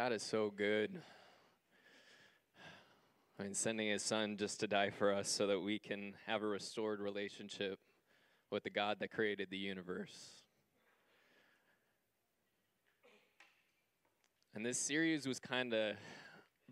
God 0.00 0.14
is 0.14 0.22
so 0.22 0.50
good. 0.56 1.02
I 3.38 3.42
mean, 3.42 3.52
sending 3.52 3.88
his 3.88 4.02
son 4.02 4.38
just 4.38 4.58
to 4.60 4.66
die 4.66 4.88
for 4.88 5.12
us 5.12 5.28
so 5.28 5.46
that 5.48 5.60
we 5.60 5.78
can 5.78 6.14
have 6.26 6.42
a 6.42 6.46
restored 6.46 7.00
relationship 7.00 7.78
with 8.50 8.62
the 8.62 8.70
God 8.70 8.96
that 9.00 9.10
created 9.10 9.48
the 9.50 9.58
universe. 9.58 10.40
And 14.54 14.64
this 14.64 14.78
series 14.78 15.28
was 15.28 15.38
kind 15.38 15.74
of 15.74 15.96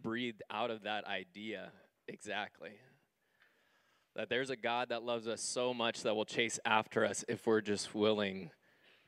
breathed 0.03 0.43
out 0.51 0.71
of 0.71 0.85
that 0.85 1.05
idea 1.05 1.73
exactly. 2.07 2.81
That 4.17 4.31
there's 4.31 4.49
a 4.49 4.57
God 4.57 4.89
that 4.89 5.03
loves 5.03 5.29
us 5.29 5.43
so 5.43 5.75
much 5.75 6.03
that 6.05 6.17
will 6.17 6.25
chase 6.25 6.59
after 6.65 7.05
us 7.05 7.27
if 7.29 7.47
we're 7.47 7.61
just 7.61 7.95
willing 7.95 8.53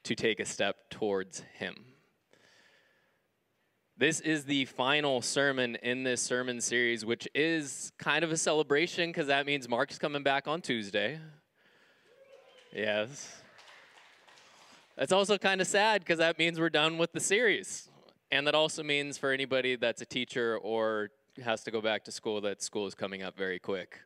to 0.05 0.15
take 0.15 0.41
a 0.41 0.45
step 0.45 0.77
towards 0.91 1.43
Him. 1.55 1.90
This 4.01 4.21
is 4.21 4.47
the 4.47 4.65
final 4.65 5.21
sermon 5.21 5.77
in 5.83 6.05
this 6.05 6.23
sermon 6.23 6.63
series, 6.63 7.05
which 7.05 7.29
is 7.35 7.93
kind 7.99 8.25
of 8.25 8.33
a 8.33 8.37
celebration 8.39 9.11
because 9.11 9.27
that 9.27 9.45
means 9.45 9.69
Mark's 9.69 9.99
coming 9.99 10.23
back 10.23 10.49
on 10.49 10.63
Tuesday. 10.63 11.21
Yes. 12.75 13.43
That's 14.97 15.13
also 15.13 15.37
kind 15.37 15.61
of 15.61 15.67
sad 15.67 16.01
because 16.01 16.17
that 16.17 16.39
means 16.39 16.59
we're 16.59 16.71
done 16.71 16.97
with 16.97 17.13
the 17.13 17.21
series. 17.21 17.91
And 18.33 18.47
that 18.47 18.55
also 18.55 18.83
means 18.83 19.19
for 19.19 19.33
anybody 19.33 19.77
that's 19.77 20.01
a 20.01 20.07
teacher 20.07 20.57
or 20.57 21.11
has 21.45 21.63
to 21.65 21.71
go 21.71 21.83
back 21.83 22.03
to 22.07 22.11
school 22.11 22.41
that 22.41 22.63
school 22.63 22.87
is 22.87 22.95
coming 22.95 23.23
up 23.23 23.37
very 23.37 23.59
quick. 23.59 23.99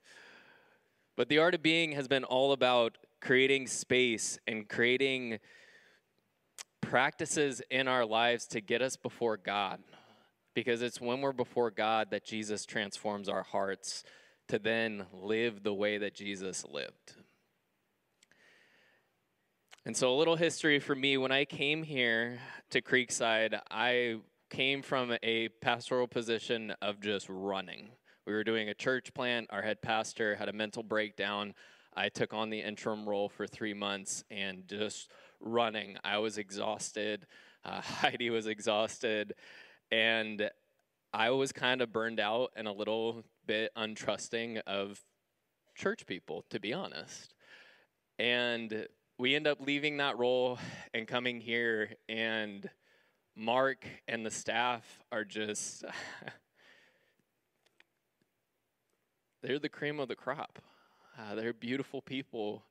But 1.15 1.29
the 1.29 1.39
art 1.39 1.55
of 1.55 1.63
being 1.63 1.93
has 1.93 2.09
been 2.09 2.25
all 2.25 2.51
about 2.51 2.99
creating 3.21 3.69
space 3.69 4.41
and 4.49 4.69
creating 4.69 5.39
practices 6.85 7.63
in 7.71 7.89
our 7.89 8.05
lives 8.05 8.47
to 8.49 8.61
get 8.61 8.83
us 8.83 8.97
before 8.97 9.37
God. 9.37 9.81
Because 10.55 10.83
it's 10.83 11.01
when 11.01 11.21
we're 11.21 11.33
before 11.33 11.71
God 11.71 12.11
that 12.11 12.25
Jesus 12.25 12.65
transforms 12.65 13.29
our 13.29 13.43
hearts 13.43 14.05
to 14.49 14.59
then 14.59 15.07
live 15.13 15.63
the 15.63 15.75
way 15.75 15.99
that 15.99 16.15
Jesus 16.15 16.65
lived. 16.71 17.15
And 19.87 19.97
so, 19.97 20.15
a 20.15 20.17
little 20.17 20.37
history 20.37 20.79
for 20.79 20.95
me 20.95 21.17
when 21.17 21.33
I 21.33 21.45
came 21.45 21.83
here 21.83 22.39
to 22.71 22.81
Creekside, 22.81 23.61
I 23.71 24.17
came 24.49 24.81
from 24.81 25.17
a 25.23 25.49
pastoral 25.61 26.07
position 26.07 26.73
of 26.81 27.01
just 27.01 27.27
running. 27.29 27.91
We 28.27 28.33
were 28.33 28.45
doing 28.45 28.69
a 28.69 28.75
church 28.75 29.13
plant, 29.13 29.49
our 29.51 29.61
head 29.61 29.83
pastor 29.83 30.37
had 30.37 30.49
a 30.49 30.53
mental 30.53 30.83
breakdown. 30.83 31.55
I 31.97 32.09
took 32.09 32.33
on 32.33 32.51
the 32.51 32.61
interim 32.61 33.09
role 33.09 33.29
for 33.29 33.47
three 33.47 33.75
months 33.75 34.25
and 34.31 34.67
just 34.67 35.11
running. 35.41 35.97
I 36.05 36.19
was 36.19 36.39
exhausted. 36.39 37.27
Uh, 37.65 37.81
Heidi 37.81 38.31
was 38.31 38.47
exhausted. 38.47 39.35
And 39.91 40.51
I 41.13 41.31
was 41.31 41.53
kind 41.53 41.81
of 41.81 41.93
burned 41.93 42.21
out 42.21 42.53
and 42.57 42.67
a 42.67 42.73
little 42.73 43.25
bit 43.47 43.71
untrusting 43.77 44.61
of 44.67 45.01
church 45.75 46.07
people, 46.07 46.45
to 46.51 46.59
be 46.59 46.73
honest. 46.73 47.35
And 48.19 48.87
we 49.19 49.35
end 49.35 49.47
up 49.47 49.59
leaving 49.61 49.99
that 49.99 50.19
role 50.19 50.59
and 50.93 51.07
coming 51.07 51.41
here, 51.41 51.95
and 52.09 52.69
Mark 53.37 53.87
and 54.09 54.25
the 54.25 54.31
staff 54.31 55.01
are 55.13 55.25
just, 55.25 55.85
they're 59.43 59.59
the 59.59 59.69
cream 59.69 60.01
of 60.01 60.09
the 60.09 60.17
crop. 60.17 60.59
Uh, 61.17 61.37
they're 61.37 61.53
beautiful 61.53 62.03
people 62.03 62.65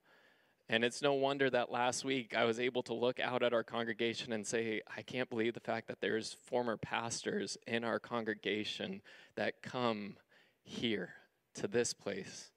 and 0.69 0.83
it's 0.83 1.02
no 1.02 1.14
wonder 1.14 1.50
that 1.50 1.72
last 1.72 2.06
week 2.06 2.33
I 2.36 2.45
was 2.45 2.59
able 2.59 2.83
to 2.83 2.94
look 2.94 3.19
out 3.19 3.44
at 3.44 3.53
our 3.53 3.64
congregation 3.64 4.31
and 4.31 4.45
say, 4.45 4.81
I 4.95 5.02
can't 5.02 5.30
believe 5.30 5.53
the 5.53 5.59
fact 5.59 5.88
that 5.88 6.00
there's 6.00 6.38
former 6.45 6.78
pastors 6.78 7.58
in 7.67 7.83
our 7.83 8.00
congregation 8.00 9.02
that 9.36 9.61
come 9.61 10.16
here 10.64 11.09
to 11.55 11.67
this 11.67 11.94
place 11.94 12.52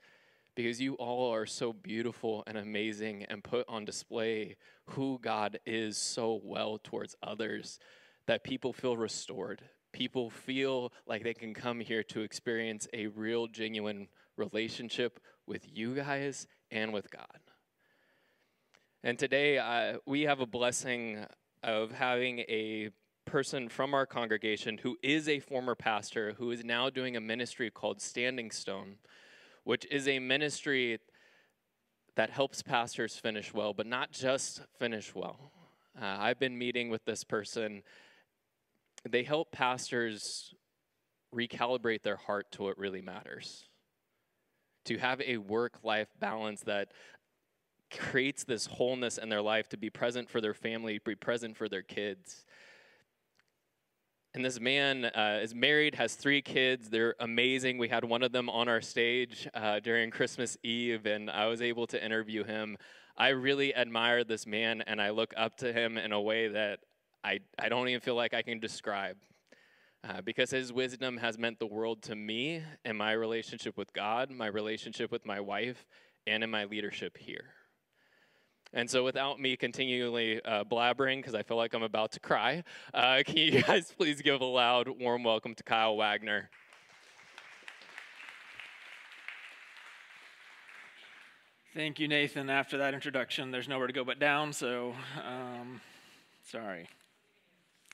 because 0.54 0.80
you 0.80 0.94
all 0.94 1.32
are 1.32 1.46
so 1.46 1.72
beautiful 1.72 2.42
and 2.46 2.56
amazing 2.56 3.24
and 3.24 3.44
put 3.44 3.66
on 3.68 3.84
display 3.84 4.56
who 4.86 5.18
God 5.20 5.58
is 5.66 5.98
so 5.98 6.40
well 6.42 6.78
towards 6.82 7.14
others 7.22 7.78
that 8.26 8.42
people 8.42 8.72
feel 8.72 8.96
restored. 8.96 9.62
People 9.92 10.30
feel 10.30 10.92
like 11.06 11.22
they 11.22 11.34
can 11.34 11.54
come 11.54 11.80
here 11.80 12.02
to 12.04 12.20
experience 12.20 12.88
a 12.92 13.08
real, 13.08 13.46
genuine 13.46 14.08
relationship 14.36 15.20
with 15.46 15.66
you 15.70 15.94
guys 15.94 16.46
and 16.70 16.92
with 16.92 17.10
God. 17.10 17.40
And 19.06 19.16
today 19.16 19.56
uh, 19.56 19.98
we 20.04 20.22
have 20.22 20.40
a 20.40 20.46
blessing 20.46 21.26
of 21.62 21.92
having 21.92 22.40
a 22.40 22.90
person 23.24 23.68
from 23.68 23.94
our 23.94 24.04
congregation 24.04 24.78
who 24.78 24.96
is 25.00 25.28
a 25.28 25.38
former 25.38 25.76
pastor 25.76 26.34
who 26.38 26.50
is 26.50 26.64
now 26.64 26.90
doing 26.90 27.16
a 27.16 27.20
ministry 27.20 27.70
called 27.70 28.02
Standing 28.02 28.50
Stone, 28.50 28.96
which 29.62 29.86
is 29.92 30.08
a 30.08 30.18
ministry 30.18 30.98
that 32.16 32.30
helps 32.30 32.62
pastors 32.62 33.14
finish 33.14 33.54
well, 33.54 33.72
but 33.72 33.86
not 33.86 34.10
just 34.10 34.62
finish 34.76 35.14
well. 35.14 35.52
Uh, 35.96 36.16
I've 36.18 36.40
been 36.40 36.58
meeting 36.58 36.90
with 36.90 37.04
this 37.04 37.22
person. 37.22 37.84
They 39.08 39.22
help 39.22 39.52
pastors 39.52 40.52
recalibrate 41.32 42.02
their 42.02 42.16
heart 42.16 42.50
to 42.54 42.64
what 42.64 42.76
really 42.76 43.02
matters. 43.02 43.68
To 44.86 44.98
have 44.98 45.20
a 45.20 45.36
work 45.36 45.78
life 45.84 46.08
balance 46.18 46.62
that 46.62 46.88
creates 47.96 48.44
this 48.44 48.66
wholeness 48.66 49.18
in 49.18 49.28
their 49.28 49.42
life 49.42 49.68
to 49.70 49.76
be 49.76 49.90
present 49.90 50.30
for 50.30 50.40
their 50.40 50.54
family, 50.54 51.00
be 51.04 51.14
present 51.14 51.56
for 51.56 51.68
their 51.68 51.82
kids. 51.82 52.44
And 54.34 54.44
this 54.44 54.60
man 54.60 55.06
uh, 55.06 55.40
is 55.42 55.54
married, 55.54 55.94
has 55.94 56.14
three 56.14 56.42
kids. 56.42 56.90
They're 56.90 57.14
amazing. 57.20 57.78
We 57.78 57.88
had 57.88 58.04
one 58.04 58.22
of 58.22 58.32
them 58.32 58.50
on 58.50 58.68
our 58.68 58.82
stage 58.82 59.48
uh, 59.54 59.80
during 59.80 60.10
Christmas 60.10 60.58
Eve, 60.62 61.06
and 61.06 61.30
I 61.30 61.46
was 61.46 61.62
able 61.62 61.86
to 61.86 62.04
interview 62.04 62.44
him. 62.44 62.76
I 63.16 63.28
really 63.28 63.74
admire 63.74 64.24
this 64.24 64.46
man, 64.46 64.82
and 64.86 65.00
I 65.00 65.08
look 65.08 65.32
up 65.38 65.56
to 65.58 65.72
him 65.72 65.96
in 65.96 66.12
a 66.12 66.20
way 66.20 66.48
that 66.48 66.80
I, 67.24 67.40
I 67.58 67.70
don't 67.70 67.88
even 67.88 68.02
feel 68.02 68.14
like 68.14 68.34
I 68.34 68.42
can 68.42 68.60
describe. 68.60 69.16
Uh, 70.04 70.20
because 70.20 70.50
his 70.50 70.70
wisdom 70.72 71.16
has 71.16 71.38
meant 71.38 71.58
the 71.58 71.66
world 71.66 72.02
to 72.02 72.14
me 72.14 72.62
and 72.84 72.96
my 72.96 73.12
relationship 73.12 73.76
with 73.78 73.92
God, 73.92 74.30
my 74.30 74.46
relationship 74.46 75.10
with 75.10 75.24
my 75.24 75.40
wife, 75.40 75.86
and 76.26 76.44
in 76.44 76.50
my 76.50 76.64
leadership 76.64 77.16
here. 77.16 77.55
And 78.72 78.90
so, 78.90 79.04
without 79.04 79.40
me 79.40 79.56
continually 79.56 80.42
uh, 80.44 80.64
blabbering, 80.64 81.18
because 81.18 81.34
I 81.34 81.42
feel 81.42 81.56
like 81.56 81.72
I'm 81.72 81.82
about 81.82 82.12
to 82.12 82.20
cry, 82.20 82.64
uh, 82.92 83.22
can 83.26 83.36
you 83.36 83.62
guys 83.62 83.92
please 83.96 84.20
give 84.20 84.40
a 84.40 84.44
loud, 84.44 84.88
warm 84.88 85.24
welcome 85.24 85.54
to 85.54 85.62
Kyle 85.62 85.96
Wagner? 85.96 86.50
Thank 91.74 92.00
you, 92.00 92.08
Nathan. 92.08 92.48
After 92.48 92.78
that 92.78 92.94
introduction, 92.94 93.50
there's 93.50 93.68
nowhere 93.68 93.86
to 93.86 93.92
go 93.92 94.02
but 94.02 94.18
down, 94.18 94.54
so 94.54 94.94
um, 95.22 95.82
sorry. 96.42 96.88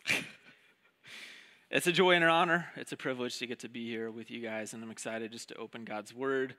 it's 1.71 1.89
a 1.89 1.93
joy 1.93 2.13
and 2.13 2.23
an 2.23 2.31
honor. 2.31 2.69
It's 2.77 2.93
a 2.93 2.97
privilege 2.97 3.39
to 3.41 3.47
get 3.49 3.59
to 3.59 3.69
be 3.69 3.89
here 3.89 4.09
with 4.09 4.31
you 4.31 4.41
guys, 4.41 4.73
and 4.73 4.85
I'm 4.85 4.91
excited 4.93 5.33
just 5.33 5.49
to 5.49 5.57
open 5.57 5.85
God's 5.85 6.15
Word 6.15 6.55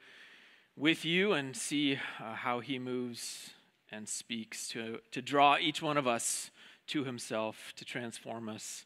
with 0.75 1.06
you 1.06 1.31
and 1.31 1.56
see 1.56 1.97
uh, 2.19 2.35
how 2.35 2.59
He 2.59 2.78
moves 2.78 3.52
and 3.93 4.07
speaks 4.07 4.67
to, 4.69 4.99
to 5.11 5.21
draw 5.21 5.57
each 5.57 5.81
one 5.81 5.97
of 5.97 6.07
us 6.07 6.51
to 6.87 7.03
himself, 7.03 7.73
to 7.75 7.85
transform 7.85 8.49
us, 8.49 8.85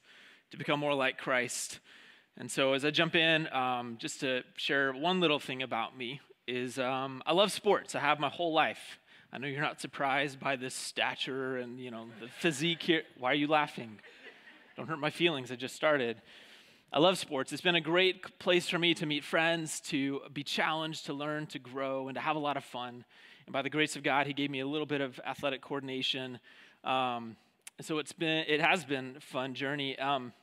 to 0.51 0.57
become 0.57 0.79
more 0.79 0.93
like 0.93 1.17
Christ. 1.17 1.79
And 2.37 2.51
so, 2.51 2.73
as 2.73 2.85
I 2.85 2.91
jump 2.91 3.15
in, 3.15 3.51
um, 3.53 3.97
just 3.99 4.19
to 4.19 4.43
share 4.55 4.93
one 4.93 5.19
little 5.19 5.39
thing 5.39 5.63
about 5.63 5.97
me 5.97 6.21
is 6.47 6.77
um, 6.77 7.23
I 7.25 7.33
love 7.33 7.51
sports. 7.51 7.95
I 7.95 7.99
have 7.99 8.19
my 8.19 8.29
whole 8.29 8.53
life. 8.53 8.99
I 9.33 9.39
know 9.39 9.47
you're 9.47 9.61
not 9.61 9.81
surprised 9.81 10.39
by 10.39 10.55
this 10.55 10.73
stature 10.73 11.57
and 11.57 11.79
you 11.79 11.91
know 11.91 12.07
the 12.21 12.27
physique 12.27 12.83
here. 12.83 13.03
Why 13.17 13.31
are 13.31 13.35
you 13.35 13.47
laughing? 13.47 13.99
Don't 14.75 14.87
hurt 14.87 14.99
my 14.99 15.09
feelings. 15.09 15.51
I 15.51 15.55
just 15.55 15.75
started. 15.75 16.21
I 16.93 16.99
love 16.99 17.17
sports. 17.17 17.51
It's 17.51 17.61
been 17.61 17.75
a 17.75 17.81
great 17.81 18.39
place 18.39 18.69
for 18.69 18.79
me 18.79 18.93
to 18.93 19.05
meet 19.05 19.23
friends, 19.23 19.81
to 19.81 20.21
be 20.31 20.43
challenged, 20.43 21.07
to 21.07 21.13
learn, 21.13 21.47
to 21.47 21.59
grow, 21.59 22.07
and 22.07 22.15
to 22.15 22.21
have 22.21 22.37
a 22.37 22.39
lot 22.39 22.55
of 22.55 22.63
fun. 22.63 23.03
And 23.47 23.53
by 23.53 23.63
the 23.63 23.69
grace 23.69 23.95
of 23.95 24.03
God, 24.03 24.27
He 24.27 24.33
gave 24.33 24.51
me 24.51 24.59
a 24.59 24.67
little 24.67 24.85
bit 24.85 25.01
of 25.01 25.19
athletic 25.25 25.61
coordination. 25.61 26.39
Um, 26.83 27.37
so 27.81 27.97
it's 27.97 28.13
been, 28.13 28.45
it 28.47 28.61
has 28.61 28.85
been 28.85 29.15
a 29.17 29.21
fun 29.21 29.55
journey. 29.55 29.97
Um, 29.97 30.33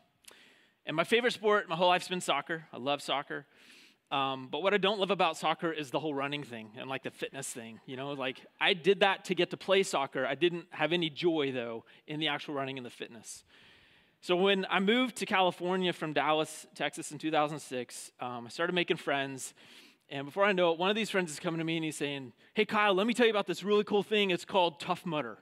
and 0.86 0.96
my 0.96 1.04
favorite 1.04 1.32
sport 1.32 1.68
my 1.68 1.76
whole 1.76 1.88
life's 1.88 2.08
been 2.08 2.20
soccer. 2.20 2.64
I 2.72 2.78
love 2.78 3.02
soccer. 3.02 3.46
Um, 4.10 4.48
but 4.50 4.62
what 4.62 4.74
I 4.74 4.78
don't 4.78 5.00
love 5.00 5.10
about 5.10 5.36
soccer 5.36 5.72
is 5.72 5.90
the 5.90 5.98
whole 5.98 6.14
running 6.14 6.44
thing 6.44 6.70
and 6.76 6.88
like 6.88 7.02
the 7.02 7.10
fitness 7.10 7.48
thing. 7.48 7.80
You 7.84 7.96
know, 7.96 8.12
like 8.12 8.40
I 8.60 8.72
did 8.72 9.00
that 9.00 9.26
to 9.26 9.34
get 9.34 9.50
to 9.50 9.56
play 9.56 9.82
soccer. 9.82 10.26
I 10.26 10.34
didn't 10.34 10.66
have 10.70 10.92
any 10.92 11.10
joy 11.10 11.52
though 11.52 11.84
in 12.06 12.20
the 12.20 12.28
actual 12.28 12.54
running 12.54 12.78
and 12.78 12.86
the 12.86 12.90
fitness. 12.90 13.44
So 14.20 14.36
when 14.36 14.66
I 14.70 14.80
moved 14.80 15.16
to 15.16 15.26
California 15.26 15.92
from 15.92 16.14
Dallas, 16.14 16.66
Texas 16.74 17.12
in 17.12 17.18
2006, 17.18 18.10
um, 18.20 18.46
I 18.46 18.48
started 18.48 18.72
making 18.72 18.96
friends. 18.96 19.52
And 20.14 20.26
before 20.26 20.44
I 20.44 20.52
know 20.52 20.70
it, 20.70 20.78
one 20.78 20.90
of 20.90 20.94
these 20.94 21.10
friends 21.10 21.32
is 21.32 21.40
coming 21.40 21.58
to 21.58 21.64
me 21.64 21.74
and 21.74 21.84
he's 21.84 21.96
saying, 21.96 22.34
Hey, 22.54 22.64
Kyle, 22.64 22.94
let 22.94 23.04
me 23.04 23.14
tell 23.14 23.26
you 23.26 23.32
about 23.32 23.48
this 23.48 23.64
really 23.64 23.82
cool 23.82 24.04
thing. 24.04 24.30
It's 24.30 24.44
called 24.44 24.78
Tough 24.78 25.04
Mudder. 25.04 25.38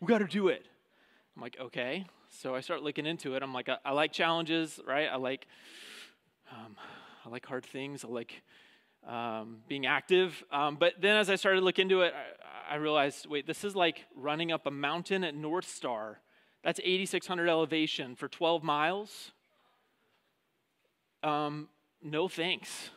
We 0.00 0.06
got 0.06 0.18
to 0.18 0.26
do 0.26 0.48
it. 0.48 0.66
I'm 1.34 1.40
like, 1.40 1.56
Okay. 1.58 2.04
So 2.28 2.54
I 2.54 2.60
start 2.60 2.82
looking 2.82 3.06
into 3.06 3.36
it. 3.36 3.42
I'm 3.42 3.54
like, 3.54 3.70
I, 3.70 3.78
I 3.86 3.92
like 3.92 4.12
challenges, 4.12 4.78
right? 4.86 5.08
I 5.10 5.16
like, 5.16 5.46
um, 6.50 6.76
I 7.24 7.30
like 7.30 7.46
hard 7.46 7.64
things. 7.64 8.04
I 8.04 8.08
like 8.08 8.42
um, 9.08 9.60
being 9.66 9.86
active. 9.86 10.44
Um, 10.52 10.76
but 10.76 10.92
then 11.00 11.16
as 11.16 11.30
I 11.30 11.36
started 11.36 11.60
to 11.60 11.64
look 11.64 11.78
into 11.78 12.02
it, 12.02 12.12
I, 12.70 12.74
I, 12.74 12.76
realized, 12.76 13.26
wait, 13.26 13.46
this 13.46 13.64
is 13.64 13.74
like 13.74 14.04
running 14.14 14.52
up 14.52 14.66
a 14.66 14.70
mountain 14.70 15.24
at 15.24 15.34
Northstar. 15.34 16.16
That's 16.62 16.80
8,600 16.80 17.48
elevation 17.48 18.14
for 18.14 18.28
12 18.28 18.62
miles. 18.62 19.32
Um, 21.22 21.68
no 22.02 22.28
thanks. 22.28 22.90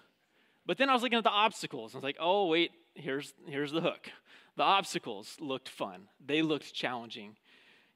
But 0.65 0.77
then 0.77 0.89
I 0.89 0.93
was 0.93 1.01
looking 1.03 1.17
at 1.17 1.23
the 1.23 1.29
obstacles. 1.29 1.93
I 1.93 1.97
was 1.97 2.03
like, 2.03 2.17
oh, 2.19 2.47
wait, 2.47 2.71
here's, 2.95 3.33
here's 3.47 3.71
the 3.71 3.81
hook. 3.81 4.09
The 4.57 4.63
obstacles 4.63 5.37
looked 5.39 5.69
fun. 5.69 6.07
They 6.25 6.41
looked 6.41 6.73
challenging. 6.73 7.35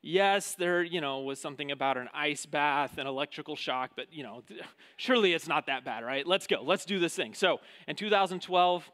Yes, 0.01 0.55
there, 0.55 0.81
you 0.81 1.01
know, 1.01 1.21
was 1.21 1.41
something 1.41 1.71
about 1.71 1.97
an 1.97 2.09
ice 2.13 2.45
bath 2.45 2.97
and 2.97 3.07
electrical 3.07 3.55
shock, 3.55 3.91
but, 3.95 4.13
you 4.13 4.23
know, 4.23 4.43
surely 4.97 5.33
it's 5.33 5.47
not 5.47 5.65
that 5.65 5.83
bad, 5.83 6.03
right? 6.03 6.25
Let's 6.25 6.47
go. 6.47 6.61
Let's 6.63 6.85
do 6.85 6.99
this 6.99 7.15
thing. 7.15 7.33
So 7.33 7.59
in 7.87 7.95
2012, 7.95 8.89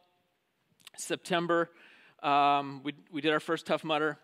September, 0.98 1.70
um, 2.24 2.82
we, 2.84 2.94
we 3.12 3.22
did 3.22 3.32
our 3.32 3.40
first 3.40 3.66
Tough 3.68 3.84
Mudder. 3.84 4.18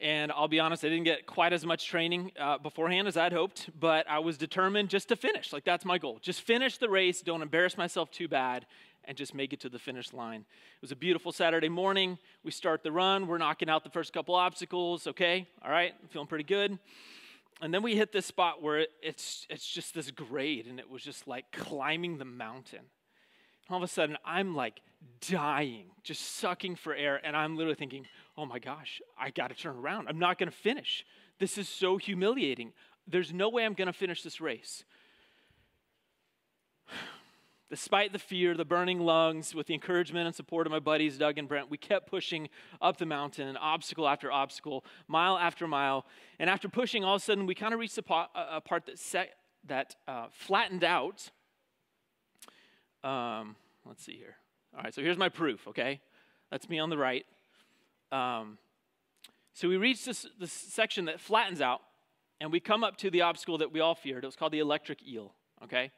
And 0.00 0.32
I'll 0.32 0.48
be 0.48 0.58
honest, 0.58 0.84
I 0.84 0.88
didn't 0.88 1.04
get 1.04 1.24
quite 1.24 1.52
as 1.52 1.64
much 1.64 1.86
training 1.86 2.32
uh, 2.38 2.58
beforehand 2.58 3.06
as 3.06 3.16
I'd 3.16 3.32
hoped, 3.32 3.70
but 3.78 4.08
I 4.10 4.18
was 4.18 4.36
determined 4.36 4.90
just 4.90 5.08
to 5.08 5.16
finish. 5.16 5.52
Like, 5.52 5.64
that's 5.64 5.84
my 5.84 5.98
goal. 5.98 6.18
Just 6.20 6.42
finish 6.42 6.78
the 6.78 6.88
race, 6.88 7.22
don't 7.22 7.42
embarrass 7.42 7.78
myself 7.78 8.10
too 8.10 8.26
bad, 8.26 8.66
and 9.04 9.16
just 9.16 9.34
make 9.34 9.52
it 9.52 9.60
to 9.60 9.68
the 9.68 9.78
finish 9.78 10.12
line. 10.12 10.40
It 10.40 10.82
was 10.82 10.90
a 10.90 10.96
beautiful 10.96 11.30
Saturday 11.30 11.68
morning. 11.68 12.18
We 12.42 12.50
start 12.50 12.82
the 12.82 12.90
run. 12.90 13.28
We're 13.28 13.38
knocking 13.38 13.70
out 13.70 13.84
the 13.84 13.90
first 13.90 14.12
couple 14.12 14.34
obstacles. 14.34 15.06
Okay, 15.06 15.46
all 15.64 15.70
right, 15.70 15.94
I'm 16.02 16.08
feeling 16.08 16.26
pretty 16.26 16.44
good. 16.44 16.78
And 17.62 17.72
then 17.72 17.82
we 17.82 17.94
hit 17.94 18.12
this 18.12 18.26
spot 18.26 18.60
where 18.60 18.86
it's, 19.00 19.46
it's 19.48 19.66
just 19.66 19.94
this 19.94 20.10
grade, 20.10 20.66
and 20.66 20.80
it 20.80 20.90
was 20.90 21.02
just 21.02 21.28
like 21.28 21.52
climbing 21.52 22.18
the 22.18 22.24
mountain. 22.24 22.80
All 23.70 23.76
of 23.76 23.82
a 23.82 23.88
sudden, 23.88 24.18
I'm 24.24 24.54
like 24.56 24.80
dying, 25.30 25.86
just 26.02 26.36
sucking 26.36 26.76
for 26.76 26.94
air, 26.94 27.20
and 27.24 27.36
I'm 27.36 27.56
literally 27.56 27.76
thinking, 27.76 28.06
oh 28.36 28.46
my 28.46 28.58
gosh, 28.58 29.00
I 29.18 29.30
got 29.30 29.48
to 29.48 29.54
turn 29.54 29.76
around. 29.76 30.08
I'm 30.08 30.18
not 30.18 30.38
going 30.38 30.50
to 30.50 30.56
finish. 30.56 31.04
This 31.38 31.58
is 31.58 31.68
so 31.68 31.96
humiliating. 31.96 32.72
There's 33.06 33.32
no 33.32 33.48
way 33.48 33.64
I'm 33.64 33.74
going 33.74 33.86
to 33.86 33.92
finish 33.92 34.22
this 34.22 34.40
race. 34.40 34.84
Despite 37.70 38.12
the 38.12 38.18
fear, 38.18 38.54
the 38.54 38.64
burning 38.64 39.00
lungs, 39.00 39.54
with 39.54 39.66
the 39.66 39.74
encouragement 39.74 40.26
and 40.26 40.34
support 40.34 40.66
of 40.66 40.70
my 40.70 40.78
buddies, 40.78 41.18
Doug 41.18 41.38
and 41.38 41.48
Brent, 41.48 41.70
we 41.70 41.78
kept 41.78 42.08
pushing 42.08 42.48
up 42.80 42.98
the 42.98 43.06
mountain, 43.06 43.56
obstacle 43.56 44.06
after 44.06 44.30
obstacle, 44.30 44.84
mile 45.08 45.36
after 45.36 45.66
mile. 45.66 46.06
And 46.38 46.48
after 46.48 46.68
pushing, 46.68 47.04
all 47.04 47.16
of 47.16 47.22
a 47.22 47.24
sudden, 47.24 47.46
we 47.46 47.54
kind 47.54 47.74
of 47.74 47.80
reached 47.80 47.98
a, 47.98 48.02
part, 48.02 48.30
a 48.34 48.60
part 48.60 48.86
that, 48.86 48.98
set, 48.98 49.34
that 49.66 49.96
uh, 50.06 50.26
flattened 50.30 50.84
out. 50.84 51.30
Um, 53.02 53.56
let's 53.86 54.04
see 54.04 54.16
here. 54.16 54.36
All 54.76 54.82
right, 54.82 54.94
so 54.94 55.02
here's 55.02 55.18
my 55.18 55.28
proof, 55.28 55.66
okay? 55.68 56.00
That's 56.50 56.68
me 56.68 56.78
on 56.78 56.90
the 56.90 56.98
right. 56.98 57.24
Um, 58.14 58.58
so 59.54 59.68
we 59.68 59.76
reach 59.76 60.04
this, 60.04 60.26
this 60.38 60.52
section 60.52 61.06
that 61.06 61.20
flattens 61.20 61.60
out, 61.60 61.80
and 62.40 62.52
we 62.52 62.60
come 62.60 62.84
up 62.84 62.96
to 62.98 63.10
the 63.10 63.22
obstacle 63.22 63.58
that 63.58 63.72
we 63.72 63.80
all 63.80 63.96
feared. 63.96 64.22
It 64.22 64.26
was 64.26 64.36
called 64.36 64.52
the 64.52 64.60
electric 64.60 65.06
eel, 65.06 65.34
okay? 65.64 65.90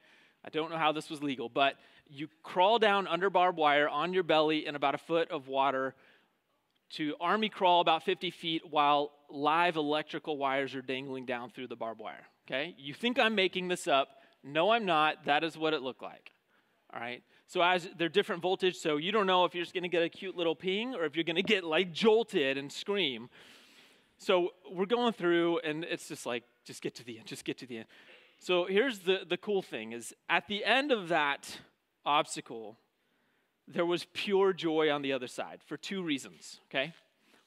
I 0.43 0.49
don't 0.49 0.71
know 0.71 0.79
how 0.79 0.93
this 0.93 1.11
was 1.11 1.23
legal, 1.23 1.51
but 1.51 1.75
you 2.09 2.29
crawl 2.43 2.79
down 2.79 3.07
under 3.07 3.29
barbed 3.29 3.59
wire 3.59 3.89
on 3.89 4.15
your 4.15 4.23
belly 4.23 4.67
in 4.67 4.77
about 4.77 4.95
a 4.95 4.99
foot 4.99 5.31
of 5.31 5.49
water 5.49 5.95
to 6.89 7.15
army 7.21 7.49
crawl 7.49 7.81
about 7.81 8.05
50 8.05 8.31
feet 8.31 8.63
while 8.71 9.11
live 9.29 9.77
electrical 9.77 10.39
wires 10.39 10.75
are 10.75 10.83
dangling 10.83 11.27
down 11.27 11.51
through 11.51 11.67
the 11.67 11.77
barbed 11.77 12.01
wire. 12.01 12.27
Okay? 12.47 12.75
You 12.79 12.95
think 12.95 13.19
I'm 13.19 13.35
making 13.35 13.69
this 13.69 13.89
up. 13.89 14.09
No, 14.43 14.71
I'm 14.71 14.87
not. 14.87 15.25
That 15.27 15.43
is 15.43 15.59
what 15.59 15.75
it 15.75 15.83
looked 15.83 16.03
like. 16.03 16.31
All 16.95 17.01
right? 17.01 17.23
So 17.47 17.63
as 17.63 17.89
they're 17.97 18.09
different 18.09 18.43
voltage, 18.43 18.77
so 18.77 18.97
you 18.97 19.13
don't 19.13 19.27
know 19.27 19.45
if 19.45 19.55
you're 19.55 19.63
just 19.63 19.75
going 19.75 19.85
to 19.85 19.89
get 19.89 20.03
a 20.03 20.09
cute 20.09 20.37
little 20.37 20.57
ping 20.57 20.95
or 20.95 21.05
if 21.05 21.15
you're 21.15 21.25
going 21.25 21.37
to 21.37 21.43
get 21.43 21.65
like 21.65 21.93
jolted 21.93 22.59
and 22.59 22.73
scream. 22.73 23.29
So 24.19 24.51
we're 24.71 24.87
going 24.87 25.13
through, 25.13 25.61
and 25.61 25.85
it's 25.85 26.09
just 26.09 26.27
like, 26.27 26.43
just 26.65 26.83
get 26.83 26.95
to 26.97 27.05
the 27.05 27.19
end, 27.19 27.27
just 27.27 27.45
get 27.45 27.59
to 27.59 27.67
the 27.67 27.79
end. 27.79 27.87
So 28.39 28.65
here's 28.65 29.01
the, 29.01 29.21
the 29.29 29.37
cool 29.37 29.63
thing 29.63 29.93
is 29.93 30.13
at 30.29 30.49
the 30.49 30.65
end 30.65 30.91
of 30.91 31.09
that 31.09 31.61
obstacle, 32.05 32.77
there 33.69 33.87
was 33.87 34.07
pure 34.13 34.53
joy 34.53 34.91
on 34.91 35.03
the 35.03 35.13
other 35.13 35.27
side 35.27 35.61
for 35.67 35.77
two 35.77 36.03
reasons, 36.03 36.61
okay? 36.71 36.93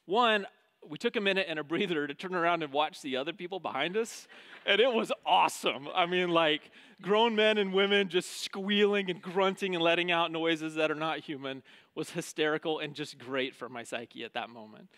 One, 0.05 0.45
we 0.87 0.97
took 0.97 1.15
a 1.15 1.21
minute 1.21 1.47
and 1.49 1.59
a 1.59 1.63
breather 1.63 2.07
to 2.07 2.13
turn 2.13 2.33
around 2.33 2.63
and 2.63 2.71
watch 2.71 3.01
the 3.01 3.17
other 3.17 3.33
people 3.33 3.59
behind 3.59 3.97
us, 3.97 4.27
and 4.65 4.79
it 4.79 4.91
was 4.91 5.11
awesome. 5.25 5.87
I 5.93 6.05
mean, 6.05 6.29
like 6.29 6.71
grown 7.01 7.35
men 7.35 7.57
and 7.57 7.73
women 7.73 8.09
just 8.09 8.43
squealing 8.43 9.09
and 9.09 9.21
grunting 9.21 9.75
and 9.75 9.83
letting 9.83 10.11
out 10.11 10.31
noises 10.31 10.75
that 10.75 10.91
are 10.91 10.95
not 10.95 11.19
human 11.19 11.63
was 11.95 12.11
hysterical 12.11 12.79
and 12.79 12.93
just 12.93 13.17
great 13.17 13.55
for 13.55 13.69
my 13.69 13.83
psyche 13.83 14.23
at 14.23 14.33
that 14.33 14.49
moment. 14.49 14.89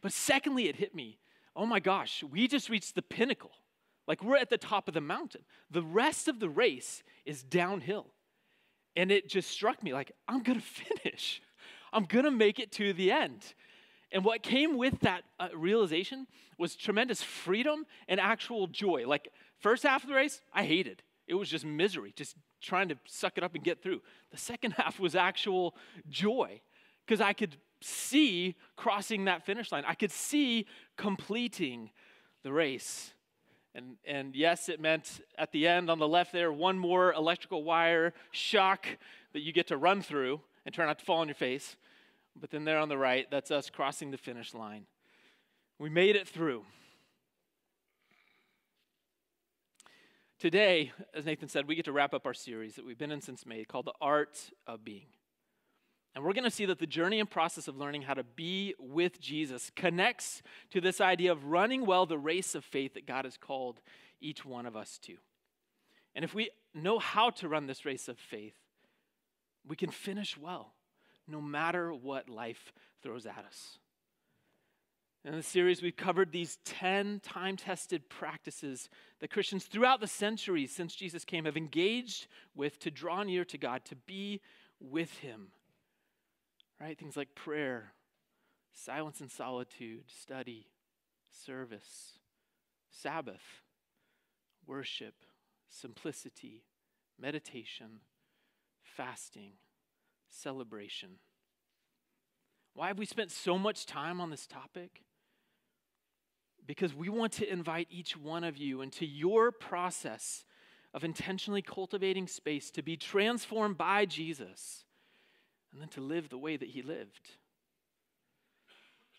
But 0.00 0.12
secondly, 0.12 0.68
it 0.68 0.76
hit 0.76 0.94
me 0.94 1.18
oh 1.58 1.66
my 1.66 1.80
gosh, 1.80 2.22
we 2.22 2.46
just 2.46 2.70
reached 2.70 2.94
the 2.94 3.02
pinnacle. 3.02 3.50
Like 4.06 4.22
we're 4.22 4.36
at 4.36 4.48
the 4.48 4.56
top 4.56 4.88
of 4.88 4.94
the 4.94 5.00
mountain. 5.00 5.42
The 5.70 5.82
rest 5.82 6.28
of 6.28 6.38
the 6.40 6.48
race 6.48 7.02
is 7.26 7.42
downhill. 7.42 8.06
And 8.96 9.10
it 9.10 9.28
just 9.28 9.50
struck 9.50 9.82
me 9.82 9.92
like, 9.92 10.12
I'm 10.28 10.42
gonna 10.42 10.60
finish. 11.02 11.42
I'm 11.92 12.04
gonna 12.04 12.30
make 12.30 12.58
it 12.60 12.72
to 12.72 12.92
the 12.92 13.10
end. 13.10 13.54
And 14.10 14.24
what 14.24 14.42
came 14.42 14.78
with 14.78 15.00
that 15.00 15.24
uh, 15.38 15.48
realization 15.54 16.26
was 16.56 16.76
tremendous 16.76 17.22
freedom 17.22 17.84
and 18.08 18.18
actual 18.18 18.66
joy. 18.68 19.04
Like, 19.06 19.28
first 19.58 19.82
half 19.82 20.02
of 20.02 20.08
the 20.08 20.14
race, 20.14 20.40
I 20.54 20.64
hated. 20.64 21.02
It 21.28 21.34
was 21.34 21.48
just 21.48 21.64
misery, 21.64 22.12
just 22.16 22.36
trying 22.60 22.88
to 22.88 22.98
suck 23.06 23.36
it 23.36 23.44
up 23.44 23.54
and 23.54 23.62
get 23.62 23.82
through. 23.82 24.00
The 24.30 24.38
second 24.38 24.72
half 24.76 24.98
was 24.98 25.14
actual 25.14 25.76
joy 26.08 26.60
because 27.06 27.20
I 27.20 27.32
could 27.32 27.56
see 27.80 28.56
crossing 28.76 29.26
that 29.26 29.44
finish 29.44 29.70
line. 29.70 29.84
I 29.86 29.94
could 29.94 30.10
see 30.10 30.66
completing 30.96 31.90
the 32.42 32.52
race. 32.52 33.12
And, 33.74 33.96
and 34.06 34.34
yes, 34.34 34.68
it 34.68 34.80
meant 34.80 35.20
at 35.36 35.52
the 35.52 35.68
end 35.68 35.90
on 35.90 35.98
the 35.98 36.08
left 36.08 36.32
there, 36.32 36.50
one 36.50 36.78
more 36.78 37.12
electrical 37.12 37.62
wire 37.62 38.14
shock 38.30 38.86
that 39.34 39.40
you 39.40 39.52
get 39.52 39.68
to 39.68 39.76
run 39.76 40.02
through 40.02 40.40
and 40.64 40.74
try 40.74 40.86
not 40.86 40.98
to 40.98 41.04
fall 41.04 41.18
on 41.18 41.28
your 41.28 41.34
face. 41.34 41.76
But 42.40 42.50
then 42.50 42.64
there 42.64 42.78
on 42.78 42.88
the 42.88 42.98
right, 42.98 43.26
that's 43.30 43.50
us 43.50 43.70
crossing 43.70 44.10
the 44.10 44.18
finish 44.18 44.54
line. 44.54 44.86
We 45.78 45.90
made 45.90 46.16
it 46.16 46.26
through. 46.26 46.64
Today, 50.38 50.92
as 51.14 51.26
Nathan 51.26 51.48
said, 51.48 51.66
we 51.66 51.74
get 51.74 51.86
to 51.86 51.92
wrap 51.92 52.14
up 52.14 52.24
our 52.24 52.34
series 52.34 52.76
that 52.76 52.86
we've 52.86 52.96
been 52.96 53.10
in 53.10 53.20
since 53.20 53.44
May 53.44 53.64
called 53.64 53.86
The 53.86 53.94
Art 54.00 54.38
of 54.68 54.84
Being. 54.84 55.08
And 56.14 56.22
we're 56.22 56.32
going 56.32 56.44
to 56.44 56.50
see 56.50 56.64
that 56.66 56.78
the 56.78 56.86
journey 56.86 57.18
and 57.18 57.28
process 57.28 57.66
of 57.66 57.76
learning 57.76 58.02
how 58.02 58.14
to 58.14 58.22
be 58.22 58.72
with 58.78 59.20
Jesus 59.20 59.72
connects 59.74 60.42
to 60.70 60.80
this 60.80 61.00
idea 61.00 61.32
of 61.32 61.46
running 61.46 61.84
well 61.86 62.06
the 62.06 62.18
race 62.18 62.54
of 62.54 62.64
faith 62.64 62.94
that 62.94 63.04
God 63.04 63.24
has 63.24 63.36
called 63.36 63.80
each 64.20 64.44
one 64.44 64.64
of 64.64 64.76
us 64.76 64.98
to. 65.02 65.16
And 66.14 66.24
if 66.24 66.34
we 66.34 66.50
know 66.72 67.00
how 67.00 67.30
to 67.30 67.48
run 67.48 67.66
this 67.66 67.84
race 67.84 68.06
of 68.06 68.16
faith, 68.16 68.54
we 69.66 69.74
can 69.74 69.90
finish 69.90 70.38
well 70.38 70.74
no 71.26 71.40
matter 71.40 71.92
what 71.92 72.28
life 72.28 72.72
throws 73.02 73.26
at 73.26 73.44
us. 73.44 73.78
In 75.24 75.34
the 75.34 75.42
series, 75.42 75.82
we've 75.82 75.96
covered 75.96 76.32
these 76.32 76.58
10 76.64 77.20
time 77.20 77.56
tested 77.56 78.08
practices 78.08 78.88
that 79.20 79.30
Christians 79.30 79.64
throughout 79.64 80.00
the 80.00 80.06
centuries 80.06 80.74
since 80.74 80.94
Jesus 80.94 81.24
came 81.24 81.44
have 81.44 81.56
engaged 81.56 82.28
with 82.54 82.78
to 82.80 82.90
draw 82.90 83.22
near 83.22 83.44
to 83.46 83.58
God, 83.58 83.84
to 83.86 83.96
be 83.96 84.40
with 84.80 85.18
Him. 85.18 85.48
Right? 86.80 86.96
Things 86.96 87.16
like 87.16 87.34
prayer, 87.34 87.92
silence 88.72 89.20
and 89.20 89.30
solitude, 89.30 90.04
study, 90.06 90.68
service, 91.44 92.18
Sabbath, 92.90 93.62
worship, 94.66 95.14
simplicity, 95.68 96.64
meditation, 97.20 98.00
fasting 98.82 99.52
celebration. 100.28 101.18
Why 102.74 102.88
have 102.88 102.98
we 102.98 103.06
spent 103.06 103.30
so 103.30 103.58
much 103.58 103.86
time 103.86 104.20
on 104.20 104.30
this 104.30 104.46
topic? 104.46 105.02
Because 106.68 106.94
we 106.94 107.08
want 107.08 107.32
to 107.32 107.50
invite 107.50 107.88
each 107.90 108.14
one 108.14 108.44
of 108.44 108.58
you 108.58 108.82
into 108.82 109.06
your 109.06 109.50
process 109.50 110.44
of 110.92 111.02
intentionally 111.02 111.62
cultivating 111.62 112.28
space 112.28 112.70
to 112.72 112.82
be 112.82 112.94
transformed 112.94 113.78
by 113.78 114.04
Jesus 114.04 114.84
and 115.72 115.80
then 115.80 115.88
to 115.88 116.02
live 116.02 116.28
the 116.28 116.36
way 116.36 116.58
that 116.58 116.68
he 116.68 116.82
lived. 116.82 117.30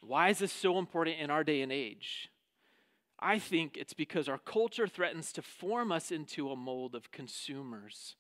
Why 0.01 0.29
is 0.29 0.37
this 0.37 0.53
so 0.53 0.77
important 0.77 1.19
in 1.19 1.31
our 1.31 1.43
day 1.43 1.61
and 1.61 1.71
age? 1.71 2.29
I 3.19 3.39
think 3.39 3.77
it's 3.77 3.93
because 3.93 4.29
our 4.29 4.37
culture 4.37 4.87
threatens 4.87 5.31
to 5.33 5.41
form 5.41 5.91
us 5.91 6.11
into 6.11 6.51
a 6.51 6.55
mold 6.55 6.93
of 6.93 7.11
consumers, 7.11 8.15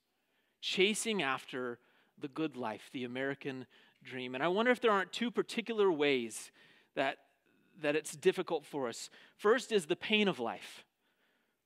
chasing 0.59 1.21
after 1.21 1.77
the 2.19 2.27
good 2.27 2.57
life, 2.57 2.89
the 2.91 3.03
American 3.03 3.67
dream. 4.03 4.33
And 4.33 4.43
I 4.43 4.47
wonder 4.47 4.71
if 4.71 4.81
there 4.81 4.91
aren't 4.91 5.13
two 5.13 5.29
particular 5.29 5.91
ways 5.91 6.51
that, 6.95 7.17
that 7.81 7.95
it's 7.95 8.15
difficult 8.15 8.65
for 8.65 8.87
us. 8.87 9.09
First 9.37 9.71
is 9.71 9.85
the 9.85 9.95
pain 9.95 10.27
of 10.27 10.39
life, 10.39 10.85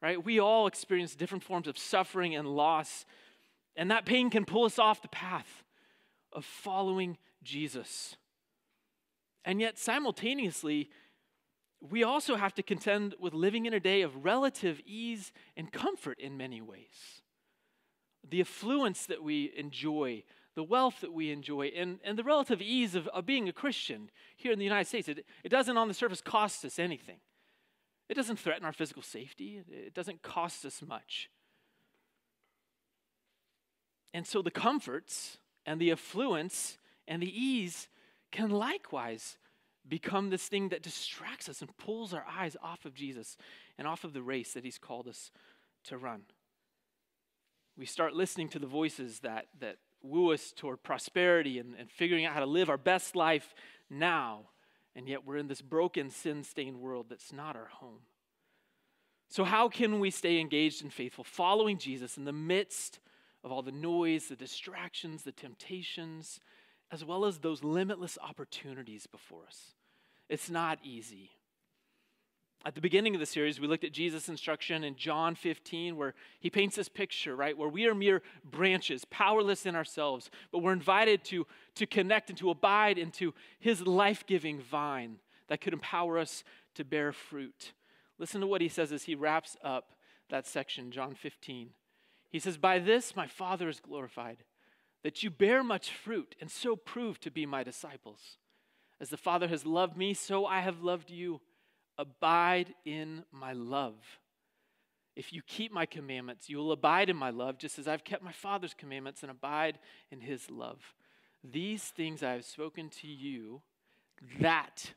right? 0.01 0.24
We 0.24 0.39
all 0.39 0.67
experience 0.67 1.15
different 1.15 1.43
forms 1.43 1.67
of 1.67 1.77
suffering 1.77 2.36
and 2.36 2.48
loss, 2.48 3.05
and 3.75 3.91
that 3.91 4.05
pain 4.05 4.29
can 4.29 4.46
pull 4.46 4.65
us 4.65 4.79
off 4.79 5.01
the 5.01 5.08
path 5.08 5.63
of 6.32 6.46
following 6.46 7.17
Jesus. 7.43 8.15
And 9.46 9.60
yet, 9.60 9.77
simultaneously, 9.77 10.89
we 11.82 12.03
also 12.03 12.36
have 12.36 12.53
to 12.55 12.63
contend 12.63 13.15
with 13.20 13.34
living 13.34 13.65
in 13.65 13.74
a 13.74 13.79
day 13.79 14.01
of 14.01 14.24
relative 14.24 14.79
ease 14.86 15.32
and 15.58 15.72
comfort 15.72 16.20
in 16.20 16.38
many 16.38 16.62
ways. 16.62 17.22
The 18.27 18.39
affluence 18.39 19.05
that 19.08 19.22
we 19.22 19.51
enjoy, 19.58 20.24
the 20.55 20.63
wealth 20.63 21.01
that 21.01 21.13
we 21.13 21.31
enjoy, 21.31 21.67
and, 21.67 22.00
and 22.03 22.17
the 22.17 22.24
relative 22.24 22.62
ease 22.62 22.95
of, 22.95 23.07
of 23.07 23.25
being 23.25 23.50
a 23.50 23.53
Christian 23.53 24.10
here 24.36 24.51
in 24.51 24.60
the 24.60 24.65
United 24.65 24.88
States, 24.88 25.07
it, 25.07 25.25
it 25.43 25.50
doesn't 25.50 25.77
on 25.77 25.88
the 25.88 25.93
surface 25.93 26.22
cost 26.22 26.63
us 26.63 26.77
anything. 26.77 27.17
It 28.10 28.15
doesn't 28.15 28.39
threaten 28.39 28.65
our 28.65 28.74
physical 28.74 29.01
safety, 29.01 29.62
it 29.69 29.93
doesn't 29.93 30.22
cost 30.22 30.65
us 30.65 30.81
much. 30.86 31.29
And 34.13 34.27
so 34.27 34.41
the 34.41 34.51
comforts 34.51 35.38
and 35.65 35.79
the 35.79 35.91
affluence 35.91 36.77
and 37.07 37.22
the 37.22 37.41
ease 37.41 37.88
can 38.31 38.50
likewise 38.50 39.38
become 39.88 40.29
this 40.29 40.48
thing 40.48 40.69
that 40.69 40.83
distracts 40.83 41.50
us 41.50 41.62
and 41.62 41.75
pulls 41.77 42.13
our 42.13 42.25
eyes 42.29 42.55
off 42.62 42.86
of 42.86 42.93
Jesus 42.93 43.38
and 43.77 43.88
off 43.88 44.03
of 44.03 44.13
the 44.13 44.22
race 44.22 44.53
that 44.53 44.63
He's 44.63 44.77
called 44.77 45.07
us 45.07 45.31
to 45.86 45.98
run. 45.98 46.22
We 47.77 47.86
start 47.86 48.13
listening 48.13 48.50
to 48.50 48.60
the 48.60 48.67
voices 48.67 49.19
that, 49.22 49.48
that 49.60 49.77
woo 50.03 50.33
us 50.33 50.53
toward 50.55 50.83
prosperity 50.83 51.60
and, 51.60 51.75
and 51.79 51.89
figuring 51.89 52.25
out 52.25 52.33
how 52.33 52.41
to 52.41 52.45
live 52.45 52.69
our 52.69 52.77
best 52.77 53.15
life 53.15 53.55
now, 53.89 54.50
and 54.95 55.07
yet 55.07 55.25
we're 55.25 55.38
in 55.38 55.48
this 55.48 55.62
broken, 55.62 56.10
sin 56.10 56.43
stained 56.43 56.79
world 56.79 57.07
that's 57.10 57.33
not 57.33 57.55
our 57.55 57.67
home. 57.67 58.01
So, 59.29 59.43
how 59.43 59.69
can 59.69 60.00
we 60.00 60.12
stay 60.12 60.39
engaged 60.39 60.83
and 60.83 60.93
faithful, 60.93 61.24
following 61.24 61.77
Jesus 61.77 62.17
in 62.17 62.25
the 62.25 62.33
midst 62.33 63.00
of 63.43 63.51
all 63.51 63.62
the 63.62 63.72
noise, 63.72 64.27
the 64.27 64.36
distractions, 64.36 65.24
the 65.24 65.31
temptations, 65.31 66.39
as 66.91 67.03
well 67.03 67.25
as 67.25 67.39
those 67.39 67.63
limitless 67.63 68.17
opportunities 68.22 69.07
before 69.07 69.45
us. 69.48 69.74
It's 70.29 70.50
not 70.50 70.79
easy. 70.83 71.31
At 72.65 72.75
the 72.75 72.82
beginning 72.82 73.13
of 73.13 73.20
the 73.20 73.25
series, 73.25 73.60
we 73.60 73.67
looked 73.67 73.84
at 73.84 73.91
Jesus' 73.91 74.29
instruction 74.29 74.86
in 74.86 74.96
John 74.96 75.36
15, 75.36 75.98
where 75.98 76.13
he 76.39 76.50
paints 76.50 76.77
this 76.77 76.88
picture, 76.88 77.36
right? 77.36 77.58
Where 77.58 77.67
we 77.67 77.88
are 77.88 77.96
mere 77.96 78.22
branches, 78.50 79.03
powerless 79.05 79.65
in 79.65 79.75
ourselves, 79.75 80.32
but 80.50 80.60
we're 80.60 80.72
invited 80.72 81.25
to, 81.25 81.46
to 81.75 81.86
connect 81.86 82.29
and 82.29 82.38
to 82.38 82.50
abide 82.50 82.98
into 82.98 83.34
his 83.60 83.86
life 83.86 84.25
giving 84.25 84.62
vine 84.62 85.17
that 85.50 85.60
could 85.60 85.74
empower 85.74 86.17
us 86.17 86.46
to 86.75 86.86
bear 86.86 87.12
fruit. 87.12 87.74
Listen 88.17 88.39
to 88.39 88.48
what 88.48 88.62
he 88.62 88.70
says 88.70 88.93
as 88.93 89.03
he 89.03 89.15
wraps 89.15 89.58
up 89.62 89.91
that 90.29 90.48
section, 90.48 90.89
John 90.89 91.15
15. 91.15 91.72
He 92.29 92.39
says, 92.39 92.58
By 92.58 92.79
this 92.79 93.13
my 93.13 93.27
Father 93.27 93.67
is 93.67 93.82
glorified, 93.82 94.38
that 95.03 95.22
you 95.22 95.29
bear 95.29 95.63
much 95.63 95.91
fruit 95.91 96.34
and 96.39 96.50
so 96.50 96.77
prove 96.77 97.20
to 97.20 97.29
be 97.29 97.46
my 97.46 97.62
disciples. 97.62 98.38
As 99.01 99.10
the 99.10 99.17
Father 99.17 99.50
has 99.50 99.65
loved 99.65 99.98
me, 99.98 100.13
so 100.13 100.46
I 100.46 100.62
have 100.62 100.82
loved 100.82 101.12
you. 101.12 101.41
Abide 101.97 102.73
in 102.85 103.23
my 103.31 103.53
love. 103.53 103.95
If 105.15 105.31
you 105.31 105.41
keep 105.45 105.71
my 105.71 105.85
commandments, 105.85 106.50
you 106.50 106.57
will 106.57 106.71
abide 106.71 107.09
in 107.09 107.15
my 107.15 107.29
love, 107.29 107.59
just 107.59 107.77
as 107.77 107.88
I've 107.88 108.03
kept 108.03 108.23
my 108.23 108.31
Father's 108.31 108.73
commandments 108.73 109.21
and 109.21 109.29
abide 109.29 109.77
in 110.12 110.21
his 110.21 110.50
love. 110.50 110.79
These 111.43 111.83
things 111.83 112.23
I 112.23 112.31
have 112.31 112.45
spoken 112.45 112.89
to 113.01 113.07
you, 113.07 113.62
that 114.39 114.93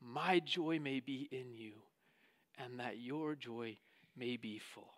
my 0.00 0.40
joy 0.40 0.78
may 0.78 1.00
be 1.00 1.28
in 1.30 1.52
you, 1.52 1.72
and 2.56 2.80
that 2.80 2.98
your 2.98 3.34
joy 3.34 3.76
may 4.16 4.36
be 4.36 4.58
full. 4.58 4.92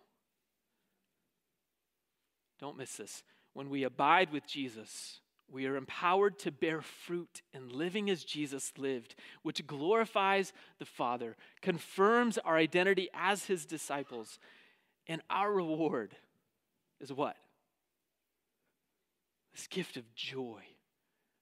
Don't 2.61 2.77
miss 2.77 2.97
this. 2.97 3.23
When 3.55 3.71
we 3.71 3.83
abide 3.85 4.31
with 4.31 4.47
Jesus, 4.47 5.20
we 5.51 5.67
are 5.67 5.77
empowered 5.77 6.39
to 6.41 6.53
bear 6.53 6.81
fruit 6.81 7.43
in 7.53 7.69
living 7.69 8.09
as 8.09 8.25
Jesus 8.25 8.73
lived, 8.79 9.15
which 9.43 9.67
glorifies 9.67 10.53
the 10.79 10.85
Father, 10.85 11.37
confirms 11.61 12.39
our 12.39 12.57
identity 12.57 13.09
as 13.13 13.47
his 13.47 13.67
disciples, 13.67 14.39
and 15.07 15.23
our 15.29 15.53
reward 15.53 16.15
is 17.01 17.13
what? 17.13 17.37
This 19.53 19.67
gift 19.67 19.97
of 19.97 20.15
joy 20.15 20.63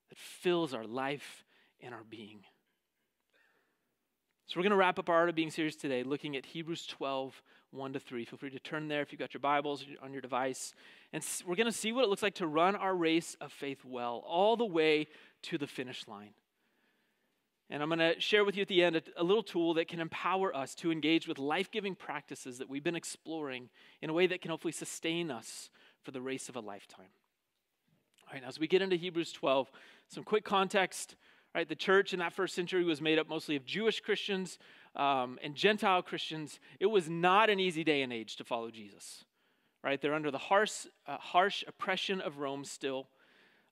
that 0.09 0.19
fills 0.19 0.73
our 0.73 0.87
life 0.87 1.45
and 1.81 1.93
our 1.93 2.05
being. 2.09 2.41
So, 4.47 4.59
we're 4.59 4.63
going 4.63 4.71
to 4.71 4.77
wrap 4.77 4.99
up 4.99 5.11
our 5.11 5.17
Art 5.17 5.29
of 5.29 5.35
Being 5.35 5.51
series 5.51 5.77
today 5.77 6.03
looking 6.03 6.35
at 6.35 6.47
Hebrews 6.47 6.87
12, 6.87 7.43
1 7.71 7.93
to 7.93 8.01
3. 8.01 8.25
Feel 8.25 8.39
free 8.39 8.51
to 8.51 8.59
turn 8.59 8.89
there 8.89 9.03
if 9.03 9.13
you've 9.13 9.19
got 9.19 9.35
your 9.35 9.41
Bibles 9.41 9.85
on 10.03 10.13
your 10.13 10.23
device. 10.23 10.73
And 11.13 11.25
we're 11.47 11.57
going 11.57 11.67
to 11.67 11.73
see 11.73 11.93
what 11.93 12.05
it 12.05 12.09
looks 12.09 12.23
like 12.23 12.37
to 12.37 12.47
run 12.47 12.75
our 12.75 12.95
race 12.95 13.37
of 13.41 13.53
faith 13.53 13.85
well, 13.85 14.23
all 14.27 14.57
the 14.57 14.65
way 14.65 15.09
to 15.43 15.59
the 15.59 15.67
finish 15.67 16.07
line. 16.09 16.33
And 17.71 17.83
I'm 17.83 17.91
going 17.91 17.99
to 17.99 18.19
share 18.19 18.45
with 18.45 18.57
you 18.57 18.63
at 18.63 18.69
the 18.69 18.83
end 18.83 18.97
a, 18.97 19.03
a 19.19 19.23
little 19.23 19.43
tool 19.43 19.75
that 19.75 19.89
can 19.89 20.01
empower 20.01 20.57
us 20.57 20.75
to 20.77 20.91
engage 20.91 21.29
with 21.29 21.39
life 21.39 21.71
giving 21.71 21.95
practices 21.95 22.59
that 22.59 22.71
we've 22.71 22.85
been 22.85 22.97
exploring 22.97 23.69
in 24.01 24.09
a 24.09 24.15
way 24.15 24.27
that 24.27 24.41
can 24.41 24.51
hopefully 24.51 24.73
sustain 24.73 25.31
us 25.31 25.69
for 26.03 26.11
the 26.11 26.21
race 26.21 26.49
of 26.49 26.57
a 26.57 26.61
lifetime. 26.61 27.11
All 28.27 28.33
right, 28.33 28.43
now 28.43 28.49
as 28.49 28.59
we 28.59 28.67
get 28.67 28.81
into 28.81 28.97
Hebrews 28.97 29.33
12, 29.33 29.71
some 30.09 30.25
quick 30.25 30.45
context. 30.45 31.17
Right, 31.55 31.69
the 31.69 31.75
church 31.75 32.13
in 32.13 32.19
that 32.21 32.35
first 32.35 32.55
century 32.55 32.85
was 32.85 33.01
made 33.01 33.19
up 33.19 33.29
mostly 33.29 33.57
of 33.57 33.65
Jewish 33.65 34.01
Christians 34.01 34.59
um, 34.99 35.39
and 35.43 35.55
Gentile 35.55 36.03
Christians. 36.03 36.61
It 36.81 36.87
was 36.87 37.09
not 37.09 37.51
an 37.51 37.61
easy 37.61 37.85
day 37.85 38.03
and 38.03 38.13
age 38.13 38.37
to 38.37 38.45
follow 38.45 38.71
Jesus. 38.71 39.25
Right, 39.85 40.01
they're 40.03 40.15
under 40.15 40.33
the 40.33 40.39
harsh, 40.39 40.87
uh, 41.07 41.19
harsh 41.19 41.63
oppression 41.67 42.21
of 42.21 42.39
Rome 42.39 42.65
still. 42.65 43.09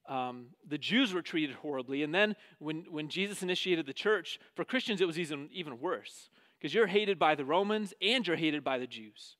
Um, 0.08 0.50
the 0.66 0.78
Jews 0.78 1.12
were 1.12 1.20
treated 1.20 1.56
horribly, 1.56 2.04
and 2.04 2.14
then 2.14 2.36
when, 2.60 2.84
when 2.88 3.08
Jesus 3.08 3.42
initiated 3.42 3.86
the 3.86 3.92
church, 3.92 4.38
for 4.54 4.64
Christians 4.64 5.00
it 5.00 5.06
was 5.06 5.18
even, 5.18 5.48
even 5.52 5.80
worse 5.80 6.30
because 6.58 6.74
you're 6.74 6.86
hated 6.86 7.18
by 7.18 7.34
the 7.34 7.44
Romans 7.44 7.92
and 8.00 8.26
you're 8.26 8.36
hated 8.36 8.64
by 8.64 8.78
the 8.78 8.86
Jews. 8.86 9.36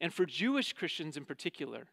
And 0.00 0.12
for 0.12 0.26
Jewish 0.26 0.72
Christians 0.72 1.16
in 1.16 1.24
particular, 1.24 1.86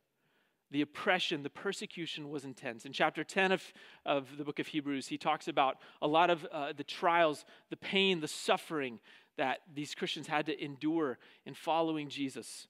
the 0.75 0.81
oppression, 0.81 1.41
the 1.41 1.49
persecution 1.49 2.29
was 2.29 2.43
intense. 2.43 2.85
In 2.85 2.91
chapter 2.91 3.23
10 3.23 3.53
of, 3.53 3.63
of 4.05 4.37
the 4.37 4.43
book 4.43 4.59
of 4.59 4.67
Hebrews, 4.67 5.07
he 5.07 5.17
talks 5.17 5.47
about 5.47 5.77
a 6.01 6.07
lot 6.07 6.29
of 6.29 6.45
uh, 6.51 6.73
the 6.75 6.83
trials, 6.83 7.45
the 7.69 7.77
pain, 7.77 8.19
the 8.19 8.27
suffering 8.27 8.99
that 9.37 9.59
these 9.73 9.95
Christians 9.95 10.27
had 10.27 10.45
to 10.47 10.61
endure 10.61 11.17
in 11.45 11.53
following 11.53 12.09
Jesus, 12.09 12.67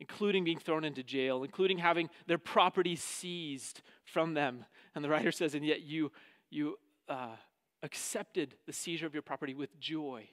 including 0.00 0.42
being 0.42 0.58
thrown 0.58 0.82
into 0.82 1.04
jail, 1.04 1.44
including 1.44 1.78
having 1.78 2.10
their 2.26 2.36
property 2.36 2.96
seized 2.96 3.80
from 4.04 4.34
them. 4.34 4.64
And 4.96 5.04
the 5.04 5.08
writer 5.08 5.30
says, 5.30 5.54
and 5.54 5.64
yet 5.64 5.82
you, 5.82 6.10
you 6.50 6.80
uh, 7.08 7.36
accepted 7.84 8.56
the 8.66 8.72
seizure 8.72 9.06
of 9.06 9.14
your 9.14 9.22
property 9.22 9.54
with 9.54 9.78
joy. 9.78 10.28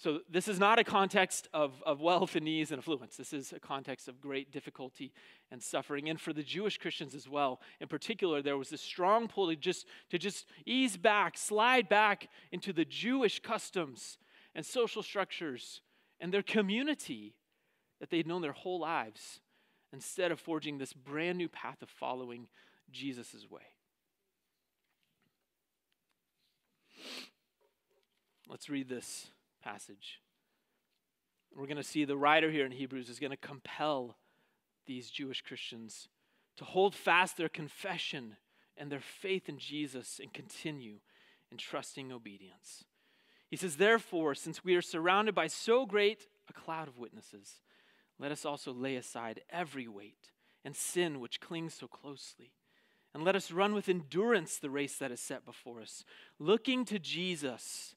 So, 0.00 0.20
this 0.30 0.48
is 0.48 0.58
not 0.58 0.78
a 0.78 0.84
context 0.84 1.46
of, 1.52 1.82
of 1.84 2.00
wealth 2.00 2.34
and 2.34 2.48
ease 2.48 2.70
and 2.70 2.78
affluence. 2.78 3.18
This 3.18 3.34
is 3.34 3.52
a 3.52 3.60
context 3.60 4.08
of 4.08 4.18
great 4.18 4.50
difficulty 4.50 5.12
and 5.50 5.62
suffering. 5.62 6.08
And 6.08 6.18
for 6.18 6.32
the 6.32 6.42
Jewish 6.42 6.78
Christians 6.78 7.14
as 7.14 7.28
well, 7.28 7.60
in 7.82 7.86
particular, 7.86 8.40
there 8.40 8.56
was 8.56 8.72
a 8.72 8.78
strong 8.78 9.28
pull 9.28 9.50
to 9.50 9.56
just, 9.56 9.86
to 10.08 10.16
just 10.16 10.46
ease 10.64 10.96
back, 10.96 11.36
slide 11.36 11.90
back 11.90 12.30
into 12.50 12.72
the 12.72 12.86
Jewish 12.86 13.40
customs 13.40 14.16
and 14.54 14.64
social 14.64 15.02
structures 15.02 15.82
and 16.18 16.32
their 16.32 16.42
community 16.42 17.34
that 18.00 18.08
they'd 18.08 18.26
known 18.26 18.40
their 18.40 18.52
whole 18.52 18.80
lives 18.80 19.40
instead 19.92 20.32
of 20.32 20.40
forging 20.40 20.78
this 20.78 20.94
brand 20.94 21.36
new 21.36 21.50
path 21.50 21.82
of 21.82 21.90
following 21.90 22.48
Jesus' 22.90 23.44
way. 23.50 23.60
Let's 28.48 28.70
read 28.70 28.88
this 28.88 29.28
passage. 29.60 30.20
We're 31.54 31.66
going 31.66 31.76
to 31.76 31.82
see 31.82 32.04
the 32.04 32.16
writer 32.16 32.50
here 32.50 32.64
in 32.64 32.72
Hebrews 32.72 33.08
is 33.08 33.18
going 33.18 33.32
to 33.32 33.36
compel 33.36 34.16
these 34.86 35.10
Jewish 35.10 35.42
Christians 35.42 36.08
to 36.56 36.64
hold 36.64 36.94
fast 36.94 37.36
their 37.36 37.48
confession 37.48 38.36
and 38.76 38.90
their 38.90 39.00
faith 39.00 39.48
in 39.48 39.58
Jesus 39.58 40.20
and 40.22 40.32
continue 40.32 40.96
in 41.50 41.58
trusting 41.58 42.12
obedience. 42.12 42.84
He 43.48 43.56
says, 43.56 43.76
Therefore, 43.76 44.34
since 44.34 44.64
we 44.64 44.76
are 44.76 44.82
surrounded 44.82 45.34
by 45.34 45.48
so 45.48 45.84
great 45.86 46.28
a 46.48 46.52
cloud 46.52 46.88
of 46.88 46.98
witnesses, 46.98 47.60
let 48.18 48.32
us 48.32 48.44
also 48.44 48.72
lay 48.72 48.96
aside 48.96 49.40
every 49.50 49.88
weight 49.88 50.30
and 50.64 50.76
sin 50.76 51.20
which 51.20 51.40
clings 51.40 51.74
so 51.74 51.88
closely. 51.88 52.52
And 53.12 53.24
let 53.24 53.34
us 53.34 53.50
run 53.50 53.74
with 53.74 53.88
endurance 53.88 54.58
the 54.58 54.70
race 54.70 54.96
that 54.98 55.10
is 55.10 55.20
set 55.20 55.44
before 55.44 55.80
us, 55.80 56.04
looking 56.38 56.84
to 56.84 56.98
Jesus 56.98 57.96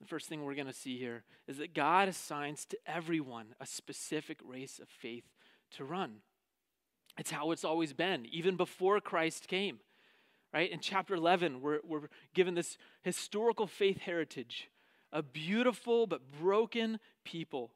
The 0.00 0.06
first 0.06 0.28
thing 0.28 0.44
we're 0.44 0.54
going 0.54 0.66
to 0.66 0.72
see 0.72 0.98
here 0.98 1.24
is 1.46 1.58
that 1.58 1.74
God 1.74 2.08
assigns 2.08 2.64
to 2.66 2.78
everyone 2.86 3.54
a 3.60 3.66
specific 3.66 4.38
race 4.44 4.78
of 4.78 4.88
faith 4.88 5.24
to 5.72 5.84
run. 5.84 6.18
It's 7.18 7.30
how 7.32 7.50
it's 7.50 7.64
always 7.64 7.92
been, 7.92 8.26
even 8.26 8.56
before 8.56 9.00
Christ 9.00 9.48
came. 9.48 9.80
Right? 10.54 10.70
In 10.70 10.80
chapter 10.80 11.14
11, 11.14 11.60
we're, 11.60 11.80
we're 11.86 12.08
given 12.32 12.54
this 12.54 12.78
historical 13.02 13.66
faith 13.66 13.98
heritage, 13.98 14.70
a 15.12 15.22
beautiful 15.22 16.06
but 16.06 16.22
broken 16.40 17.00
people. 17.24 17.72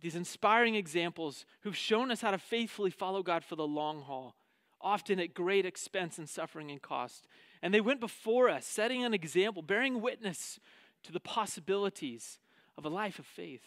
These 0.00 0.16
inspiring 0.16 0.74
examples 0.74 1.46
who've 1.60 1.76
shown 1.76 2.10
us 2.10 2.20
how 2.20 2.32
to 2.32 2.38
faithfully 2.38 2.90
follow 2.90 3.22
God 3.22 3.44
for 3.44 3.56
the 3.56 3.66
long 3.66 4.02
haul, 4.02 4.34
often 4.80 5.20
at 5.20 5.32
great 5.32 5.64
expense 5.64 6.18
and 6.18 6.28
suffering 6.28 6.70
and 6.70 6.82
cost. 6.82 7.28
And 7.62 7.72
they 7.72 7.80
went 7.80 8.00
before 8.00 8.48
us, 8.48 8.66
setting 8.66 9.04
an 9.04 9.14
example, 9.14 9.62
bearing 9.62 10.00
witness 10.00 10.58
to 11.04 11.12
the 11.12 11.20
possibilities 11.20 12.40
of 12.76 12.84
a 12.84 12.88
life 12.88 13.18
of 13.18 13.26
faith. 13.26 13.62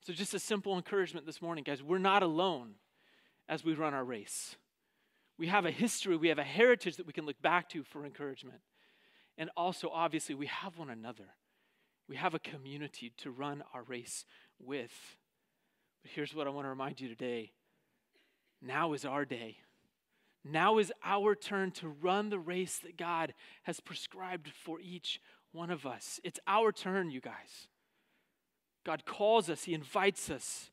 So, 0.00 0.12
just 0.12 0.34
a 0.34 0.38
simple 0.38 0.76
encouragement 0.76 1.26
this 1.26 1.42
morning, 1.42 1.64
guys. 1.64 1.82
We're 1.82 1.98
not 1.98 2.22
alone 2.22 2.74
as 3.48 3.64
we 3.64 3.74
run 3.74 3.94
our 3.94 4.04
race. 4.04 4.56
We 5.38 5.46
have 5.48 5.66
a 5.66 5.70
history, 5.70 6.16
we 6.16 6.28
have 6.28 6.38
a 6.38 6.44
heritage 6.44 6.96
that 6.96 7.06
we 7.06 7.12
can 7.12 7.26
look 7.26 7.40
back 7.40 7.68
to 7.70 7.82
for 7.82 8.04
encouragement. 8.04 8.60
And 9.38 9.50
also, 9.56 9.88
obviously, 9.88 10.34
we 10.34 10.46
have 10.46 10.78
one 10.78 10.90
another. 10.90 11.34
We 12.08 12.16
have 12.16 12.34
a 12.34 12.38
community 12.38 13.12
to 13.18 13.30
run 13.30 13.62
our 13.72 13.82
race 13.82 14.24
with. 14.58 15.16
But 16.02 16.10
here's 16.14 16.34
what 16.34 16.46
I 16.46 16.50
want 16.50 16.64
to 16.64 16.70
remind 16.70 17.00
you 17.00 17.08
today 17.08 17.52
now 18.60 18.92
is 18.92 19.04
our 19.04 19.24
day. 19.24 19.58
Now 20.44 20.78
is 20.78 20.92
our 21.04 21.34
turn 21.34 21.70
to 21.72 21.88
run 21.88 22.30
the 22.30 22.38
race 22.38 22.78
that 22.78 22.96
God 22.96 23.34
has 23.62 23.80
prescribed 23.80 24.48
for 24.48 24.80
each 24.80 25.20
one 25.52 25.70
of 25.70 25.86
us. 25.86 26.18
It's 26.24 26.40
our 26.46 26.72
turn, 26.72 27.10
you 27.10 27.20
guys. 27.20 27.68
God 28.84 29.04
calls 29.04 29.48
us, 29.48 29.64
He 29.64 29.74
invites 29.74 30.30
us 30.30 30.70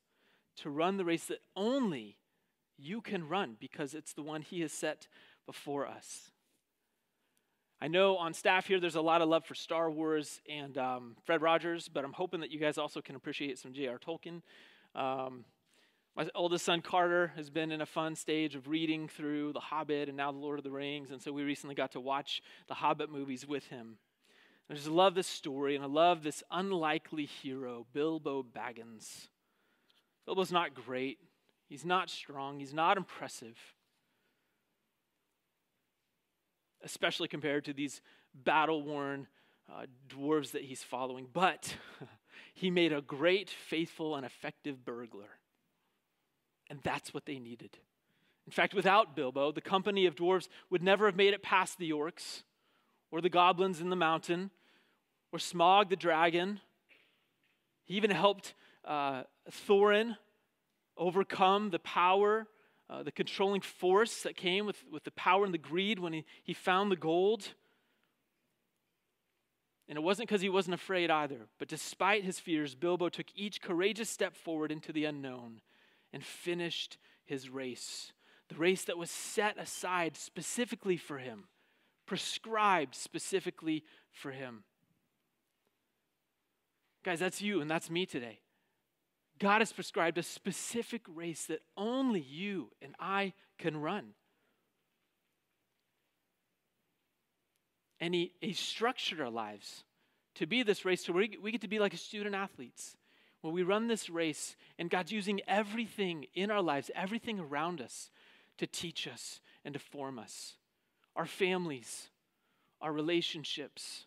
to 0.57 0.69
run 0.69 0.97
the 0.97 1.05
race 1.05 1.25
that 1.25 1.41
only 1.55 2.17
you 2.77 3.01
can 3.01 3.27
run 3.27 3.57
because 3.59 3.93
it's 3.93 4.13
the 4.13 4.23
one 4.23 4.41
He 4.41 4.61
has 4.61 4.71
set 4.71 5.07
before 5.45 5.87
us. 5.87 6.31
I 7.81 7.87
know 7.87 8.17
on 8.17 8.33
staff 8.33 8.67
here 8.67 8.79
there's 8.79 8.95
a 8.95 9.01
lot 9.01 9.21
of 9.21 9.29
love 9.29 9.45
for 9.45 9.55
Star 9.55 9.89
Wars 9.89 10.41
and 10.49 10.77
um, 10.77 11.15
Fred 11.23 11.41
Rogers, 11.41 11.87
but 11.87 12.03
I'm 12.03 12.11
hoping 12.11 12.41
that 12.41 12.51
you 12.51 12.59
guys 12.59 12.77
also 12.77 12.99
can 13.01 13.15
appreciate 13.15 13.57
some 13.57 13.71
J.R. 13.71 13.97
Tolkien. 13.97 14.41
Um, 14.95 15.45
my 16.19 16.27
oldest 16.35 16.65
son 16.65 16.81
Carter 16.81 17.31
has 17.37 17.49
been 17.49 17.71
in 17.71 17.79
a 17.79 17.85
fun 17.85 18.13
stage 18.13 18.53
of 18.53 18.67
reading 18.67 19.07
through 19.07 19.53
The 19.53 19.61
Hobbit 19.61 20.09
and 20.09 20.17
now 20.17 20.33
The 20.33 20.37
Lord 20.37 20.59
of 20.59 20.65
the 20.65 20.69
Rings, 20.69 21.11
and 21.11 21.21
so 21.21 21.31
we 21.31 21.43
recently 21.43 21.75
got 21.75 21.93
to 21.93 22.01
watch 22.01 22.41
the 22.67 22.73
Hobbit 22.73 23.09
movies 23.09 23.47
with 23.47 23.67
him. 23.67 23.95
I 24.69 24.73
just 24.73 24.89
love 24.89 25.15
this 25.15 25.27
story, 25.27 25.75
and 25.75 25.83
I 25.83 25.87
love 25.87 26.21
this 26.21 26.43
unlikely 26.51 27.25
hero, 27.25 27.85
Bilbo 27.93 28.43
Baggins. 28.43 29.29
Bilbo's 30.25 30.51
not 30.51 30.73
great. 30.73 31.19
He's 31.69 31.85
not 31.85 32.09
strong. 32.09 32.59
He's 32.59 32.73
not 32.73 32.97
impressive. 32.97 33.57
Especially 36.83 37.29
compared 37.29 37.63
to 37.63 37.71
these 37.71 38.01
battle 38.35 38.83
worn 38.83 39.27
uh, 39.71 39.85
dwarves 40.09 40.51
that 40.51 40.63
he's 40.63 40.83
following. 40.83 41.27
But 41.31 41.77
he 42.53 42.69
made 42.69 42.91
a 42.91 42.99
great, 42.99 43.49
faithful, 43.49 44.17
and 44.17 44.25
effective 44.25 44.83
burglar. 44.83 45.38
And 46.69 46.79
that's 46.83 47.13
what 47.13 47.25
they 47.25 47.39
needed. 47.39 47.77
In 48.45 48.51
fact, 48.51 48.73
without 48.73 49.15
Bilbo, 49.15 49.51
the 49.51 49.61
company 49.61 50.05
of 50.05 50.15
dwarves 50.15 50.47
would 50.69 50.81
never 50.81 51.05
have 51.05 51.15
made 51.15 51.33
it 51.33 51.43
past 51.43 51.77
the 51.77 51.91
orcs, 51.91 52.43
or 53.11 53.21
the 53.21 53.29
goblins 53.29 53.81
in 53.81 53.89
the 53.89 53.95
mountain, 53.95 54.51
or 55.31 55.39
Smaug 55.39 55.89
the 55.89 55.95
dragon. 55.95 56.59
He 57.83 57.95
even 57.95 58.11
helped 58.11 58.53
uh, 58.85 59.23
Thorin 59.67 60.17
overcome 60.97 61.69
the 61.69 61.79
power, 61.79 62.47
uh, 62.89 63.03
the 63.03 63.11
controlling 63.11 63.61
force 63.61 64.23
that 64.23 64.35
came 64.35 64.65
with, 64.65 64.83
with 64.91 65.03
the 65.03 65.11
power 65.11 65.45
and 65.45 65.53
the 65.53 65.59
greed 65.59 65.99
when 65.99 66.13
he, 66.13 66.25
he 66.43 66.53
found 66.53 66.91
the 66.91 66.95
gold. 66.95 67.49
And 69.87 69.97
it 69.97 70.01
wasn't 70.01 70.27
because 70.27 70.41
he 70.41 70.49
wasn't 70.49 70.75
afraid 70.75 71.09
either, 71.09 71.47
but 71.57 71.67
despite 71.67 72.23
his 72.23 72.39
fears, 72.39 72.75
Bilbo 72.75 73.09
took 73.09 73.27
each 73.35 73.61
courageous 73.61 74.09
step 74.09 74.35
forward 74.35 74.71
into 74.71 74.91
the 74.91 75.05
unknown 75.05 75.61
and 76.13 76.23
finished 76.23 76.97
his 77.25 77.49
race. 77.49 78.11
The 78.49 78.55
race 78.55 78.83
that 78.85 78.97
was 78.97 79.11
set 79.11 79.57
aside 79.59 80.17
specifically 80.17 80.97
for 80.97 81.19
him, 81.19 81.45
prescribed 82.05 82.95
specifically 82.95 83.83
for 84.11 84.31
him. 84.31 84.63
Guys, 87.03 87.19
that's 87.19 87.41
you 87.41 87.61
and 87.61 87.69
that's 87.69 87.89
me 87.89 88.05
today. 88.05 88.39
God 89.39 89.59
has 89.61 89.71
prescribed 89.71 90.17
a 90.17 90.23
specific 90.23 91.01
race 91.07 91.45
that 91.45 91.61
only 91.77 92.19
you 92.19 92.71
and 92.81 92.93
I 92.99 93.33
can 93.57 93.77
run. 93.77 94.13
And 98.01 98.13
He, 98.13 98.33
he 98.41 98.53
structured 98.53 99.21
our 99.21 99.29
lives 99.29 99.83
to 100.35 100.45
be 100.45 100.63
this 100.63 100.85
race 100.85 101.03
to 101.03 101.13
where 101.13 101.27
we 101.41 101.51
get 101.51 101.61
to 101.61 101.67
be 101.67 101.79
like 101.79 101.95
student 101.97 102.35
athletes, 102.35 102.95
where 103.41 103.53
we 103.53 103.63
run 103.63 103.87
this 103.87 104.09
race 104.09 104.55
and 104.77 104.89
God's 104.89 105.11
using 105.11 105.41
everything 105.47 106.25
in 106.33 106.51
our 106.51 106.61
lives, 106.61 106.91
everything 106.95 107.39
around 107.39 107.81
us 107.81 108.09
to 108.57 108.67
teach 108.67 109.07
us 109.07 109.39
and 109.63 109.73
to 109.73 109.79
form 109.79 110.19
us. 110.19 110.55
Our 111.15 111.25
families, 111.25 112.09
our 112.81 112.91
relationships, 112.91 114.05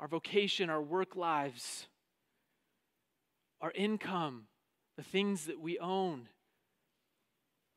our 0.00 0.08
vocation, 0.08 0.70
our 0.70 0.82
work 0.82 1.16
lives 1.16 1.86
our 3.60 3.72
income, 3.74 4.44
the 4.96 5.02
things 5.02 5.46
that 5.46 5.60
we 5.60 5.78
own, 5.78 6.28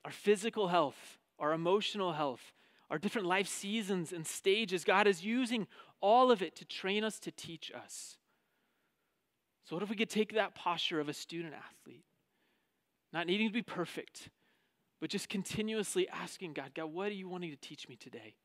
our 0.05 0.11
physical 0.11 0.67
health, 0.67 1.17
our 1.39 1.53
emotional 1.53 2.13
health, 2.13 2.53
our 2.89 2.97
different 2.97 3.27
life 3.27 3.47
seasons 3.47 4.11
and 4.11 4.25
stages. 4.25 4.83
God 4.83 5.07
is 5.07 5.23
using 5.23 5.67
all 6.01 6.31
of 6.31 6.41
it 6.41 6.55
to 6.57 6.65
train 6.65 7.03
us, 7.03 7.19
to 7.19 7.31
teach 7.31 7.71
us. 7.71 8.17
So, 9.63 9.75
what 9.75 9.83
if 9.83 9.89
we 9.89 9.95
could 9.95 10.09
take 10.09 10.33
that 10.33 10.55
posture 10.55 10.99
of 10.99 11.09
a 11.09 11.13
student 11.13 11.53
athlete, 11.53 12.05
not 13.13 13.27
needing 13.27 13.47
to 13.47 13.53
be 13.53 13.61
perfect, 13.61 14.29
but 14.99 15.09
just 15.09 15.29
continuously 15.29 16.07
asking 16.09 16.53
God, 16.53 16.71
God, 16.75 16.85
what 16.85 17.07
are 17.07 17.13
you 17.15 17.29
wanting 17.29 17.51
to 17.51 17.57
teach 17.57 17.87
me 17.87 17.95
today? 17.95 18.35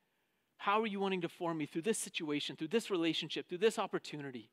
How 0.59 0.81
are 0.81 0.87
you 0.87 1.01
wanting 1.01 1.21
to 1.23 1.29
form 1.29 1.59
me 1.59 1.67
through 1.67 1.83
this 1.83 1.99
situation, 1.99 2.57
through 2.57 2.69
this 2.69 2.91
relationship, 2.91 3.49
through 3.49 3.59
this 3.59 3.79
opportunity? 3.79 4.51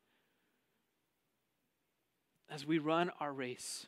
as 2.54 2.66
we 2.66 2.78
run 2.78 3.12
our 3.20 3.34
race. 3.34 3.88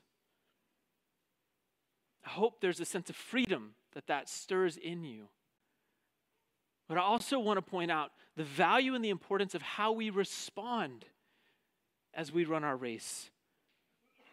I 2.26 2.30
hope 2.30 2.62
there's 2.62 2.80
a 2.80 2.86
sense 2.86 3.10
of 3.10 3.16
freedom 3.16 3.76
that 3.94 4.08
that 4.08 4.28
stirs 4.28 4.78
in 4.78 5.04
you. 5.04 5.28
But 6.88 6.98
I 6.98 7.02
also 7.02 7.40
want 7.40 7.58
to 7.58 7.62
point 7.62 7.92
out 7.92 8.12
the 8.36 8.44
value 8.44 8.96
and 8.96 9.06
the 9.06 9.10
importance 9.10 9.54
of 9.56 9.62
how 9.62 9.92
we 9.92 10.10
respond 10.10 11.06
as 12.16 12.32
we 12.32 12.46
run 12.46 12.64
our 12.64 12.78
race. 12.78 13.30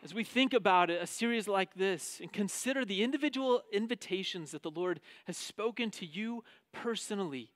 As 0.05 0.15
we 0.15 0.25
think 0.25 0.53
about 0.53 0.91
it, 0.91 1.01
a 1.01 1.07
series 1.07 1.47
like 1.47 1.75
this 1.75 2.19
and 2.21 2.33
consider 2.33 2.85
the 2.85 3.03
individual 3.03 3.63
invitations 3.73 4.51
that 4.51 4.63
the 4.63 4.71
Lord 4.71 5.01
has 5.27 5.37
spoken 5.37 5.91
to 5.93 6.07
you 6.07 6.43
personally, 6.73 7.51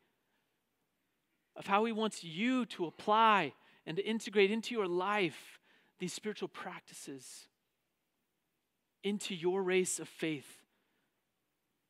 of 1.57 1.67
how 1.67 1.85
He 1.85 1.93
wants 1.93 2.23
you 2.23 2.67
to 2.67 2.87
apply 2.87 3.53
and 3.85 3.97
to 3.97 4.07
integrate 4.07 4.51
into 4.51 4.75
your 4.75 4.87
life 4.87 5.59
these 5.99 6.13
spiritual 6.13 6.49
practices 6.49 7.49
into 9.03 9.35
your 9.35 9.63
race 9.63 10.01
of 10.01 10.09
faith. 10.09 10.59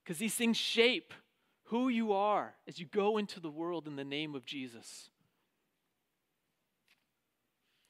Because 0.04 0.18
these 0.18 0.34
things 0.34 0.56
shape 0.56 1.14
who 1.64 1.88
you 1.88 2.12
are 2.12 2.54
as 2.68 2.78
you 2.78 2.86
go 2.86 3.16
into 3.16 3.40
the 3.40 3.50
world 3.50 3.86
in 3.86 3.96
the 3.96 4.04
name 4.04 4.34
of 4.34 4.44
Jesus. 4.44 5.10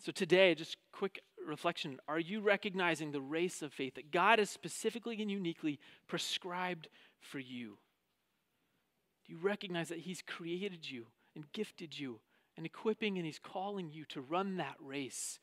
So, 0.06 0.12
today, 0.12 0.54
just 0.54 0.76
quick 0.92 1.20
reflection 1.44 1.98
are 2.06 2.20
you 2.20 2.40
recognizing 2.40 3.10
the 3.10 3.20
race 3.20 3.60
of 3.60 3.72
faith 3.72 3.96
that 3.96 4.12
God 4.12 4.38
has 4.38 4.48
specifically 4.48 5.20
and 5.20 5.28
uniquely 5.28 5.80
prescribed 6.06 6.86
for 7.18 7.40
you? 7.40 7.78
Do 9.26 9.32
you 9.32 9.38
recognize 9.42 9.88
that 9.88 9.98
He's 9.98 10.22
created 10.22 10.88
you 10.88 11.06
and 11.34 11.50
gifted 11.52 11.98
you 11.98 12.20
and 12.56 12.64
equipping 12.64 13.16
and 13.16 13.26
He's 13.26 13.40
calling 13.40 13.90
you 13.90 14.04
to 14.10 14.20
run 14.20 14.58
that 14.58 14.76
race 14.78 15.40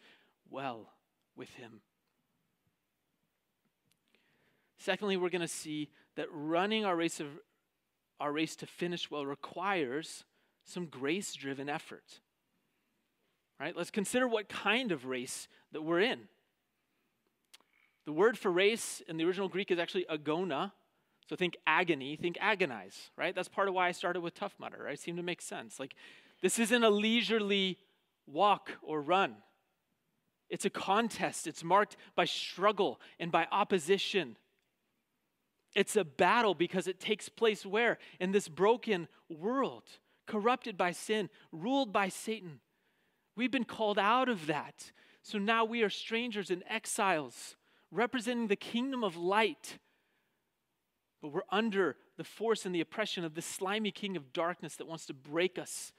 well 0.49 0.93
with 1.35 1.49
Him. 1.55 1.81
Secondly, 4.77 5.17
we're 5.17 5.27
going 5.27 5.41
to 5.41 5.47
see 5.49 5.89
that 6.15 6.27
running 6.31 6.85
our 6.85 6.95
race, 6.95 7.19
of, 7.19 7.27
our 8.21 8.31
race 8.31 8.55
to 8.55 8.65
finish 8.65 9.11
well 9.11 9.25
requires 9.25 10.23
some 10.63 10.85
grace 10.85 11.33
driven 11.33 11.67
effort. 11.67 12.21
Right? 13.63 13.77
Let's 13.77 13.91
consider 13.91 14.27
what 14.27 14.49
kind 14.49 14.91
of 14.91 15.05
race 15.05 15.47
that 15.71 15.81
we're 15.81 16.01
in. 16.01 16.19
The 18.05 18.11
word 18.11 18.37
for 18.37 18.51
race 18.51 19.01
in 19.07 19.15
the 19.15 19.23
original 19.23 19.47
Greek 19.47 19.71
is 19.71 19.79
actually 19.79 20.05
agona. 20.11 20.73
So 21.29 21.37
think 21.37 21.55
agony, 21.65 22.17
think 22.17 22.37
agonize, 22.41 23.09
right? 23.15 23.33
That's 23.33 23.47
part 23.47 23.69
of 23.69 23.73
why 23.73 23.87
I 23.87 23.93
started 23.93 24.19
with 24.19 24.35
Tough 24.35 24.53
Mudder, 24.59 24.83
right? 24.83 24.95
It 24.95 24.99
seemed 24.99 25.15
to 25.15 25.23
make 25.23 25.41
sense. 25.41 25.79
Like, 25.79 25.95
this 26.41 26.59
isn't 26.59 26.83
a 26.83 26.89
leisurely 26.89 27.77
walk 28.27 28.71
or 28.81 28.99
run. 28.99 29.37
It's 30.49 30.65
a 30.65 30.69
contest. 30.69 31.47
It's 31.47 31.63
marked 31.63 31.95
by 32.15 32.25
struggle 32.25 32.99
and 33.17 33.31
by 33.31 33.47
opposition. 33.49 34.35
It's 35.73 35.95
a 35.95 36.03
battle 36.03 36.53
because 36.53 36.85
it 36.85 36.99
takes 36.99 37.29
place 37.29 37.65
where? 37.65 37.97
In 38.19 38.33
this 38.33 38.49
broken 38.49 39.07
world, 39.29 39.83
corrupted 40.27 40.75
by 40.77 40.91
sin, 40.91 41.29
ruled 41.53 41.93
by 41.93 42.09
Satan. 42.09 42.59
We've 43.35 43.51
been 43.51 43.63
called 43.63 43.97
out 43.97 44.29
of 44.29 44.47
that. 44.47 44.91
So 45.21 45.37
now 45.37 45.65
we 45.65 45.81
are 45.83 45.89
strangers 45.89 46.49
and 46.49 46.63
exiles, 46.69 47.55
representing 47.91 48.47
the 48.47 48.55
kingdom 48.55 49.03
of 49.03 49.15
light. 49.15 49.79
But 51.21 51.29
we're 51.31 51.41
under 51.49 51.95
the 52.17 52.23
force 52.23 52.65
and 52.65 52.75
the 52.75 52.81
oppression 52.81 53.23
of 53.23 53.33
this 53.33 53.45
slimy 53.45 53.91
king 53.91 54.17
of 54.17 54.33
darkness 54.33 54.75
that 54.75 54.87
wants 54.87 55.05
to 55.07 55.13
break 55.13 55.57
us 55.57 55.93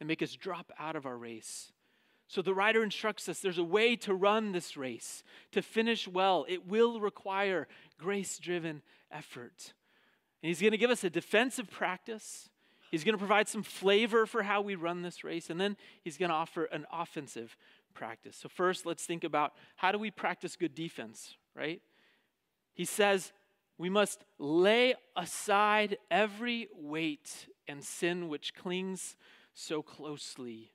and 0.00 0.08
make 0.08 0.22
us 0.22 0.34
drop 0.34 0.72
out 0.78 0.96
of 0.96 1.06
our 1.06 1.16
race. 1.16 1.72
So 2.26 2.42
the 2.42 2.54
writer 2.54 2.82
instructs 2.82 3.28
us 3.28 3.40
there's 3.40 3.58
a 3.58 3.64
way 3.64 3.96
to 3.96 4.14
run 4.14 4.52
this 4.52 4.76
race, 4.76 5.22
to 5.52 5.62
finish 5.62 6.08
well. 6.08 6.46
It 6.48 6.66
will 6.66 7.00
require 7.00 7.68
grace 7.98 8.38
driven 8.38 8.82
effort. 9.10 9.74
And 10.42 10.48
he's 10.48 10.60
going 10.60 10.70
to 10.70 10.78
give 10.78 10.90
us 10.90 11.04
a 11.04 11.10
defensive 11.10 11.70
practice. 11.70 12.48
He's 12.90 13.04
going 13.04 13.14
to 13.14 13.18
provide 13.18 13.48
some 13.48 13.62
flavor 13.62 14.26
for 14.26 14.42
how 14.42 14.60
we 14.60 14.74
run 14.74 15.02
this 15.02 15.22
race. 15.22 15.48
And 15.48 15.60
then 15.60 15.76
he's 16.02 16.16
going 16.16 16.30
to 16.30 16.34
offer 16.34 16.64
an 16.64 16.86
offensive 16.92 17.56
practice. 17.94 18.36
So, 18.36 18.48
first, 18.48 18.84
let's 18.84 19.04
think 19.04 19.24
about 19.24 19.52
how 19.76 19.92
do 19.92 19.98
we 19.98 20.10
practice 20.10 20.56
good 20.56 20.74
defense, 20.74 21.36
right? 21.54 21.80
He 22.74 22.84
says 22.84 23.32
we 23.78 23.90
must 23.90 24.24
lay 24.38 24.94
aside 25.16 25.98
every 26.10 26.68
weight 26.76 27.48
and 27.68 27.84
sin 27.84 28.28
which 28.28 28.54
clings 28.54 29.16
so 29.54 29.82
closely 29.82 30.72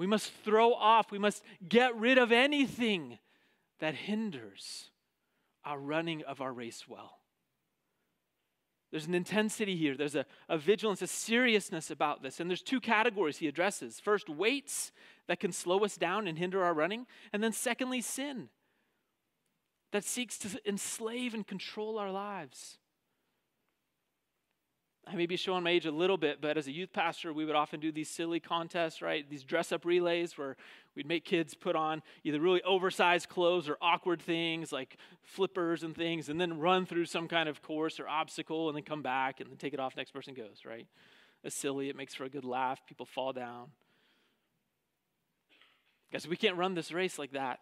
we 0.00 0.06
must 0.06 0.32
throw 0.44 0.72
off, 0.72 1.12
we 1.12 1.18
must 1.18 1.44
get 1.68 1.94
rid 1.94 2.16
of 2.16 2.32
anything 2.32 3.18
that 3.80 3.94
hinders 3.94 4.88
our 5.62 5.78
running 5.78 6.24
of 6.24 6.40
our 6.40 6.54
race 6.54 6.88
well. 6.88 7.19
There's 8.90 9.06
an 9.06 9.14
intensity 9.14 9.76
here, 9.76 9.96
there's 9.96 10.16
a, 10.16 10.26
a 10.48 10.58
vigilance, 10.58 11.00
a 11.00 11.06
seriousness 11.06 11.90
about 11.90 12.22
this. 12.22 12.40
And 12.40 12.50
there's 12.50 12.62
two 12.62 12.80
categories 12.80 13.38
he 13.38 13.46
addresses 13.46 14.00
first, 14.00 14.28
weights 14.28 14.90
that 15.28 15.38
can 15.38 15.52
slow 15.52 15.84
us 15.84 15.96
down 15.96 16.26
and 16.26 16.36
hinder 16.36 16.64
our 16.64 16.74
running, 16.74 17.06
and 17.32 17.42
then 17.42 17.52
secondly, 17.52 18.00
sin 18.00 18.48
that 19.92 20.04
seeks 20.04 20.38
to 20.38 20.60
enslave 20.68 21.34
and 21.34 21.46
control 21.46 21.98
our 21.98 22.10
lives. 22.10 22.78
I 25.06 25.16
may 25.16 25.26
be 25.26 25.36
showing 25.36 25.64
my 25.64 25.70
age 25.70 25.86
a 25.86 25.90
little 25.90 26.18
bit, 26.18 26.40
but 26.40 26.56
as 26.56 26.66
a 26.66 26.72
youth 26.72 26.92
pastor, 26.92 27.32
we 27.32 27.44
would 27.44 27.56
often 27.56 27.80
do 27.80 27.90
these 27.90 28.08
silly 28.08 28.38
contests, 28.38 29.02
right? 29.02 29.28
These 29.28 29.44
dress 29.44 29.72
up 29.72 29.84
relays 29.84 30.36
where 30.38 30.56
we'd 30.94 31.06
make 31.06 31.24
kids 31.24 31.54
put 31.54 31.74
on 31.74 32.02
either 32.22 32.38
really 32.38 32.62
oversized 32.62 33.28
clothes 33.28 33.68
or 33.68 33.76
awkward 33.80 34.20
things 34.20 34.72
like 34.72 34.98
flippers 35.22 35.82
and 35.82 35.96
things, 35.96 36.28
and 36.28 36.40
then 36.40 36.58
run 36.58 36.86
through 36.86 37.06
some 37.06 37.28
kind 37.28 37.48
of 37.48 37.62
course 37.62 37.98
or 37.98 38.08
obstacle 38.08 38.68
and 38.68 38.76
then 38.76 38.84
come 38.84 39.02
back 39.02 39.40
and 39.40 39.50
then 39.50 39.56
take 39.56 39.72
it 39.74 39.80
off. 39.80 39.96
Next 39.96 40.12
person 40.12 40.34
goes, 40.34 40.60
right? 40.64 40.86
It's 41.42 41.56
silly. 41.56 41.88
It 41.88 41.96
makes 41.96 42.14
for 42.14 42.24
a 42.24 42.28
good 42.28 42.44
laugh. 42.44 42.80
People 42.86 43.06
fall 43.06 43.32
down. 43.32 43.68
Guys, 46.12 46.28
we 46.28 46.36
can't 46.36 46.56
run 46.56 46.74
this 46.74 46.92
race 46.92 47.18
like 47.18 47.32
that. 47.32 47.60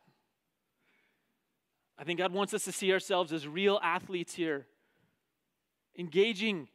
I 1.99 2.05
think 2.05 2.19
God 2.19 2.33
wants 2.33 2.55
us 2.55 2.65
to 2.65 2.73
see 2.73 2.93
ourselves 2.93 3.33
as 3.33 3.47
real 3.47 3.79
athletes 3.83 4.35
here, 4.35 4.67
engaging 5.99 6.69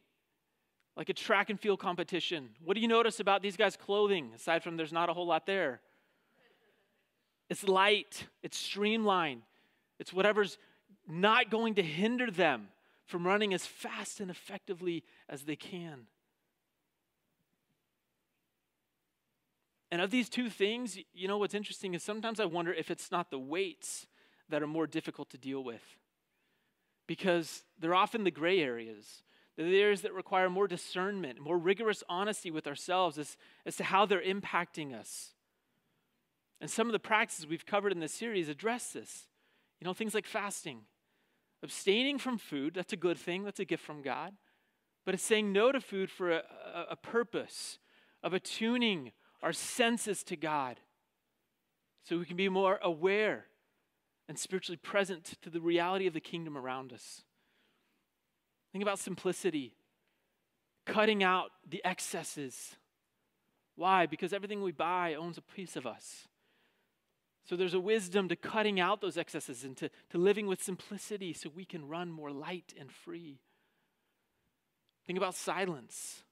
like 0.96 1.08
a 1.08 1.14
track 1.14 1.50
and 1.50 1.58
field 1.58 1.80
competition. 1.80 2.50
What 2.64 2.74
do 2.74 2.80
you 2.80 2.88
notice 2.88 3.20
about 3.20 3.42
these 3.42 3.56
guys' 3.56 3.76
clothing, 3.76 4.32
aside 4.34 4.62
from 4.62 4.76
there's 4.76 4.92
not 4.92 5.08
a 5.08 5.12
whole 5.12 5.26
lot 5.26 5.46
there? 5.46 5.80
It's 7.50 7.64
light, 7.64 8.26
it's 8.42 8.56
streamlined, 8.56 9.42
it's 9.98 10.12
whatever's 10.12 10.58
not 11.06 11.50
going 11.50 11.74
to 11.74 11.82
hinder 11.82 12.30
them 12.30 12.68
from 13.06 13.26
running 13.26 13.52
as 13.52 13.66
fast 13.66 14.20
and 14.20 14.30
effectively 14.30 15.04
as 15.28 15.42
they 15.42 15.56
can. 15.56 16.06
And 19.90 20.00
of 20.00 20.10
these 20.10 20.28
two 20.28 20.48
things, 20.48 20.98
you 21.12 21.28
know 21.28 21.38
what's 21.38 21.54
interesting 21.54 21.94
is 21.94 22.02
sometimes 22.02 22.40
I 22.40 22.46
wonder 22.46 22.72
if 22.72 22.90
it's 22.90 23.12
not 23.12 23.30
the 23.30 23.38
weights 23.38 24.06
that 24.48 24.62
are 24.62 24.66
more 24.66 24.86
difficult 24.86 25.30
to 25.30 25.38
deal 25.38 25.62
with. 25.62 25.82
Because 27.06 27.62
they're 27.78 27.94
often 27.94 28.24
the 28.24 28.30
gray 28.30 28.60
areas. 28.60 29.22
They're 29.56 29.68
the 29.68 29.80
areas 29.80 30.02
that 30.02 30.12
require 30.12 30.50
more 30.50 30.66
discernment, 30.66 31.38
more 31.38 31.58
rigorous 31.58 32.02
honesty 32.08 32.50
with 32.50 32.66
ourselves 32.66 33.18
as, 33.18 33.36
as 33.64 33.76
to 33.76 33.84
how 33.84 34.04
they're 34.04 34.20
impacting 34.20 34.94
us. 34.94 35.34
And 36.60 36.70
some 36.70 36.88
of 36.88 36.92
the 36.92 36.98
practices 36.98 37.46
we've 37.46 37.66
covered 37.66 37.92
in 37.92 38.00
this 38.00 38.14
series 38.14 38.48
address 38.48 38.92
this. 38.92 39.28
You 39.80 39.84
know, 39.84 39.92
things 39.92 40.14
like 40.14 40.26
fasting, 40.26 40.80
abstaining 41.62 42.18
from 42.18 42.38
food, 42.38 42.74
that's 42.74 42.92
a 42.92 42.96
good 42.96 43.18
thing, 43.18 43.44
that's 43.44 43.60
a 43.60 43.64
gift 43.64 43.84
from 43.84 44.02
God. 44.02 44.32
But 45.04 45.14
it's 45.14 45.22
saying 45.22 45.52
no 45.52 45.70
to 45.72 45.80
food 45.80 46.10
for 46.10 46.32
a, 46.32 46.42
a, 46.74 46.86
a 46.92 46.96
purpose 46.96 47.78
of 48.22 48.32
attuning 48.32 49.12
our 49.42 49.52
senses 49.52 50.22
to 50.24 50.36
God 50.36 50.80
so 52.02 52.18
we 52.18 52.24
can 52.24 52.36
be 52.36 52.48
more 52.48 52.80
aware 52.82 53.46
and 54.28 54.38
spiritually 54.38 54.78
present 54.78 55.34
to 55.42 55.50
the 55.50 55.60
reality 55.60 56.06
of 56.06 56.14
the 56.14 56.20
kingdom 56.20 56.56
around 56.56 56.92
us. 56.92 57.22
Think 58.74 58.82
about 58.82 58.98
simplicity, 58.98 59.72
cutting 60.84 61.22
out 61.22 61.52
the 61.64 61.80
excesses. 61.84 62.74
Why? 63.76 64.06
Because 64.06 64.32
everything 64.32 64.62
we 64.62 64.72
buy 64.72 65.14
owns 65.14 65.38
a 65.38 65.42
piece 65.42 65.76
of 65.76 65.86
us. 65.86 66.26
So 67.44 67.54
there's 67.54 67.74
a 67.74 67.78
wisdom 67.78 68.28
to 68.30 68.34
cutting 68.34 68.80
out 68.80 69.00
those 69.00 69.16
excesses 69.16 69.62
and 69.62 69.76
to, 69.76 69.90
to 70.10 70.18
living 70.18 70.48
with 70.48 70.60
simplicity 70.60 71.32
so 71.32 71.52
we 71.54 71.64
can 71.64 71.86
run 71.86 72.10
more 72.10 72.32
light 72.32 72.74
and 72.76 72.90
free. 72.90 73.38
Think 75.06 75.18
about 75.18 75.36
silence, 75.36 76.24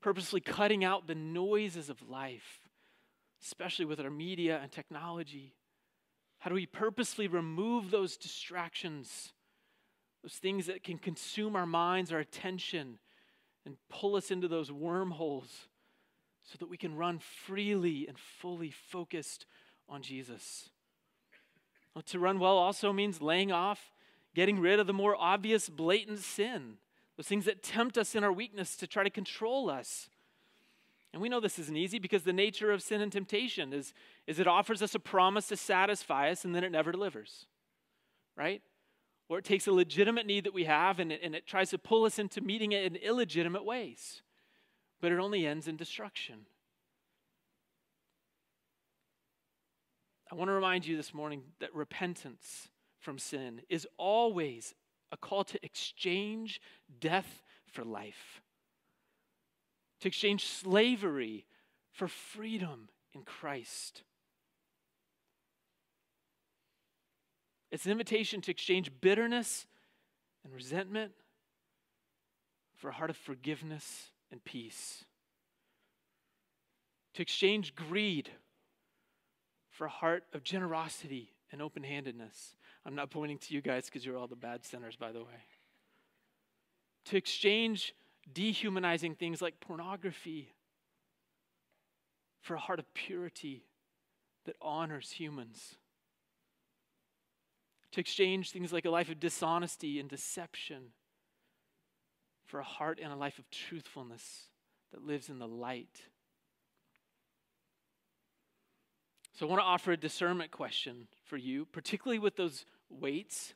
purposely 0.00 0.40
cutting 0.40 0.84
out 0.84 1.08
the 1.08 1.16
noises 1.16 1.90
of 1.90 2.08
life, 2.08 2.60
especially 3.42 3.86
with 3.86 3.98
our 3.98 4.08
media 4.08 4.60
and 4.62 4.70
technology. 4.70 5.56
How 6.38 6.48
do 6.48 6.54
we 6.54 6.66
purposely 6.66 7.26
remove 7.26 7.90
those 7.90 8.16
distractions 8.16 9.32
those 10.22 10.34
things 10.34 10.66
that 10.66 10.84
can 10.84 10.98
consume 10.98 11.56
our 11.56 11.66
minds, 11.66 12.12
our 12.12 12.20
attention, 12.20 12.98
and 13.64 13.76
pull 13.88 14.16
us 14.16 14.30
into 14.30 14.48
those 14.48 14.70
wormholes 14.70 15.68
so 16.42 16.56
that 16.58 16.68
we 16.68 16.76
can 16.76 16.96
run 16.96 17.18
freely 17.18 18.06
and 18.08 18.18
fully 18.18 18.70
focused 18.70 19.46
on 19.88 20.02
Jesus. 20.02 20.70
Well, 21.94 22.02
to 22.02 22.18
run 22.18 22.38
well 22.38 22.56
also 22.56 22.92
means 22.92 23.20
laying 23.20 23.52
off, 23.52 23.92
getting 24.34 24.58
rid 24.58 24.80
of 24.80 24.86
the 24.86 24.92
more 24.92 25.16
obvious, 25.18 25.68
blatant 25.68 26.20
sin, 26.20 26.74
those 27.16 27.26
things 27.26 27.44
that 27.44 27.62
tempt 27.62 27.98
us 27.98 28.14
in 28.14 28.24
our 28.24 28.32
weakness 28.32 28.76
to 28.76 28.86
try 28.86 29.04
to 29.04 29.10
control 29.10 29.68
us. 29.68 30.08
And 31.12 31.20
we 31.20 31.28
know 31.28 31.40
this 31.40 31.58
isn't 31.58 31.76
easy 31.76 31.98
because 31.98 32.22
the 32.22 32.32
nature 32.32 32.72
of 32.72 32.82
sin 32.82 33.02
and 33.02 33.12
temptation 33.12 33.72
is, 33.72 33.92
is 34.26 34.38
it 34.38 34.46
offers 34.46 34.82
us 34.82 34.94
a 34.94 34.98
promise 34.98 35.48
to 35.48 35.56
satisfy 35.56 36.30
us 36.30 36.44
and 36.44 36.54
then 36.54 36.64
it 36.64 36.72
never 36.72 36.90
delivers. 36.90 37.46
Right? 38.34 38.62
Or 39.28 39.38
it 39.38 39.44
takes 39.44 39.66
a 39.66 39.72
legitimate 39.72 40.26
need 40.26 40.44
that 40.44 40.54
we 40.54 40.64
have 40.64 40.98
and 40.98 41.12
it, 41.12 41.20
and 41.22 41.34
it 41.34 41.46
tries 41.46 41.70
to 41.70 41.78
pull 41.78 42.04
us 42.04 42.18
into 42.18 42.40
meeting 42.40 42.72
it 42.72 42.84
in 42.84 42.96
illegitimate 42.96 43.64
ways. 43.64 44.22
But 45.00 45.12
it 45.12 45.18
only 45.18 45.46
ends 45.46 45.68
in 45.68 45.76
destruction. 45.76 46.46
I 50.30 50.34
want 50.34 50.48
to 50.48 50.54
remind 50.54 50.86
you 50.86 50.96
this 50.96 51.12
morning 51.12 51.42
that 51.60 51.74
repentance 51.74 52.68
from 52.98 53.18
sin 53.18 53.60
is 53.68 53.86
always 53.98 54.74
a 55.10 55.16
call 55.16 55.44
to 55.44 55.62
exchange 55.62 56.60
death 57.00 57.42
for 57.66 57.84
life, 57.84 58.40
to 60.00 60.08
exchange 60.08 60.46
slavery 60.46 61.44
for 61.90 62.08
freedom 62.08 62.88
in 63.14 63.22
Christ. 63.22 64.02
It's 67.72 67.86
an 67.86 67.90
invitation 67.90 68.42
to 68.42 68.50
exchange 68.50 68.90
bitterness 69.00 69.66
and 70.44 70.52
resentment 70.52 71.12
for 72.76 72.90
a 72.90 72.92
heart 72.92 73.08
of 73.08 73.16
forgiveness 73.16 74.10
and 74.30 74.44
peace. 74.44 75.06
To 77.14 77.22
exchange 77.22 77.74
greed 77.74 78.28
for 79.70 79.86
a 79.86 79.90
heart 79.90 80.24
of 80.34 80.44
generosity 80.44 81.32
and 81.50 81.62
open 81.62 81.82
handedness. 81.82 82.56
I'm 82.84 82.94
not 82.94 83.10
pointing 83.10 83.38
to 83.38 83.54
you 83.54 83.62
guys 83.62 83.86
because 83.86 84.04
you're 84.04 84.18
all 84.18 84.28
the 84.28 84.36
bad 84.36 84.66
sinners, 84.66 84.96
by 84.96 85.10
the 85.12 85.20
way. 85.20 85.46
To 87.06 87.16
exchange 87.16 87.94
dehumanizing 88.30 89.14
things 89.14 89.40
like 89.40 89.60
pornography 89.60 90.52
for 92.42 92.54
a 92.54 92.60
heart 92.60 92.78
of 92.78 92.92
purity 92.92 93.64
that 94.44 94.56
honors 94.60 95.12
humans 95.12 95.76
to 97.92 98.00
exchange 98.00 98.50
things 98.50 98.72
like 98.72 98.84
a 98.84 98.90
life 98.90 99.10
of 99.10 99.20
dishonesty 99.20 100.00
and 100.00 100.08
deception 100.08 100.92
for 102.44 102.60
a 102.60 102.64
heart 102.64 102.98
and 103.02 103.12
a 103.12 103.16
life 103.16 103.38
of 103.38 103.50
truthfulness 103.50 104.48
that 104.92 105.06
lives 105.06 105.28
in 105.28 105.38
the 105.38 105.46
light. 105.46 106.02
So 109.34 109.46
I 109.46 109.48
want 109.48 109.60
to 109.60 109.66
offer 109.66 109.92
a 109.92 109.96
discernment 109.96 110.50
question 110.50 111.08
for 111.24 111.36
you, 111.36 111.64
particularly 111.64 112.18
with 112.18 112.36
those 112.36 112.66
weights. 112.90 113.54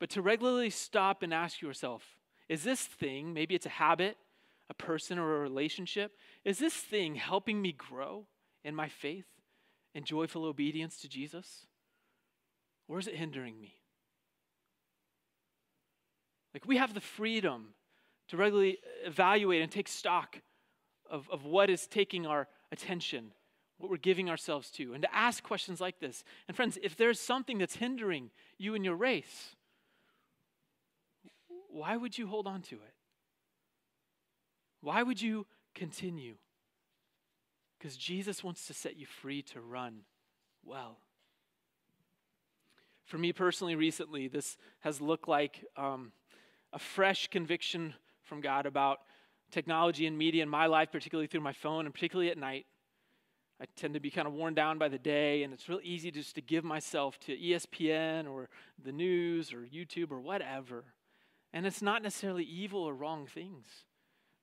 But 0.00 0.10
to 0.10 0.22
regularly 0.22 0.70
stop 0.70 1.22
and 1.22 1.32
ask 1.32 1.60
yourself 1.60 2.16
is 2.48 2.64
this 2.64 2.82
thing, 2.82 3.34
maybe 3.34 3.54
it's 3.54 3.66
a 3.66 3.70
habit, 3.70 4.16
a 4.70 4.74
person, 4.74 5.18
or 5.18 5.36
a 5.36 5.40
relationship, 5.40 6.16
is 6.44 6.58
this 6.58 6.74
thing 6.74 7.14
helping 7.14 7.60
me 7.60 7.72
grow 7.72 8.26
in 8.64 8.74
my 8.74 8.88
faith 8.88 9.26
and 9.94 10.04
joyful 10.04 10.44
obedience 10.44 11.00
to 11.02 11.08
Jesus? 11.08 11.67
Or 12.88 12.98
is 12.98 13.06
it 13.06 13.14
hindering 13.14 13.60
me? 13.60 13.74
Like 16.54 16.66
we 16.66 16.78
have 16.78 16.94
the 16.94 17.00
freedom 17.00 17.74
to 18.28 18.36
regularly 18.36 18.78
evaluate 19.04 19.62
and 19.62 19.70
take 19.70 19.88
stock 19.88 20.40
of, 21.10 21.28
of 21.30 21.44
what 21.44 21.70
is 21.70 21.86
taking 21.86 22.26
our 22.26 22.48
attention, 22.72 23.32
what 23.78 23.90
we're 23.90 23.96
giving 23.96 24.28
ourselves 24.28 24.70
to, 24.72 24.94
and 24.94 25.02
to 25.02 25.14
ask 25.14 25.42
questions 25.42 25.80
like 25.80 26.00
this. 26.00 26.24
And 26.46 26.56
friends, 26.56 26.78
if 26.82 26.96
there's 26.96 27.20
something 27.20 27.58
that's 27.58 27.76
hindering 27.76 28.30
you 28.58 28.74
in 28.74 28.84
your 28.84 28.96
race, 28.96 29.54
why 31.70 31.96
would 31.96 32.18
you 32.18 32.26
hold 32.26 32.46
on 32.46 32.62
to 32.62 32.76
it? 32.76 32.94
Why 34.80 35.02
would 35.02 35.20
you 35.20 35.46
continue? 35.74 36.34
Because 37.78 37.96
Jesus 37.96 38.42
wants 38.42 38.66
to 38.66 38.74
set 38.74 38.96
you 38.96 39.06
free 39.06 39.42
to 39.42 39.60
run 39.60 40.00
well. 40.64 40.98
For 43.08 43.16
me 43.16 43.32
personally, 43.32 43.74
recently, 43.74 44.28
this 44.28 44.58
has 44.80 45.00
looked 45.00 45.28
like 45.28 45.64
um, 45.78 46.12
a 46.74 46.78
fresh 46.78 47.26
conviction 47.28 47.94
from 48.22 48.42
God 48.42 48.66
about 48.66 48.98
technology 49.50 50.06
and 50.06 50.18
media 50.18 50.42
in 50.42 50.48
my 50.50 50.66
life, 50.66 50.92
particularly 50.92 51.26
through 51.26 51.40
my 51.40 51.54
phone 51.54 51.86
and 51.86 51.94
particularly 51.94 52.30
at 52.30 52.36
night. 52.36 52.66
I 53.62 53.64
tend 53.76 53.94
to 53.94 54.00
be 54.00 54.10
kind 54.10 54.28
of 54.28 54.34
worn 54.34 54.52
down 54.52 54.76
by 54.76 54.88
the 54.88 54.98
day, 54.98 55.42
and 55.42 55.54
it's 55.54 55.70
real 55.70 55.80
easy 55.82 56.10
just 56.10 56.34
to 56.34 56.42
give 56.42 56.64
myself 56.64 57.18
to 57.20 57.34
ESPN 57.34 58.30
or 58.30 58.50
the 58.84 58.92
news 58.92 59.54
or 59.54 59.60
YouTube 59.60 60.10
or 60.10 60.20
whatever. 60.20 60.84
And 61.54 61.64
it's 61.64 61.80
not 61.80 62.02
necessarily 62.02 62.44
evil 62.44 62.82
or 62.82 62.92
wrong 62.92 63.26
things, 63.26 63.64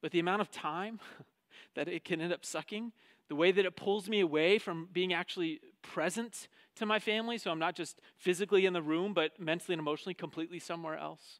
but 0.01 0.11
the 0.11 0.19
amount 0.19 0.41
of 0.41 0.49
time 0.49 0.99
that 1.75 1.87
it 1.87 2.03
can 2.03 2.19
end 2.19 2.33
up 2.33 2.43
sucking, 2.43 2.93
the 3.29 3.35
way 3.35 3.51
that 3.51 3.63
it 3.63 3.75
pulls 3.75 4.09
me 4.09 4.21
away 4.21 4.57
from 4.57 4.89
being 4.91 5.13
actually 5.13 5.59
present 5.83 6.47
to 6.75 6.85
my 6.85 6.99
family, 6.99 7.37
so 7.37 7.51
I'm 7.51 7.59
not 7.59 7.75
just 7.75 8.01
physically 8.17 8.65
in 8.65 8.73
the 8.73 8.81
room, 8.81 9.13
but 9.13 9.39
mentally 9.39 9.73
and 9.73 9.79
emotionally 9.79 10.13
completely 10.13 10.59
somewhere 10.59 10.97
else. 10.97 11.39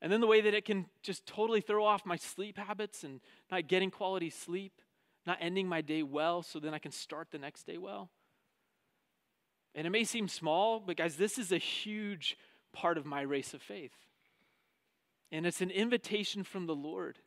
And 0.00 0.12
then 0.12 0.20
the 0.20 0.26
way 0.26 0.40
that 0.40 0.54
it 0.54 0.64
can 0.64 0.86
just 1.02 1.26
totally 1.26 1.60
throw 1.60 1.84
off 1.84 2.04
my 2.04 2.16
sleep 2.16 2.58
habits 2.58 3.04
and 3.04 3.20
not 3.50 3.68
getting 3.68 3.90
quality 3.90 4.30
sleep, 4.30 4.80
not 5.26 5.38
ending 5.40 5.68
my 5.68 5.80
day 5.80 6.02
well 6.02 6.42
so 6.42 6.58
then 6.58 6.74
I 6.74 6.78
can 6.78 6.90
start 6.90 7.30
the 7.30 7.38
next 7.38 7.66
day 7.66 7.78
well. 7.78 8.10
And 9.74 9.86
it 9.86 9.90
may 9.90 10.04
seem 10.04 10.28
small, 10.28 10.80
but 10.80 10.96
guys, 10.96 11.16
this 11.16 11.38
is 11.38 11.52
a 11.52 11.58
huge 11.58 12.36
part 12.72 12.98
of 12.98 13.06
my 13.06 13.22
race 13.22 13.54
of 13.54 13.62
faith. 13.62 13.94
And 15.30 15.46
it's 15.46 15.60
an 15.60 15.70
invitation 15.70 16.42
from 16.42 16.66
the 16.66 16.74
Lord. 16.74 17.18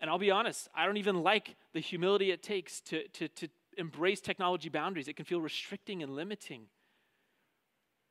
And 0.00 0.10
I'll 0.10 0.18
be 0.18 0.30
honest, 0.30 0.68
I 0.74 0.84
don't 0.84 0.96
even 0.96 1.22
like 1.22 1.56
the 1.72 1.80
humility 1.80 2.30
it 2.30 2.42
takes 2.42 2.80
to, 2.82 3.06
to, 3.08 3.28
to 3.28 3.48
embrace 3.78 4.20
technology 4.20 4.68
boundaries. 4.68 5.08
It 5.08 5.16
can 5.16 5.24
feel 5.24 5.40
restricting 5.40 6.02
and 6.02 6.14
limiting. 6.14 6.66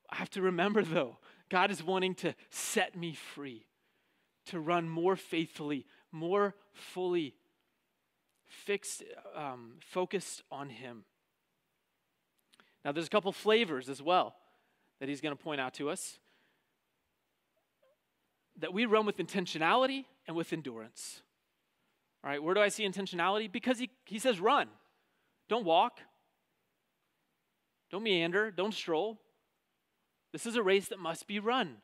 I 0.10 0.16
have 0.16 0.30
to 0.32 0.42
remember, 0.42 0.84
though, 0.84 1.18
God 1.50 1.72
is 1.72 1.84
wanting 1.84 2.16
to 2.16 2.34
set 2.50 2.96
me 2.96 3.14
free, 3.14 3.68
to 4.48 4.60
run 4.60 4.90
more 4.90 5.16
faithfully, 5.16 5.86
more 6.12 6.56
fully, 6.74 7.36
fixed, 8.46 9.04
um, 9.36 9.74
focused 9.80 10.44
on 10.52 10.70
Him. 10.70 11.04
Now, 12.86 12.92
there's 12.94 13.08
a 13.08 13.10
couple 13.10 13.32
flavors 13.32 13.90
as 13.90 14.02
well 14.02 14.36
that 15.00 15.10
He's 15.10 15.22
going 15.22 15.36
to 15.36 15.44
point 15.44 15.60
out 15.60 15.74
to 15.76 15.90
us 15.90 16.20
that 18.60 18.74
we 18.74 18.86
run 18.86 19.06
with 19.06 19.18
intentionality 19.18 20.06
and 20.28 20.36
with 20.36 20.52
endurance. 20.52 21.22
All 22.24 22.30
right, 22.30 22.42
where 22.42 22.56
do 22.56 22.62
I 22.62 22.70
see 22.70 22.88
intentionality? 22.88 23.52
Because 23.52 23.78
He, 23.78 23.90
he 24.06 24.20
says 24.20 24.40
run, 24.40 24.68
don't 25.50 25.66
walk, 25.66 26.00
don't 27.90 28.04
meander, 28.04 28.52
don't 28.52 28.74
stroll. 28.74 29.20
This 30.34 30.46
is 30.46 30.56
a 30.56 30.64
race 30.64 30.90
that 30.90 31.00
must 31.00 31.28
be 31.28 31.40
run. 31.40 31.78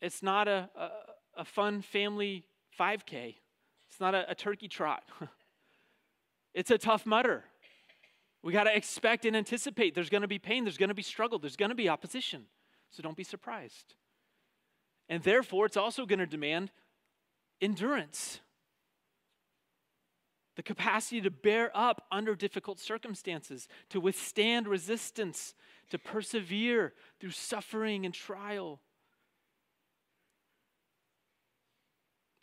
It's 0.00 0.22
not 0.22 0.48
a, 0.48 0.70
a, 0.76 0.90
a 1.38 1.44
fun 1.44 1.82
family 1.82 2.44
5K, 2.78 3.36
it's 3.88 4.00
not 4.00 4.14
a, 4.14 4.30
a 4.30 4.34
turkey 4.34 4.68
trot. 4.68 5.04
it's 6.54 6.70
a 6.70 6.78
Tough 6.78 7.06
Mudder. 7.06 7.44
We 8.42 8.52
got 8.52 8.64
to 8.64 8.76
expect 8.76 9.24
and 9.24 9.36
anticipate 9.36 9.94
there's 9.94 10.10
going 10.10 10.22
to 10.22 10.28
be 10.28 10.38
pain, 10.38 10.64
there's 10.64 10.76
going 10.76 10.90
to 10.90 10.94
be 10.94 11.02
struggle, 11.02 11.38
there's 11.38 11.56
going 11.56 11.70
to 11.70 11.74
be 11.74 11.88
opposition. 11.88 12.44
So 12.90 13.02
don't 13.02 13.16
be 13.16 13.24
surprised. 13.24 13.94
And 15.08 15.22
therefore, 15.22 15.66
it's 15.66 15.76
also 15.76 16.06
going 16.06 16.18
to 16.18 16.26
demand 16.26 16.70
endurance 17.60 18.40
the 20.56 20.62
capacity 20.62 21.20
to 21.20 21.30
bear 21.30 21.70
up 21.74 22.06
under 22.10 22.34
difficult 22.34 22.80
circumstances, 22.80 23.68
to 23.90 24.00
withstand 24.00 24.66
resistance, 24.66 25.54
to 25.90 25.98
persevere 25.98 26.94
through 27.20 27.30
suffering 27.30 28.04
and 28.04 28.14
trial. 28.14 28.80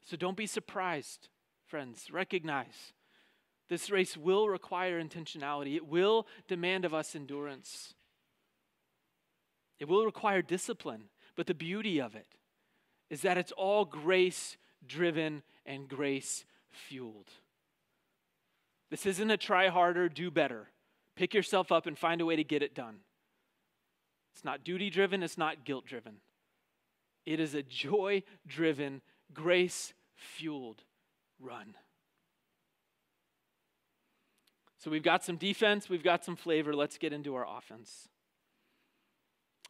So 0.06 0.16
don't 0.16 0.38
be 0.38 0.48
surprised, 0.48 1.30
friends. 1.66 2.10
Recognize 2.12 2.94
this 3.70 3.90
race 3.90 4.16
will 4.16 4.48
require 4.50 5.02
intentionality, 5.02 5.76
it 5.76 5.88
will 5.88 6.28
demand 6.48 6.86
of 6.86 6.94
us 6.94 7.16
endurance, 7.16 7.96
it 9.80 9.88
will 9.88 10.06
require 10.06 10.42
discipline. 10.42 11.06
But 11.36 11.48
the 11.48 11.56
beauty 11.56 12.00
of 12.00 12.14
it 12.14 12.28
is 13.10 13.22
that 13.22 13.40
it's 13.40 13.52
all 13.54 13.86
grace 13.86 14.56
driven 14.86 15.42
and 15.66 15.88
grace 15.88 16.46
fueled. 16.70 17.32
This 18.94 19.08
isn't 19.08 19.32
a 19.32 19.38
try 19.38 19.70
harder, 19.70 20.08
do 20.08 20.30
better. 20.30 20.70
Pick 21.16 21.34
yourself 21.34 21.72
up 21.72 21.88
and 21.88 21.98
find 21.98 22.22
a 22.22 22.28
way 22.28 22.36
to 22.36 22.44
get 22.44 22.62
it 22.62 22.76
done. 22.76 22.98
It's 24.36 24.46
not 24.46 24.64
duty 24.64 24.92
driven, 24.92 25.24
it's 25.24 25.36
not 25.36 25.66
guilt 25.66 25.88
driven. 25.88 26.18
It 27.26 27.40
is 27.40 27.56
a 27.56 27.64
joy 27.64 28.22
driven, 28.46 29.02
grace 29.34 29.96
fueled 30.16 30.84
run. 31.40 31.74
So 34.78 34.92
we've 34.92 35.02
got 35.02 35.24
some 35.24 35.38
defense, 35.38 35.90
we've 35.90 36.04
got 36.04 36.24
some 36.24 36.36
flavor. 36.36 36.76
Let's 36.76 37.00
get 37.00 37.14
into 37.14 37.34
our 37.34 37.48
offense. 37.48 38.10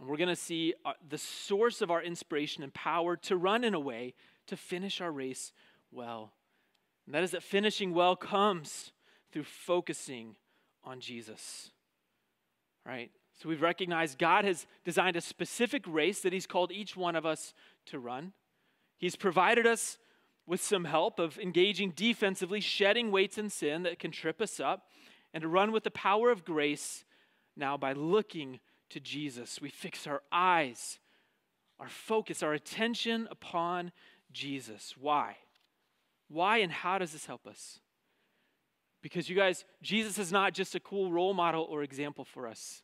We're 0.02 0.18
going 0.18 0.28
to 0.28 0.36
see 0.36 0.74
uh, 0.84 0.96
the 1.08 1.18
source 1.18 1.82
of 1.82 1.92
our 1.92 2.04
inspiration 2.04 2.62
and 2.62 2.74
power 2.74 3.16
to 3.16 3.38
run 3.38 3.64
in 3.64 3.74
a 3.74 3.80
way 3.80 4.16
to 4.48 4.58
finish 4.58 5.00
our 5.00 5.14
race 5.14 5.54
well. 5.94 6.34
And 7.06 7.16
that 7.16 7.24
is 7.24 7.32
that 7.32 7.44
finishing 7.44 7.94
well 7.94 8.18
comes 8.18 8.92
through 9.34 9.43
focusing 9.43 10.36
on 10.84 11.00
Jesus. 11.00 11.72
Right? 12.86 13.12
So 13.41 13.50
we've 13.50 13.62
recognized 13.62 14.19
God 14.19 14.46
has 14.46 14.67
designed 14.86 15.15
a 15.15 15.22
specific 15.22 15.84
race 15.88 16.22
that 16.22 16.34
He's 16.34 16.46
called 16.46 16.72
each 16.72 16.96
one 16.96 17.15
of 17.15 17.26
us 17.26 17.54
to 17.88 18.00
run. 18.00 18.34
He's 18.98 19.15
provided 19.15 19.65
us 19.65 19.98
with 20.46 20.62
some 20.62 20.86
help 20.86 21.19
of 21.19 21.39
engaging 21.39 21.91
defensively, 21.96 22.60
shedding 22.60 23.12
weights 23.12 23.38
and 23.38 23.52
sin 23.52 23.84
that 23.84 24.00
can 24.00 24.12
trip 24.12 24.39
us 24.39 24.60
up, 24.60 24.88
and 25.34 25.41
to 25.41 25.48
run 25.48 25.72
with 25.72 25.84
the 25.84 25.91
power 25.91 26.30
of 26.30 26.46
grace 26.46 27.04
now 27.56 27.76
by 27.76 27.93
looking 27.93 28.60
to 28.89 29.00
Jesus. 29.00 29.60
We 29.62 29.69
fix 29.69 30.06
our 30.06 30.22
eyes, 30.32 31.00
our 31.80 31.89
focus, 31.89 32.43
our 32.43 32.54
attention 32.54 33.28
upon 33.32 33.91
Jesus. 34.32 34.96
Why? 35.00 35.38
Why 36.28 36.58
and 36.58 36.72
how 36.72 37.00
does 37.00 37.13
this 37.13 37.26
help 37.26 37.48
us? 37.48 37.80
Because 39.04 39.30
you 39.30 39.36
guys, 39.36 39.66
Jesus 39.82 40.18
is 40.18 40.32
not 40.32 40.54
just 40.54 40.74
a 40.74 40.80
cool 40.80 41.12
role 41.12 41.34
model 41.34 41.68
or 41.70 41.84
example 41.84 42.24
for 42.24 42.48
us. 42.48 42.82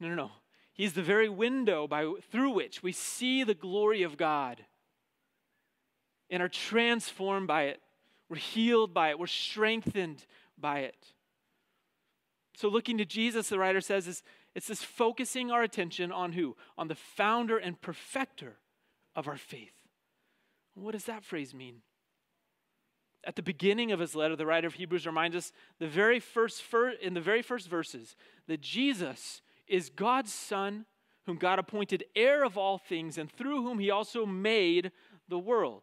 No, 0.00 0.08
no, 0.08 0.14
no. 0.14 0.30
He's 0.74 0.92
the 0.92 1.02
very 1.02 1.28
window 1.28 1.86
by, 1.86 2.12
through 2.30 2.50
which 2.50 2.82
we 2.82 2.92
see 2.92 3.44
the 3.44 3.54
glory 3.54 4.02
of 4.02 4.18
God 4.18 4.66
and 6.28 6.42
are 6.42 6.48
transformed 6.48 7.46
by 7.46 7.62
it. 7.62 7.80
We're 8.28 8.36
healed 8.36 8.92
by 8.92 9.10
it. 9.10 9.18
We're 9.18 9.28
strengthened 9.28 10.26
by 10.58 10.80
it. 10.80 11.12
So, 12.56 12.68
looking 12.68 12.98
to 12.98 13.04
Jesus, 13.04 13.48
the 13.48 13.58
writer 13.58 13.80
says, 13.80 14.08
is 14.08 14.22
it's 14.54 14.66
this 14.66 14.82
focusing 14.82 15.50
our 15.50 15.62
attention 15.62 16.10
on 16.10 16.32
who? 16.32 16.56
On 16.76 16.88
the 16.88 16.94
founder 16.94 17.58
and 17.58 17.80
perfecter 17.80 18.56
of 19.14 19.28
our 19.28 19.36
faith. 19.36 19.74
What 20.74 20.92
does 20.92 21.04
that 21.04 21.22
phrase 21.22 21.54
mean? 21.54 21.82
At 23.26 23.34
the 23.34 23.42
beginning 23.42 23.90
of 23.90 23.98
his 23.98 24.14
letter, 24.14 24.36
the 24.36 24.46
writer 24.46 24.68
of 24.68 24.74
Hebrews 24.74 25.04
reminds 25.04 25.36
us 25.36 25.52
the 25.80 25.88
very 25.88 26.20
first 26.20 26.62
in 27.02 27.14
the 27.14 27.20
very 27.20 27.42
first 27.42 27.68
verses 27.68 28.14
that 28.46 28.60
Jesus 28.60 29.42
is 29.66 29.90
God's 29.90 30.32
son 30.32 30.86
whom 31.26 31.36
God 31.36 31.58
appointed 31.58 32.04
heir 32.14 32.44
of 32.44 32.56
all 32.56 32.78
things 32.78 33.18
and 33.18 33.30
through 33.30 33.62
whom 33.62 33.80
he 33.80 33.90
also 33.90 34.24
made 34.24 34.92
the 35.28 35.40
world. 35.40 35.82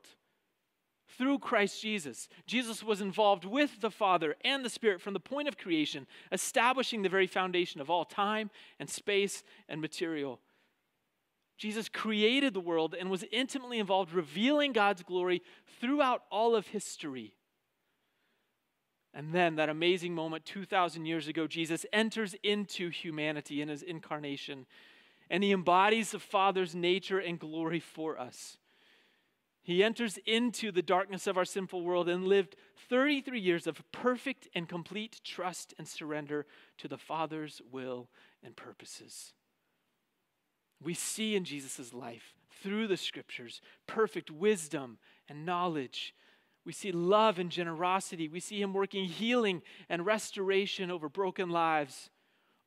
Through 1.17 1.39
Christ 1.39 1.81
Jesus, 1.81 2.29
Jesus 2.47 2.81
was 2.81 3.01
involved 3.01 3.43
with 3.43 3.81
the 3.81 3.91
Father 3.91 4.35
and 4.45 4.63
the 4.63 4.69
Spirit 4.69 5.01
from 5.01 5.13
the 5.13 5.19
point 5.19 5.49
of 5.49 5.57
creation, 5.57 6.07
establishing 6.31 7.01
the 7.01 7.09
very 7.09 7.27
foundation 7.27 7.81
of 7.81 7.89
all 7.89 8.05
time 8.05 8.49
and 8.79 8.89
space 8.89 9.43
and 9.67 9.81
material. 9.81 10.39
Jesus 11.57 11.87
created 11.87 12.53
the 12.53 12.59
world 12.59 12.95
and 12.99 13.09
was 13.09 13.25
intimately 13.31 13.79
involved, 13.79 14.13
revealing 14.13 14.73
God's 14.73 15.03
glory 15.03 15.41
throughout 15.79 16.23
all 16.31 16.55
of 16.55 16.67
history. 16.67 17.35
And 19.13 19.31
then, 19.31 19.55
that 19.57 19.69
amazing 19.69 20.15
moment 20.15 20.45
2,000 20.45 21.05
years 21.05 21.27
ago, 21.27 21.45
Jesus 21.45 21.85
enters 21.93 22.35
into 22.41 22.89
humanity 22.89 23.61
in 23.61 23.69
his 23.69 23.83
incarnation, 23.83 24.65
and 25.29 25.43
he 25.43 25.51
embodies 25.51 26.11
the 26.11 26.19
Father's 26.19 26.73
nature 26.73 27.19
and 27.19 27.39
glory 27.39 27.79
for 27.79 28.19
us. 28.19 28.57
He 29.61 29.83
enters 29.83 30.17
into 30.25 30.71
the 30.71 30.81
darkness 30.81 31.27
of 31.27 31.37
our 31.37 31.45
sinful 31.45 31.83
world 31.83 32.09
and 32.09 32.27
lived 32.27 32.55
33 32.89 33.39
years 33.39 33.67
of 33.67 33.81
perfect 33.91 34.47
and 34.53 34.67
complete 34.67 35.21
trust 35.23 35.73
and 35.77 35.87
surrender 35.87 36.45
to 36.79 36.87
the 36.87 36.97
Father's 36.97 37.61
will 37.71 38.09
and 38.43 38.55
purposes. 38.55 39.33
We 40.81 40.93
see 40.93 41.35
in 41.35 41.45
Jesus' 41.45 41.93
life, 41.93 42.33
through 42.61 42.87
the 42.87 42.97
scriptures, 42.97 43.61
perfect 43.87 44.31
wisdom 44.31 44.97
and 45.27 45.45
knowledge. 45.45 46.13
We 46.65 46.71
see 46.71 46.91
love 46.91 47.39
and 47.39 47.49
generosity. 47.49 48.27
We 48.27 48.39
see 48.39 48.61
him 48.61 48.73
working 48.73 49.05
healing 49.05 49.61
and 49.89 50.05
restoration 50.05 50.89
over 50.89 51.09
broken 51.09 51.49
lives, 51.49 52.09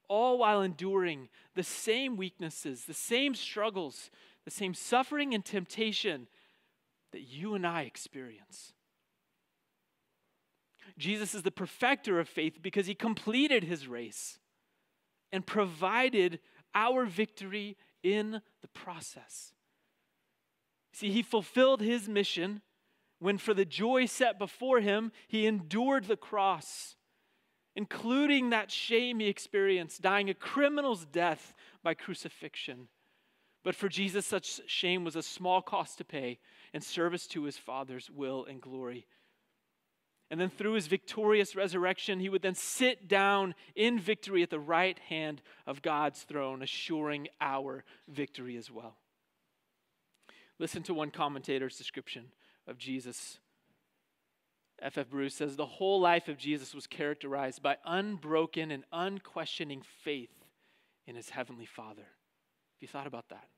all 0.09 0.39
while 0.39 0.63
enduring 0.63 1.29
the 1.55 1.63
same 1.63 2.17
weaknesses, 2.17 2.85
the 2.85 2.95
same 2.95 3.35
struggles, 3.35 4.11
the 4.45 4.51
same 4.51 4.75
suffering 4.75 5.35
and 5.35 5.45
temptation 5.45 6.29
that 7.13 7.23
you 7.23 7.55
and 7.55 7.67
I 7.67 7.83
experience. 7.83 8.73
Jesus 10.99 11.35
is 11.35 11.43
the 11.43 11.51
perfecter 11.51 12.21
of 12.21 12.29
faith 12.29 12.61
because 12.63 12.87
he 12.87 12.95
completed 12.95 13.65
his 13.65 13.89
race 13.89 14.39
and 15.33 15.45
provided 15.45 16.39
our 16.75 17.05
victory 17.05 17.77
in 18.07 18.41
the 18.63 18.69
process. 18.69 19.53
See, 20.93 21.11
he 21.11 21.23
fulfilled 21.23 21.81
his 21.81 22.09
mission 22.09 22.63
when, 23.19 23.39
for 23.39 23.55
the 23.55 23.65
joy 23.65 24.07
set 24.07 24.39
before 24.39 24.81
him, 24.81 25.11
he 25.27 25.47
endured 25.47 26.05
the 26.05 26.17
cross, 26.17 26.97
including 27.75 28.51
that 28.51 28.71
shame 28.71 29.19
he 29.19 29.27
experienced, 29.27 30.03
dying 30.03 30.31
a 30.31 30.35
criminal's 30.35 31.05
death 31.07 31.55
by 31.83 31.95
crucifixion. 31.95 32.89
But 33.65 33.75
for 33.75 33.89
Jesus, 33.89 34.27
such 34.27 34.61
shame 34.69 35.03
was 35.03 35.17
a 35.17 35.23
small 35.23 35.61
cost 35.61 35.99
to 35.99 36.05
pay 36.05 36.39
in 36.73 36.81
service 36.81 37.27
to 37.29 37.45
his 37.45 37.57
Father's 37.57 38.11
will 38.11 38.45
and 38.45 38.61
glory. 38.61 39.07
And 40.31 40.41
then 40.41 40.51
through 40.51 40.73
his 40.73 40.89
victorious 40.89 41.55
resurrection, 41.55 42.19
he 42.19 42.29
would 42.29 42.43
then 42.43 42.57
sit 42.57 43.07
down 43.07 43.55
in 43.77 43.99
victory 43.99 44.43
at 44.43 44.51
the 44.51 44.59
right 44.59 44.99
hand 44.99 45.41
of 45.67 45.83
God's 45.83 46.23
throne, 46.23 46.63
assuring 46.63 47.29
our 47.41 47.85
victory 48.09 48.57
as 48.57 48.71
well. 48.71 48.97
Listen 50.59 50.83
to 50.85 50.95
one 50.95 51.11
commentator's 51.11 51.77
description 51.77 52.27
of 52.67 52.79
Jesus. 52.79 53.39
F.F. 54.81 54.99
F. 54.99 55.11
Bruce 55.11 55.35
says 55.35 55.57
the 55.57 55.65
whole 55.65 56.01
life 56.01 56.29
of 56.29 56.39
Jesus 56.39 56.75
was 56.75 56.87
characterized 56.87 57.63
by 57.63 57.77
unbroken 57.85 58.71
and 58.71 58.85
unquestioning 58.93 59.83
faith 60.03 60.45
in 61.07 61.15
his 61.15 61.31
heavenly 61.31 61.67
Father. 61.67 62.03
Have 62.03 62.81
you 62.81 62.89
thought 62.89 63.07
about 63.07 63.29
that? 63.29 63.49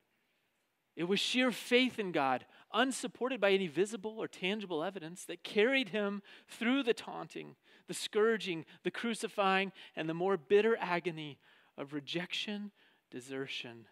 It 0.99 1.07
was 1.07 1.21
sheer 1.21 1.53
faith 1.53 2.01
in 2.01 2.11
God, 2.11 2.45
unsupported 2.75 3.41
by 3.41 3.53
any 3.53 3.69
visible 3.69 4.17
or 4.19 4.27
tangible 4.27 4.83
evidence, 4.83 5.25
that 5.27 5.45
carried 5.45 5.91
him 5.91 6.23
through 6.49 6.83
the 6.83 6.93
taunting, 6.93 7.55
the 7.87 7.95
scourging, 7.95 8.65
the 8.83 8.91
crucifying, 8.91 9.71
and 9.95 10.09
the 10.09 10.15
more 10.15 10.37
bitter 10.37 10.77
agony 10.81 11.39
of 11.77 11.93
rejection, 11.93 12.73
desertion, 13.13 13.87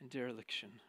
and 0.00 0.08
dereliction. 0.08 0.80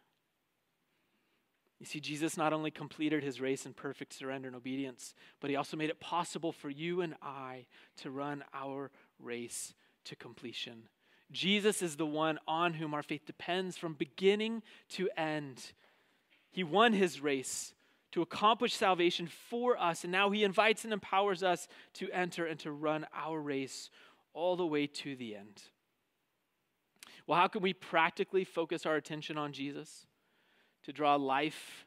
You 1.81 1.85
see, 1.85 1.99
Jesus 1.99 2.37
not 2.37 2.53
only 2.53 2.71
completed 2.71 3.21
his 3.21 3.41
race 3.41 3.65
in 3.65 3.73
perfect 3.73 4.13
surrender 4.13 4.47
and 4.47 4.55
obedience, 4.55 5.13
but 5.41 5.49
he 5.49 5.57
also 5.57 5.75
made 5.75 5.89
it 5.89 5.99
possible 5.99 6.53
for 6.53 6.69
you 6.69 7.01
and 7.01 7.15
I 7.21 7.65
to 7.97 8.09
run 8.09 8.45
our 8.53 8.89
race 9.19 9.73
to 10.05 10.15
completion 10.15 10.83
Jesus 11.31 11.81
is 11.81 11.95
the 11.95 12.05
one 12.05 12.39
on 12.47 12.73
whom 12.73 12.93
our 12.93 13.03
faith 13.03 13.25
depends 13.25 13.77
from 13.77 13.93
beginning 13.93 14.63
to 14.89 15.09
end. 15.15 15.71
He 16.51 16.63
won 16.63 16.93
his 16.93 17.21
race 17.21 17.73
to 18.11 18.21
accomplish 18.21 18.75
salvation 18.75 19.27
for 19.27 19.77
us, 19.77 20.03
and 20.03 20.11
now 20.11 20.29
he 20.29 20.43
invites 20.43 20.83
and 20.83 20.91
empowers 20.91 21.43
us 21.43 21.67
to 21.93 22.11
enter 22.11 22.45
and 22.45 22.59
to 22.59 22.71
run 22.71 23.05
our 23.15 23.39
race 23.39 23.89
all 24.33 24.57
the 24.57 24.65
way 24.65 24.87
to 24.87 25.15
the 25.15 25.35
end. 25.35 25.61
Well, 27.25 27.39
how 27.39 27.47
can 27.47 27.61
we 27.61 27.73
practically 27.73 28.43
focus 28.43 28.85
our 28.85 28.95
attention 28.95 29.37
on 29.37 29.53
Jesus 29.53 30.07
to 30.83 30.91
draw 30.91 31.15
life 31.15 31.85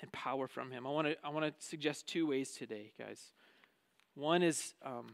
and 0.00 0.12
power 0.12 0.46
from 0.46 0.70
him? 0.70 0.86
I 0.86 0.90
want 0.90 1.08
to 1.08 1.16
I 1.24 1.30
want 1.30 1.46
to 1.46 1.66
suggest 1.66 2.06
two 2.06 2.26
ways 2.26 2.52
today, 2.52 2.92
guys. 2.98 3.32
One 4.14 4.42
is 4.42 4.74
um, 4.84 5.06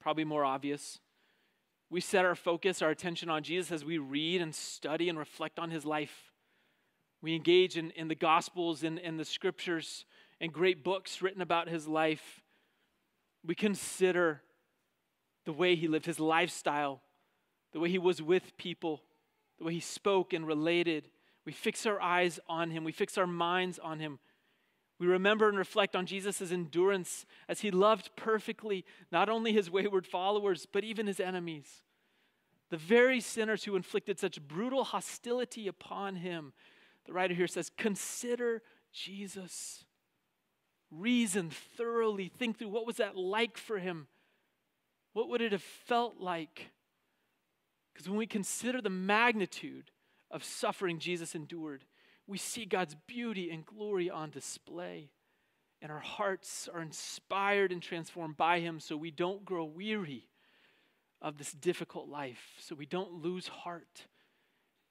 probably 0.00 0.24
more 0.24 0.44
obvious 0.44 0.98
we 1.90 2.00
set 2.00 2.24
our 2.24 2.36
focus, 2.36 2.82
our 2.82 2.90
attention 2.90 3.28
on 3.28 3.42
Jesus 3.42 3.72
as 3.72 3.84
we 3.84 3.98
read 3.98 4.40
and 4.40 4.54
study 4.54 5.08
and 5.08 5.18
reflect 5.18 5.58
on 5.58 5.70
his 5.70 5.84
life. 5.84 6.32
We 7.20 7.34
engage 7.34 7.76
in, 7.76 7.90
in 7.90 8.08
the 8.08 8.14
Gospels 8.14 8.84
and 8.84 8.98
in, 8.98 9.04
in 9.04 9.16
the 9.16 9.24
scriptures 9.24 10.04
and 10.40 10.52
great 10.52 10.84
books 10.84 11.20
written 11.20 11.42
about 11.42 11.68
his 11.68 11.88
life. 11.88 12.40
We 13.44 13.54
consider 13.54 14.42
the 15.44 15.52
way 15.52 15.74
he 15.74 15.88
lived, 15.88 16.06
his 16.06 16.20
lifestyle, 16.20 17.02
the 17.72 17.80
way 17.80 17.88
he 17.88 17.98
was 17.98 18.22
with 18.22 18.56
people, 18.56 19.02
the 19.58 19.64
way 19.64 19.74
he 19.74 19.80
spoke 19.80 20.32
and 20.32 20.46
related. 20.46 21.08
We 21.44 21.52
fix 21.52 21.86
our 21.86 22.00
eyes 22.00 22.38
on 22.48 22.70
him, 22.70 22.84
we 22.84 22.92
fix 22.92 23.18
our 23.18 23.26
minds 23.26 23.78
on 23.78 23.98
him. 23.98 24.20
We 25.00 25.06
remember 25.06 25.48
and 25.48 25.56
reflect 25.56 25.96
on 25.96 26.04
Jesus' 26.04 26.52
endurance 26.52 27.24
as 27.48 27.60
he 27.60 27.70
loved 27.70 28.10
perfectly 28.16 28.84
not 29.10 29.30
only 29.30 29.50
his 29.50 29.70
wayward 29.70 30.06
followers, 30.06 30.66
but 30.70 30.84
even 30.84 31.06
his 31.06 31.18
enemies. 31.18 31.80
The 32.68 32.76
very 32.76 33.18
sinners 33.20 33.64
who 33.64 33.76
inflicted 33.76 34.20
such 34.20 34.42
brutal 34.42 34.84
hostility 34.84 35.66
upon 35.66 36.16
him. 36.16 36.52
The 37.06 37.14
writer 37.14 37.32
here 37.32 37.46
says, 37.46 37.70
Consider 37.78 38.60
Jesus. 38.92 39.84
Reason 40.90 41.48
thoroughly, 41.48 42.28
think 42.28 42.58
through 42.58 42.68
what 42.68 42.86
was 42.86 42.96
that 42.96 43.16
like 43.16 43.56
for 43.56 43.78
him? 43.78 44.06
What 45.14 45.30
would 45.30 45.40
it 45.40 45.52
have 45.52 45.62
felt 45.62 46.20
like? 46.20 46.72
Because 47.94 48.06
when 48.06 48.18
we 48.18 48.26
consider 48.26 48.82
the 48.82 48.90
magnitude 48.90 49.90
of 50.30 50.44
suffering 50.44 50.98
Jesus 50.98 51.34
endured, 51.34 51.84
we 52.30 52.38
see 52.38 52.64
God's 52.64 52.96
beauty 53.08 53.50
and 53.50 53.66
glory 53.66 54.08
on 54.08 54.30
display. 54.30 55.10
And 55.82 55.90
our 55.90 55.98
hearts 55.98 56.68
are 56.72 56.80
inspired 56.80 57.72
and 57.72 57.82
transformed 57.82 58.36
by 58.36 58.60
Him 58.60 58.78
so 58.78 58.96
we 58.96 59.10
don't 59.10 59.44
grow 59.44 59.64
weary 59.64 60.28
of 61.20 61.38
this 61.38 61.52
difficult 61.52 62.08
life, 62.08 62.52
so 62.58 62.74
we 62.74 62.86
don't 62.86 63.12
lose 63.12 63.48
heart 63.48 64.06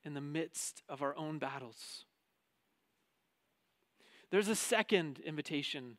in 0.04 0.14
the 0.14 0.22
midst 0.22 0.84
of 0.90 1.02
our 1.02 1.16
own 1.16 1.40
battles. 1.40 2.06
There's 4.32 4.48
a 4.48 4.56
second 4.56 5.20
invitation 5.20 5.98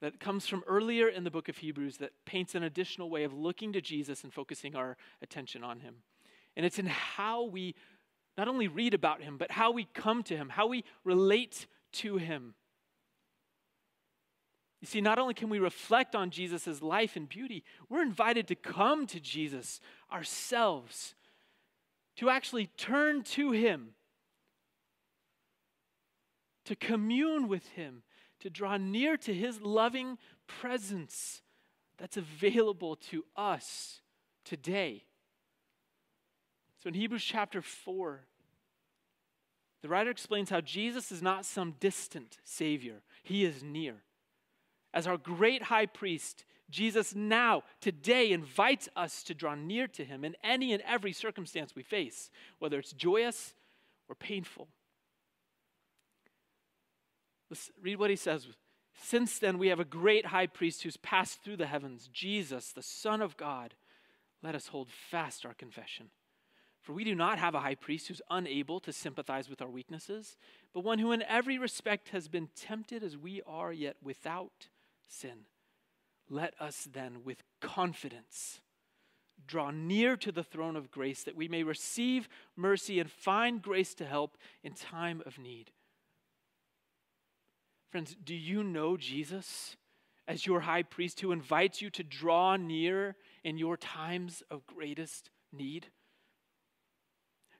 that 0.00 0.20
comes 0.20 0.46
from 0.46 0.62
earlier 0.66 1.08
in 1.08 1.24
the 1.24 1.30
book 1.30 1.48
of 1.48 1.58
Hebrews 1.58 1.96
that 1.98 2.12
paints 2.24 2.54
an 2.54 2.62
additional 2.62 3.10
way 3.10 3.24
of 3.24 3.34
looking 3.34 3.72
to 3.72 3.80
Jesus 3.80 4.22
and 4.22 4.32
focusing 4.32 4.76
our 4.76 4.96
attention 5.20 5.64
on 5.64 5.80
Him. 5.80 5.96
And 6.56 6.64
it's 6.64 6.78
in 6.78 6.86
how 6.86 7.44
we 7.44 7.74
not 8.36 8.48
only 8.48 8.68
read 8.68 8.94
about 8.94 9.22
him, 9.22 9.38
but 9.38 9.50
how 9.50 9.70
we 9.70 9.86
come 9.94 10.22
to 10.24 10.36
him, 10.36 10.48
how 10.48 10.66
we 10.66 10.84
relate 11.04 11.66
to 11.92 12.16
him. 12.16 12.54
You 14.80 14.86
see, 14.86 15.00
not 15.00 15.18
only 15.18 15.32
can 15.32 15.48
we 15.48 15.58
reflect 15.58 16.14
on 16.14 16.30
Jesus' 16.30 16.82
life 16.82 17.16
and 17.16 17.28
beauty, 17.28 17.64
we're 17.88 18.02
invited 18.02 18.46
to 18.48 18.54
come 18.54 19.06
to 19.06 19.18
Jesus 19.18 19.80
ourselves, 20.12 21.14
to 22.16 22.28
actually 22.28 22.66
turn 22.76 23.22
to 23.22 23.52
him, 23.52 23.94
to 26.66 26.76
commune 26.76 27.48
with 27.48 27.66
him, 27.68 28.02
to 28.40 28.50
draw 28.50 28.76
near 28.76 29.16
to 29.16 29.32
his 29.32 29.60
loving 29.62 30.18
presence 30.46 31.40
that's 31.96 32.18
available 32.18 32.96
to 32.96 33.24
us 33.36 34.02
today. 34.44 35.04
So 36.84 36.88
in 36.88 36.94
Hebrews 36.94 37.24
chapter 37.24 37.62
4, 37.62 38.20
the 39.80 39.88
writer 39.88 40.10
explains 40.10 40.50
how 40.50 40.60
Jesus 40.60 41.10
is 41.10 41.22
not 41.22 41.46
some 41.46 41.76
distant 41.80 42.36
Savior, 42.44 43.00
He 43.22 43.46
is 43.46 43.62
near. 43.62 44.02
as 44.92 45.06
our 45.06 45.16
great 45.16 45.64
high 45.64 45.86
priest, 45.86 46.44
Jesus 46.70 47.14
now, 47.14 47.62
today, 47.80 48.32
invites 48.32 48.88
us 48.94 49.22
to 49.24 49.34
draw 49.34 49.54
near 49.54 49.88
to 49.88 50.04
him 50.04 50.24
in 50.24 50.36
any 50.44 50.72
and 50.72 50.82
every 50.86 51.12
circumstance 51.12 51.74
we 51.74 51.82
face, 51.82 52.30
whether 52.58 52.78
it's 52.78 52.92
joyous 52.92 53.54
or 54.08 54.14
painful. 54.14 54.68
Let's 57.50 57.70
read 57.82 57.98
what 57.98 58.10
he 58.10 58.16
says. 58.16 58.46
Since 59.00 59.38
then, 59.38 59.58
we 59.58 59.68
have 59.68 59.80
a 59.80 59.84
great 59.84 60.26
high 60.26 60.46
priest 60.46 60.82
who's 60.82 60.96
passed 60.98 61.42
through 61.42 61.56
the 61.56 61.66
heavens, 61.66 62.08
Jesus, 62.12 62.72
the 62.72 62.82
Son 62.82 63.20
of 63.20 63.36
God. 63.36 63.74
Let 64.42 64.54
us 64.54 64.68
hold 64.68 64.90
fast 64.90 65.44
our 65.44 65.54
confession. 65.54 66.10
For 66.84 66.92
we 66.92 67.02
do 67.02 67.14
not 67.14 67.38
have 67.38 67.54
a 67.54 67.60
high 67.60 67.76
priest 67.76 68.08
who's 68.08 68.20
unable 68.30 68.78
to 68.80 68.92
sympathize 68.92 69.48
with 69.48 69.62
our 69.62 69.70
weaknesses, 69.70 70.36
but 70.74 70.84
one 70.84 70.98
who 70.98 71.12
in 71.12 71.22
every 71.22 71.56
respect 71.56 72.10
has 72.10 72.28
been 72.28 72.50
tempted 72.54 73.02
as 73.02 73.16
we 73.16 73.40
are, 73.46 73.72
yet 73.72 73.96
without 74.02 74.68
sin. 75.08 75.46
Let 76.28 76.52
us 76.60 76.86
then, 76.92 77.24
with 77.24 77.42
confidence, 77.62 78.60
draw 79.46 79.70
near 79.70 80.14
to 80.18 80.30
the 80.30 80.44
throne 80.44 80.76
of 80.76 80.90
grace 80.90 81.22
that 81.22 81.36
we 81.36 81.48
may 81.48 81.62
receive 81.62 82.28
mercy 82.54 83.00
and 83.00 83.10
find 83.10 83.62
grace 83.62 83.94
to 83.94 84.04
help 84.04 84.36
in 84.62 84.74
time 84.74 85.22
of 85.24 85.38
need. 85.38 85.70
Friends, 87.90 88.14
do 88.22 88.34
you 88.34 88.62
know 88.62 88.98
Jesus 88.98 89.76
as 90.28 90.44
your 90.44 90.60
high 90.60 90.82
priest 90.82 91.22
who 91.22 91.32
invites 91.32 91.80
you 91.80 91.88
to 91.88 92.02
draw 92.02 92.56
near 92.56 93.16
in 93.42 93.56
your 93.56 93.78
times 93.78 94.42
of 94.50 94.66
greatest 94.66 95.30
need? 95.50 95.86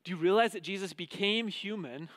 Do 0.04 0.10
you 0.10 0.16
realize 0.16 0.52
that 0.52 0.62
Jesus 0.62 0.92
became 0.92 1.48
human 1.48 2.08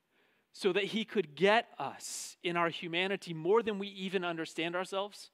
so 0.52 0.72
that 0.72 0.84
he 0.84 1.04
could 1.04 1.34
get 1.34 1.68
us 1.78 2.36
in 2.42 2.56
our 2.56 2.68
humanity 2.68 3.34
more 3.34 3.62
than 3.62 3.78
we 3.78 3.88
even 3.88 4.24
understand 4.24 4.76
ourselves? 4.76 5.30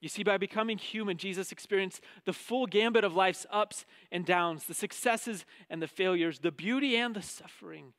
You 0.00 0.08
see, 0.08 0.22
by 0.22 0.36
becoming 0.36 0.78
human, 0.78 1.16
Jesus 1.16 1.52
experienced 1.52 2.02
the 2.26 2.32
full 2.32 2.66
gambit 2.66 3.02
of 3.02 3.14
life's 3.14 3.46
ups 3.50 3.86
and 4.12 4.24
downs, 4.24 4.64
the 4.64 4.74
successes 4.74 5.44
and 5.70 5.80
the 5.80 5.88
failures, 5.88 6.40
the 6.40 6.52
beauty 6.52 6.96
and 6.96 7.16
the 7.16 7.22
suffering. 7.22 7.92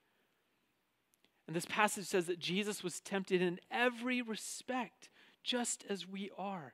And 1.48 1.56
this 1.56 1.66
passage 1.66 2.06
says 2.06 2.28
that 2.28 2.40
Jesus 2.40 2.84
was 2.84 3.00
tempted 3.00 3.42
in 3.42 3.60
every 3.72 4.22
respect, 4.22 5.10
just 5.44 5.86
as 5.90 6.08
we 6.08 6.30
are. 6.38 6.74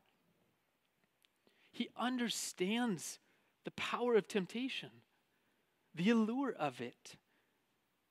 He 1.72 1.90
understands 1.98 3.20
the 3.66 3.72
power 3.72 4.16
of 4.16 4.28
temptation, 4.28 4.90
the 5.96 6.10
allure 6.10 6.54
of 6.58 6.82
it. 6.82 7.16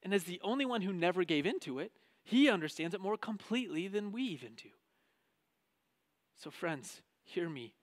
And 0.03 0.13
as 0.13 0.25
the 0.25 0.41
only 0.43 0.65
one 0.65 0.83
who 0.83 0.93
never 0.93 1.25
gave 1.25 1.47
into 1.47 1.79
it, 1.79 1.93
he 2.25 2.49
understands 2.49 2.95
it 2.95 3.01
more 3.01 3.17
completely 3.17 3.89
than 3.89 4.13
we 4.13 4.23
even 4.23 4.55
do. 4.55 4.71
So, 6.37 6.51
friends, 6.51 7.03
hear 7.25 7.49
me 7.49 7.75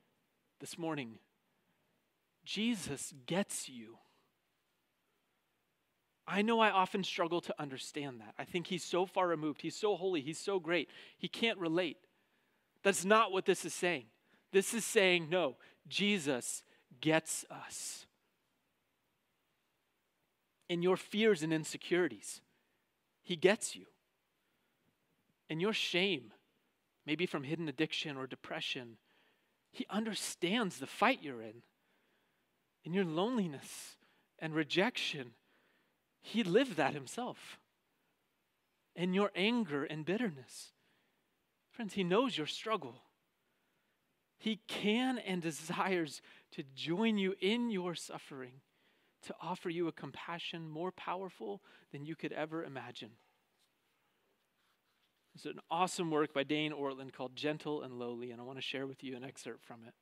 this 0.59 0.77
morning. 0.77 1.19
Jesus 2.43 3.13
gets 3.25 3.69
you. 3.69 3.97
I 6.27 6.41
know 6.41 6.59
I 6.59 6.69
often 6.69 7.03
struggle 7.03 7.41
to 7.41 7.55
understand 7.59 8.19
that. 8.19 8.35
I 8.37 8.43
think 8.43 8.67
he's 8.67 8.83
so 8.83 9.05
far 9.05 9.27
removed. 9.27 9.61
He's 9.61 9.75
so 9.75 9.95
holy. 9.95 10.21
He's 10.21 10.37
so 10.37 10.59
great. 10.59 10.89
He 11.17 11.27
can't 11.27 11.57
relate. 11.57 11.97
That's 12.83 13.03
not 13.03 13.31
what 13.31 13.45
this 13.45 13.65
is 13.65 13.73
saying. 13.73 14.05
This 14.51 14.73
is 14.73 14.85
saying, 14.85 15.27
no, 15.29 15.57
Jesus 15.87 16.63
gets 17.01 17.45
us. 17.49 18.05
In 20.69 20.83
your 20.83 20.97
fears 20.97 21.41
and 21.41 21.51
insecurities, 21.51 22.41
he 23.21 23.35
gets 23.35 23.75
you. 23.75 23.85
In 25.49 25.59
your 25.59 25.73
shame, 25.73 26.31
maybe 27.05 27.25
from 27.25 27.43
hidden 27.43 27.67
addiction 27.67 28.15
or 28.15 28.27
depression, 28.27 28.97
he 29.71 29.85
understands 29.89 30.77
the 30.77 30.87
fight 30.87 31.19
you're 31.23 31.41
in. 31.41 31.63
In 32.83 32.93
your 32.93 33.05
loneliness 33.05 33.97
and 34.37 34.53
rejection, 34.53 35.31
he 36.21 36.43
lived 36.43 36.77
that 36.77 36.93
himself. 36.93 37.59
In 38.95 39.13
your 39.13 39.31
anger 39.35 39.83
and 39.83 40.05
bitterness, 40.05 40.73
friends, 41.71 41.93
he 41.93 42.03
knows 42.03 42.37
your 42.37 42.47
struggle. 42.47 43.01
He 44.37 44.59
can 44.67 45.17
and 45.17 45.41
desires 45.41 46.21
to 46.51 46.63
join 46.75 47.17
you 47.17 47.35
in 47.41 47.69
your 47.69 47.95
suffering, 47.95 48.61
to 49.23 49.35
offer 49.41 49.69
you 49.69 49.87
a 49.87 49.91
compassion 49.91 50.69
more 50.69 50.91
powerful 50.91 51.61
than 51.91 52.05
you 52.05 52.15
could 52.15 52.31
ever 52.31 52.63
imagine. 52.63 53.11
It's 55.35 55.45
an 55.45 55.59
awesome 55.69 56.11
work 56.11 56.33
by 56.33 56.43
Dane 56.43 56.71
Ortlund 56.71 57.13
called 57.13 57.35
Gentle 57.35 57.81
and 57.81 57.93
Lowly, 57.93 58.31
and 58.31 58.41
I 58.41 58.43
want 58.43 58.57
to 58.57 58.63
share 58.63 58.87
with 58.87 59.03
you 59.03 59.15
an 59.15 59.23
excerpt 59.23 59.63
from 59.63 59.81
it. 59.87 59.93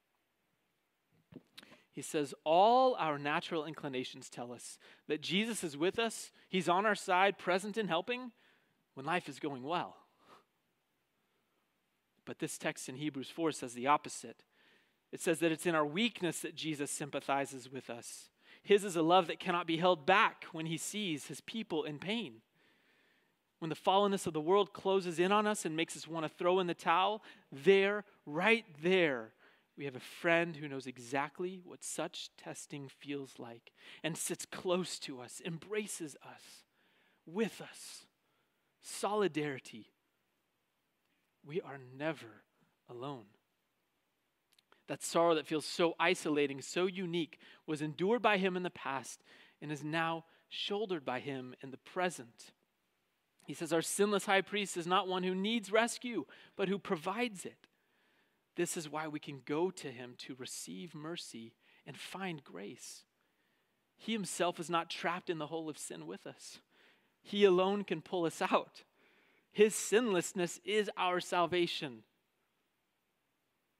He 1.91 2.01
says, 2.01 2.33
All 2.43 2.95
our 2.95 3.17
natural 3.17 3.65
inclinations 3.65 4.29
tell 4.29 4.51
us 4.51 4.77
that 5.07 5.21
Jesus 5.21 5.63
is 5.63 5.75
with 5.75 5.99
us, 5.99 6.31
He's 6.47 6.69
on 6.69 6.85
our 6.85 6.95
side, 6.95 7.37
present 7.37 7.77
and 7.77 7.89
helping 7.89 8.31
when 8.93 9.05
life 9.05 9.27
is 9.27 9.39
going 9.39 9.63
well. 9.63 9.95
But 12.25 12.39
this 12.39 12.57
text 12.57 12.89
in 12.89 12.95
Hebrews 12.95 13.29
4 13.29 13.51
says 13.51 13.73
the 13.73 13.87
opposite. 13.87 14.43
It 15.11 15.21
says 15.21 15.39
that 15.39 15.51
it's 15.51 15.65
in 15.65 15.75
our 15.75 15.85
weakness 15.85 16.41
that 16.41 16.55
Jesus 16.55 16.91
sympathizes 16.91 17.71
with 17.71 17.89
us. 17.89 18.29
His 18.67 18.83
is 18.83 18.97
a 18.97 19.01
love 19.01 19.27
that 19.27 19.39
cannot 19.39 19.65
be 19.65 19.77
held 19.77 20.05
back 20.05 20.43
when 20.51 20.65
He 20.65 20.75
sees 20.75 21.27
His 21.27 21.39
people 21.39 21.85
in 21.85 21.99
pain. 21.99 22.41
When 23.59 23.69
the 23.69 23.77
fallenness 23.77 24.27
of 24.27 24.33
the 24.33 24.41
world 24.41 24.73
closes 24.73 25.19
in 25.19 25.31
on 25.31 25.47
us 25.47 25.63
and 25.63 25.73
makes 25.73 25.95
us 25.95 26.05
want 26.05 26.25
to 26.25 26.29
throw 26.29 26.59
in 26.59 26.67
the 26.67 26.73
towel, 26.73 27.23
there, 27.49 28.03
right 28.25 28.65
there, 28.83 29.31
we 29.77 29.85
have 29.85 29.95
a 29.95 30.01
friend 30.01 30.57
who 30.57 30.67
knows 30.67 30.85
exactly 30.85 31.61
what 31.63 31.81
such 31.81 32.29
testing 32.35 32.89
feels 32.89 33.35
like 33.39 33.71
and 34.03 34.17
sits 34.17 34.45
close 34.45 34.99
to 34.99 35.21
us, 35.21 35.41
embraces 35.45 36.17
us, 36.21 36.65
with 37.25 37.61
us. 37.61 38.05
Solidarity. 38.81 39.93
We 41.45 41.61
are 41.61 41.79
never 41.97 42.43
alone. 42.89 43.27
That 44.87 45.03
sorrow 45.03 45.35
that 45.35 45.47
feels 45.47 45.65
so 45.65 45.95
isolating, 45.99 46.61
so 46.61 46.85
unique, 46.85 47.39
was 47.65 47.81
endured 47.81 48.21
by 48.21 48.37
him 48.37 48.55
in 48.55 48.63
the 48.63 48.69
past 48.69 49.21
and 49.61 49.71
is 49.71 49.83
now 49.83 50.25
shouldered 50.49 51.03
by 51.03 51.19
him 51.19 51.55
in 51.61 51.71
the 51.71 51.77
present. 51.77 52.51
He 53.45 53.53
says, 53.53 53.73
Our 53.73 53.81
sinless 53.81 54.25
high 54.25 54.41
priest 54.41 54.77
is 54.77 54.87
not 54.87 55.07
one 55.07 55.23
who 55.23 55.35
needs 55.35 55.71
rescue, 55.71 56.25
but 56.55 56.67
who 56.67 56.79
provides 56.79 57.45
it. 57.45 57.67
This 58.55 58.75
is 58.75 58.89
why 58.89 59.07
we 59.07 59.19
can 59.19 59.41
go 59.45 59.71
to 59.71 59.91
him 59.91 60.15
to 60.19 60.35
receive 60.35 60.95
mercy 60.95 61.53
and 61.85 61.95
find 61.95 62.43
grace. 62.43 63.03
He 63.95 64.13
himself 64.13 64.59
is 64.59 64.69
not 64.69 64.89
trapped 64.89 65.29
in 65.29 65.37
the 65.37 65.47
hole 65.47 65.69
of 65.69 65.77
sin 65.77 66.07
with 66.07 66.27
us, 66.27 66.59
he 67.21 67.43
alone 67.43 67.83
can 67.83 68.01
pull 68.01 68.25
us 68.25 68.41
out. 68.51 68.83
His 69.51 69.73
sinlessness 69.73 70.59
is 70.63 70.89
our 70.97 71.19
salvation. 71.19 72.03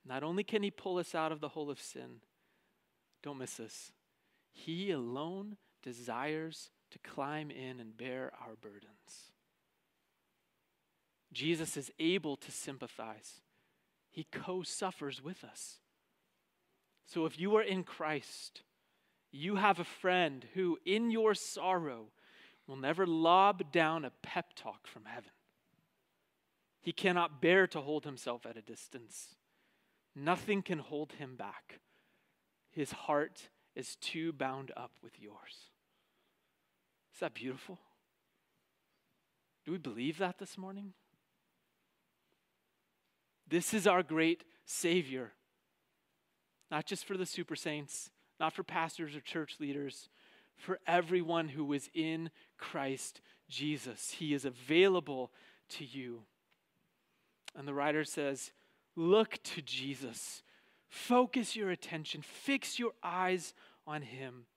Not 0.08 0.24
only 0.24 0.44
can 0.44 0.64
he 0.64 0.72
pull 0.72 0.98
us 0.98 1.14
out 1.14 1.32
of 1.32 1.42
the 1.42 1.50
hole 1.50 1.70
of 1.70 1.82
sin, 1.82 2.22
don't 3.24 3.40
miss 3.40 3.56
this, 3.56 3.92
he 4.54 4.92
alone 4.92 5.58
desires 5.84 6.70
to 6.92 7.00
climb 7.00 7.52
in 7.52 7.80
and 7.80 7.98
bear 7.98 8.32
our 8.42 8.56
burdens. 8.56 9.32
Jesus 11.34 11.76
is 11.76 11.92
able 12.00 12.38
to 12.38 12.52
sympathize. 12.52 13.42
He 14.10 14.26
co 14.32 14.64
suffers 14.64 15.22
with 15.22 15.44
us. 15.44 15.80
So 17.06 17.26
if 17.26 17.40
you 17.40 17.56
are 17.58 17.62
in 17.62 17.84
Christ, 17.84 18.62
you 19.32 19.58
have 19.58 19.80
a 19.80 19.84
friend 19.84 20.46
who, 20.54 20.78
in 20.86 21.12
your 21.12 21.36
sorrow, 21.36 22.08
will 22.66 22.78
never 22.78 23.06
lob 23.06 23.72
down 23.72 24.06
a 24.06 24.12
pep 24.22 24.54
talk 24.56 24.88
from 24.88 25.06
heaven. 25.06 25.32
He 26.82 26.92
cannot 26.94 27.42
bear 27.42 27.68
to 27.68 27.82
hold 27.82 28.06
himself 28.06 28.46
at 28.46 28.58
a 28.58 28.62
distance. 28.62 29.36
Nothing 30.20 30.64
can 30.64 30.80
hold 30.80 31.14
him 31.14 31.36
back. 31.36 31.80
His 32.72 32.92
heart 32.92 33.50
is 33.76 33.96
too 33.98 34.34
bound 34.34 34.72
up 34.76 34.92
with 35.04 35.20
yours. 35.20 35.70
Is 37.14 37.20
that 37.20 37.36
beautiful? 37.36 37.78
Do 39.64 39.72
we 39.72 39.78
believe 39.78 40.18
that 40.18 40.40
this 40.40 40.58
morning? 40.58 40.94
This 43.48 43.76
is 43.76 43.86
our 43.86 44.02
great 44.02 44.44
Savior. 44.66 45.34
Not 46.72 46.88
just 46.88 47.06
for 47.06 47.16
the 47.16 47.28
super 47.28 47.56
saints, 47.56 48.10
not 48.40 48.54
for 48.54 48.64
pastors 48.64 49.16
or 49.16 49.22
church 49.22 49.58
leaders, 49.60 50.10
for 50.56 50.80
everyone 50.88 51.50
who 51.50 51.72
is 51.74 51.92
in 51.94 52.32
Christ 52.58 53.22
Jesus. 53.50 54.16
He 54.18 54.34
is 54.34 54.46
available 54.46 55.32
to 55.70 55.86
you. 55.86 56.24
And 57.56 57.68
the 57.68 57.74
writer 57.76 58.04
says, 58.04 58.52
Look 58.98 59.42
to 59.44 59.62
Jesus. 59.62 60.42
Focus 60.90 61.56
your 61.56 61.70
attention, 61.70 62.22
fix 62.22 62.80
your 62.80 62.92
eyes 63.02 63.54
on 63.86 64.02
Him. 64.02 64.48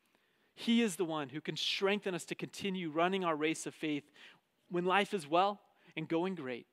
He 0.54 0.82
is 0.82 0.96
the 0.96 1.04
one 1.04 1.28
who 1.28 1.40
can 1.40 1.56
strengthen 1.56 2.14
us 2.14 2.24
to 2.26 2.34
continue 2.34 2.90
running 2.90 3.24
our 3.24 3.36
race 3.36 3.66
of 3.66 3.74
faith 3.74 4.10
when 4.70 4.84
life 4.84 5.14
is 5.14 5.28
well 5.28 5.60
and 5.96 6.08
going 6.08 6.34
great 6.34 6.66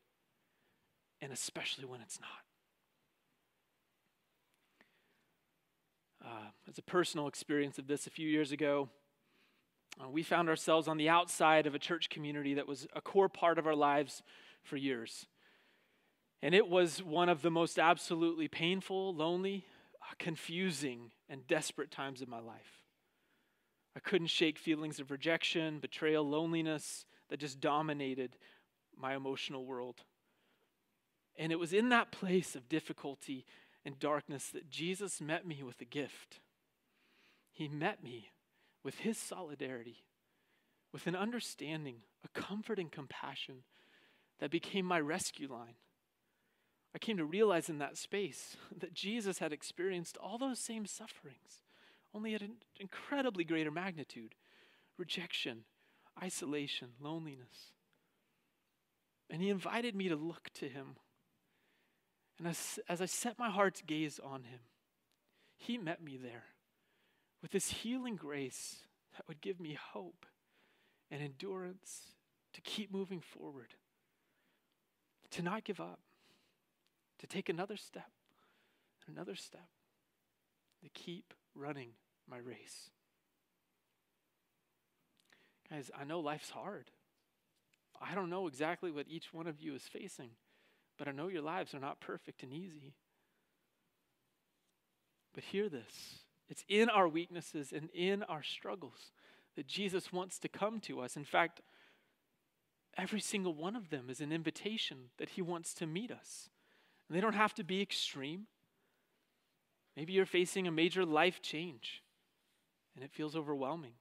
and 1.21 1.31
especially 1.31 1.85
when 1.85 2.01
it's 2.01 2.19
not. 2.19 2.29
Uh, 6.25 6.49
as 6.69 6.77
a 6.77 6.81
personal 6.81 7.27
experience 7.27 7.77
of 7.77 7.87
this 7.87 8.07
a 8.07 8.09
few 8.09 8.27
years 8.27 8.51
ago, 8.51 8.89
uh, 10.01 10.09
we 10.09 10.23
found 10.23 10.49
ourselves 10.49 10.87
on 10.87 10.97
the 10.97 11.09
outside 11.09 11.65
of 11.65 11.73
a 11.73 11.79
church 11.79 12.09
community 12.09 12.53
that 12.53 12.67
was 12.67 12.87
a 12.95 13.01
core 13.01 13.29
part 13.29 13.57
of 13.57 13.65
our 13.65 13.75
lives 13.75 14.21
for 14.63 14.77
years. 14.77 15.25
And 16.41 16.53
it 16.53 16.67
was 16.67 17.01
one 17.01 17.29
of 17.29 17.41
the 17.41 17.51
most 17.51 17.79
absolutely 17.79 18.47
painful, 18.47 19.13
lonely, 19.13 19.65
uh, 20.01 20.13
confusing, 20.19 21.11
and 21.29 21.47
desperate 21.47 21.91
times 21.91 22.21
of 22.21 22.27
my 22.27 22.39
life. 22.39 22.83
I 23.95 23.99
couldn't 23.99 24.27
shake 24.27 24.59
feelings 24.59 24.99
of 24.99 25.09
rejection, 25.09 25.79
betrayal, 25.79 26.27
loneliness 26.27 27.05
that 27.29 27.39
just 27.39 27.59
dominated 27.59 28.37
my 28.95 29.15
emotional 29.15 29.65
world. 29.65 30.03
And 31.35 31.51
it 31.51 31.59
was 31.59 31.73
in 31.73 31.89
that 31.89 32.11
place 32.11 32.55
of 32.55 32.69
difficulty 32.69 33.45
and 33.83 33.99
darkness 33.99 34.49
that 34.49 34.69
Jesus 34.69 35.21
met 35.21 35.47
me 35.47 35.63
with 35.63 35.81
a 35.81 35.85
gift. 35.85 36.39
He 37.51 37.67
met 37.67 38.03
me 38.03 38.29
with 38.83 38.99
his 38.99 39.17
solidarity, 39.17 40.03
with 40.93 41.07
an 41.07 41.15
understanding, 41.15 41.97
a 42.23 42.39
comfort 42.39 42.79
and 42.79 42.91
compassion 42.91 43.63
that 44.39 44.51
became 44.51 44.85
my 44.85 44.99
rescue 44.99 45.51
line. 45.51 45.75
I 46.97 46.99
came 46.99 47.17
to 47.17 47.25
realize 47.25 47.69
in 47.69 47.77
that 47.77 47.95
space 47.95 48.57
that 48.79 48.95
Jesus 48.95 49.37
had 49.37 49.53
experienced 49.53 50.17
all 50.17 50.39
those 50.39 50.57
same 50.57 50.87
sufferings, 50.87 51.61
only 52.11 52.33
at 52.33 52.41
an 52.41 52.55
incredibly 52.79 53.43
greater 53.43 53.69
magnitude 53.69 54.33
rejection, 54.97 55.65
isolation, 56.23 56.87
loneliness. 56.99 57.73
And 59.29 59.43
he 59.43 59.51
invited 59.51 59.93
me 59.93 60.09
to 60.09 60.15
look 60.15 60.49
to 60.55 60.67
him. 60.67 60.95
And 62.39 62.47
as, 62.47 62.79
as 62.89 62.99
I 62.99 63.05
set 63.05 63.37
my 63.37 63.51
heart's 63.51 63.83
gaze 63.85 64.19
on 64.19 64.45
him, 64.45 64.61
he 65.55 65.77
met 65.77 66.03
me 66.03 66.17
there 66.17 66.45
with 67.43 67.51
this 67.51 67.69
healing 67.69 68.15
grace 68.15 68.77
that 69.15 69.27
would 69.27 69.39
give 69.39 69.59
me 69.59 69.77
hope 69.93 70.25
and 71.11 71.21
endurance 71.21 72.15
to 72.53 72.61
keep 72.61 72.91
moving 72.91 73.21
forward, 73.21 73.75
to 75.29 75.43
not 75.43 75.63
give 75.63 75.79
up, 75.79 75.99
to 77.19 77.27
take 77.27 77.49
another 77.49 77.77
step, 77.77 78.11
another 79.07 79.35
step, 79.35 79.69
to 80.83 80.89
keep 80.89 81.33
running 81.55 81.89
my 82.29 82.37
race. 82.37 82.89
Guys, 85.69 85.91
I 85.99 86.03
know 86.03 86.19
life's 86.19 86.49
hard. 86.49 86.91
I 87.99 88.15
don't 88.15 88.29
know 88.29 88.47
exactly 88.47 88.91
what 88.91 89.07
each 89.09 89.33
one 89.33 89.47
of 89.47 89.59
you 89.59 89.73
is 89.73 89.83
facing, 89.83 90.29
but 90.97 91.07
I 91.07 91.11
know 91.11 91.27
your 91.27 91.41
lives 91.41 91.73
are 91.73 91.79
not 91.79 91.99
perfect 91.99 92.43
and 92.43 92.53
easy. 92.53 92.93
But 95.33 95.45
hear 95.45 95.69
this 95.69 96.19
it's 96.49 96.63
in 96.69 96.89
our 96.89 97.07
weaknesses 97.07 97.73
and 97.73 97.89
in 97.93 98.23
our 98.23 98.43
struggles 98.43 99.11
that 99.55 99.67
Jesus 99.67 100.13
wants 100.13 100.39
to 100.39 100.47
come 100.47 100.79
to 100.81 101.01
us. 101.01 101.17
In 101.17 101.25
fact, 101.25 101.61
every 102.97 103.19
single 103.19 103.53
one 103.53 103.75
of 103.75 103.89
them 103.89 104.09
is 104.09 104.21
an 104.21 104.31
invitation 104.31 105.09
that 105.17 105.29
he 105.29 105.41
wants 105.41 105.73
to 105.75 105.85
meet 105.85 106.11
us. 106.11 106.49
And 107.07 107.17
they 107.17 107.21
don't 107.21 107.33
have 107.33 107.53
to 107.55 107.63
be 107.63 107.81
extreme. 107.81 108.47
Maybe 109.95 110.13
you're 110.13 110.25
facing 110.25 110.67
a 110.67 110.71
major 110.71 111.05
life 111.05 111.41
change 111.41 112.03
and 112.95 113.03
it 113.03 113.11
feels 113.11 113.35
overwhelming. 113.35 113.93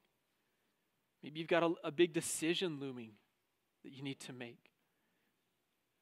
Maybe 1.22 1.38
you've 1.38 1.48
got 1.48 1.62
a, 1.62 1.72
a 1.84 1.90
big 1.90 2.12
decision 2.12 2.78
looming 2.80 3.12
that 3.84 3.92
you 3.92 4.02
need 4.02 4.20
to 4.20 4.32
make. 4.32 4.70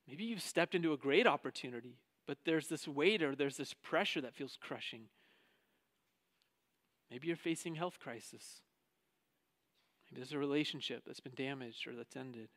Maybe 0.09 0.25
you've 0.25 0.43
stepped 0.43 0.75
into 0.75 0.93
a 0.93 0.99
great 0.99 1.27
opportunity, 1.27 1.99
but 2.27 2.39
there's 2.45 2.69
this 2.69 2.87
weight 2.87 3.23
or 3.23 3.35
there's 3.35 3.57
this 3.57 3.75
pressure 3.75 4.21
that 4.21 4.35
feels 4.35 4.59
crushing. 4.61 5.07
Maybe 7.11 7.29
you're 7.29 7.37
facing 7.37 7.75
health 7.75 7.99
crisis. 8.01 8.61
Maybe 10.11 10.21
there's 10.21 10.33
a 10.33 10.39
relationship 10.39 11.05
that's 11.07 11.21
been 11.21 11.35
damaged 11.35 11.87
or 11.87 11.95
that's 11.95 12.17
ended. 12.17 12.49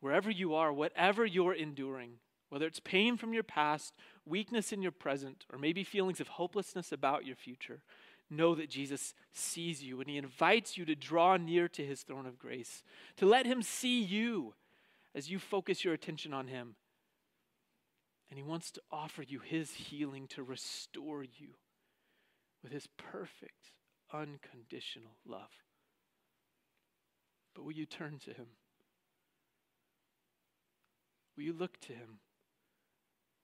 Wherever 0.00 0.30
you 0.30 0.54
are, 0.54 0.72
whatever 0.72 1.24
you're 1.24 1.54
enduring, 1.54 2.14
whether 2.52 2.66
it's 2.66 2.80
pain 2.80 3.16
from 3.16 3.32
your 3.32 3.42
past, 3.42 3.94
weakness 4.26 4.74
in 4.74 4.82
your 4.82 4.92
present, 4.92 5.46
or 5.50 5.58
maybe 5.58 5.82
feelings 5.82 6.20
of 6.20 6.28
hopelessness 6.28 6.92
about 6.92 7.24
your 7.24 7.34
future, 7.34 7.80
know 8.28 8.54
that 8.54 8.68
Jesus 8.68 9.14
sees 9.32 9.82
you 9.82 9.98
and 10.02 10.10
he 10.10 10.18
invites 10.18 10.76
you 10.76 10.84
to 10.84 10.94
draw 10.94 11.38
near 11.38 11.66
to 11.66 11.82
his 11.82 12.02
throne 12.02 12.26
of 12.26 12.38
grace, 12.38 12.82
to 13.16 13.24
let 13.24 13.46
him 13.46 13.62
see 13.62 14.02
you 14.02 14.52
as 15.14 15.30
you 15.30 15.38
focus 15.38 15.82
your 15.82 15.94
attention 15.94 16.34
on 16.34 16.48
him. 16.48 16.74
And 18.28 18.36
he 18.36 18.42
wants 18.42 18.70
to 18.72 18.82
offer 18.90 19.22
you 19.22 19.38
his 19.38 19.72
healing 19.72 20.26
to 20.28 20.42
restore 20.42 21.22
you 21.22 21.54
with 22.62 22.70
his 22.70 22.86
perfect, 22.98 23.70
unconditional 24.12 25.16
love. 25.26 25.48
But 27.54 27.64
will 27.64 27.72
you 27.72 27.86
turn 27.86 28.18
to 28.26 28.30
him? 28.34 28.48
Will 31.34 31.44
you 31.44 31.54
look 31.54 31.80
to 31.80 31.94
him? 31.94 32.18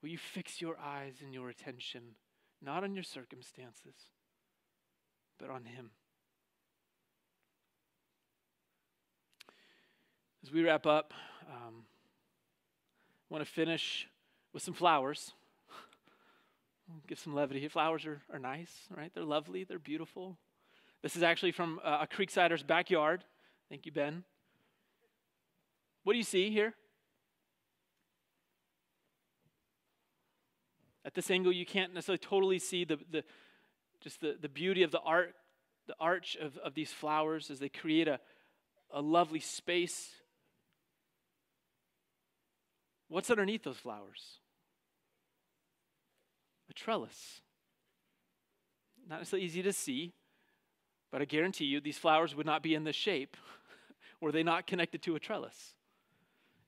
Will 0.03 0.11
you 0.11 0.19
fix 0.19 0.61
your 0.61 0.79
eyes 0.79 1.15
and 1.23 1.35
your 1.35 1.49
attention 1.49 2.03
not 2.63 2.85
on 2.85 2.95
your 2.95 3.05
circumstances, 3.05 3.95
but 5.39 5.51
on 5.51 5.65
him? 5.65 5.91
As 10.43 10.53
we 10.53 10.63
wrap 10.63 10.87
up, 10.87 11.13
um, 11.49 11.85
I 13.31 13.35
want 13.35 13.45
to 13.45 13.51
finish 13.51 14.09
with 14.53 14.63
some 14.63 14.75
flowers. 14.75 15.33
Give 17.09 17.19
some 17.19 17.35
levity. 17.35 17.67
Flowers 17.69 18.07
are, 18.07 18.23
are 18.33 18.39
nice, 18.39 18.73
right? 18.97 19.11
They're 19.13 19.25
lovely, 19.25 19.65
they're 19.65 19.79
beautiful. 19.79 20.39
This 21.03 21.17
is 21.17 21.23
actually 21.23 21.53
from 21.53 21.81
uh, 21.85 21.99
a 22.03 22.07
Creeksider's 22.07 22.63
backyard. 22.63 23.25
Thank 23.69 23.85
you, 23.85 23.93
Ben. 23.93 24.25
What 26.05 26.15
do 26.15 26.19
you 26.19 26.25
see 26.25 26.51
here? 26.51 26.75
At 31.09 31.15
this 31.15 31.31
angle, 31.31 31.53
you 31.53 31.65
can't 31.65 31.95
necessarily 31.95 32.19
totally 32.19 32.59
see 32.59 32.85
the, 32.85 32.99
the 33.11 33.25
just 34.03 34.21
the, 34.21 34.37
the 34.39 34.49
beauty 34.51 34.83
of 34.83 34.91
the 34.91 35.01
art, 35.01 35.35
the 35.87 35.95
arch 35.99 36.37
of, 36.39 36.59
of 36.59 36.75
these 36.75 36.93
flowers 36.93 37.51
as 37.51 37.61
they 37.61 37.71
create 37.71 38.09
a, 38.09 38.21
a 38.93 39.01
lovely 39.01 39.41
space. 39.41 40.11
What's 43.09 43.31
underneath 43.31 43.63
those 43.63 43.79
flowers? 43.79 44.39
a 46.69 46.75
trellis. 46.75 47.41
Not 49.09 49.21
necessarily 49.21 49.47
easy 49.47 49.63
to 49.63 49.73
see, 49.73 50.13
but 51.11 51.23
I 51.23 51.25
guarantee 51.25 51.65
you 51.65 51.81
these 51.81 51.97
flowers 51.97 52.35
would 52.35 52.45
not 52.45 52.63
be 52.63 52.75
in 52.75 52.85
this 52.85 52.95
shape 52.95 53.39
were 54.21 54.31
they 54.33 54.43
not 54.43 54.67
connected 54.67 55.01
to 55.05 55.17
a 55.17 55.19
trellis. 55.19 55.73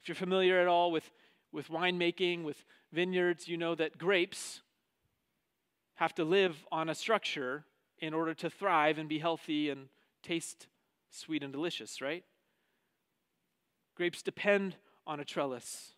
If 0.00 0.08
you're 0.08 0.14
familiar 0.14 0.58
at 0.58 0.66
all 0.66 0.90
with, 0.90 1.10
with 1.52 1.68
winemaking, 1.68 2.44
with 2.44 2.64
vineyards, 2.92 3.48
you 3.48 3.56
know 3.56 3.74
that 3.74 3.98
grapes 3.98 4.62
have 5.96 6.14
to 6.14 6.24
live 6.24 6.64
on 6.72 6.88
a 6.88 6.94
structure 6.94 7.64
in 7.98 8.14
order 8.14 8.32
to 8.34 8.48
thrive 8.48 8.98
and 8.98 9.08
be 9.08 9.18
healthy 9.18 9.68
and 9.68 9.88
taste 10.22 10.66
sweet 11.10 11.42
and 11.42 11.52
delicious, 11.52 12.00
right? 12.00 12.24
Grapes 13.96 14.22
depend 14.22 14.76
on 15.06 15.20
a 15.20 15.24
trellis. 15.24 15.92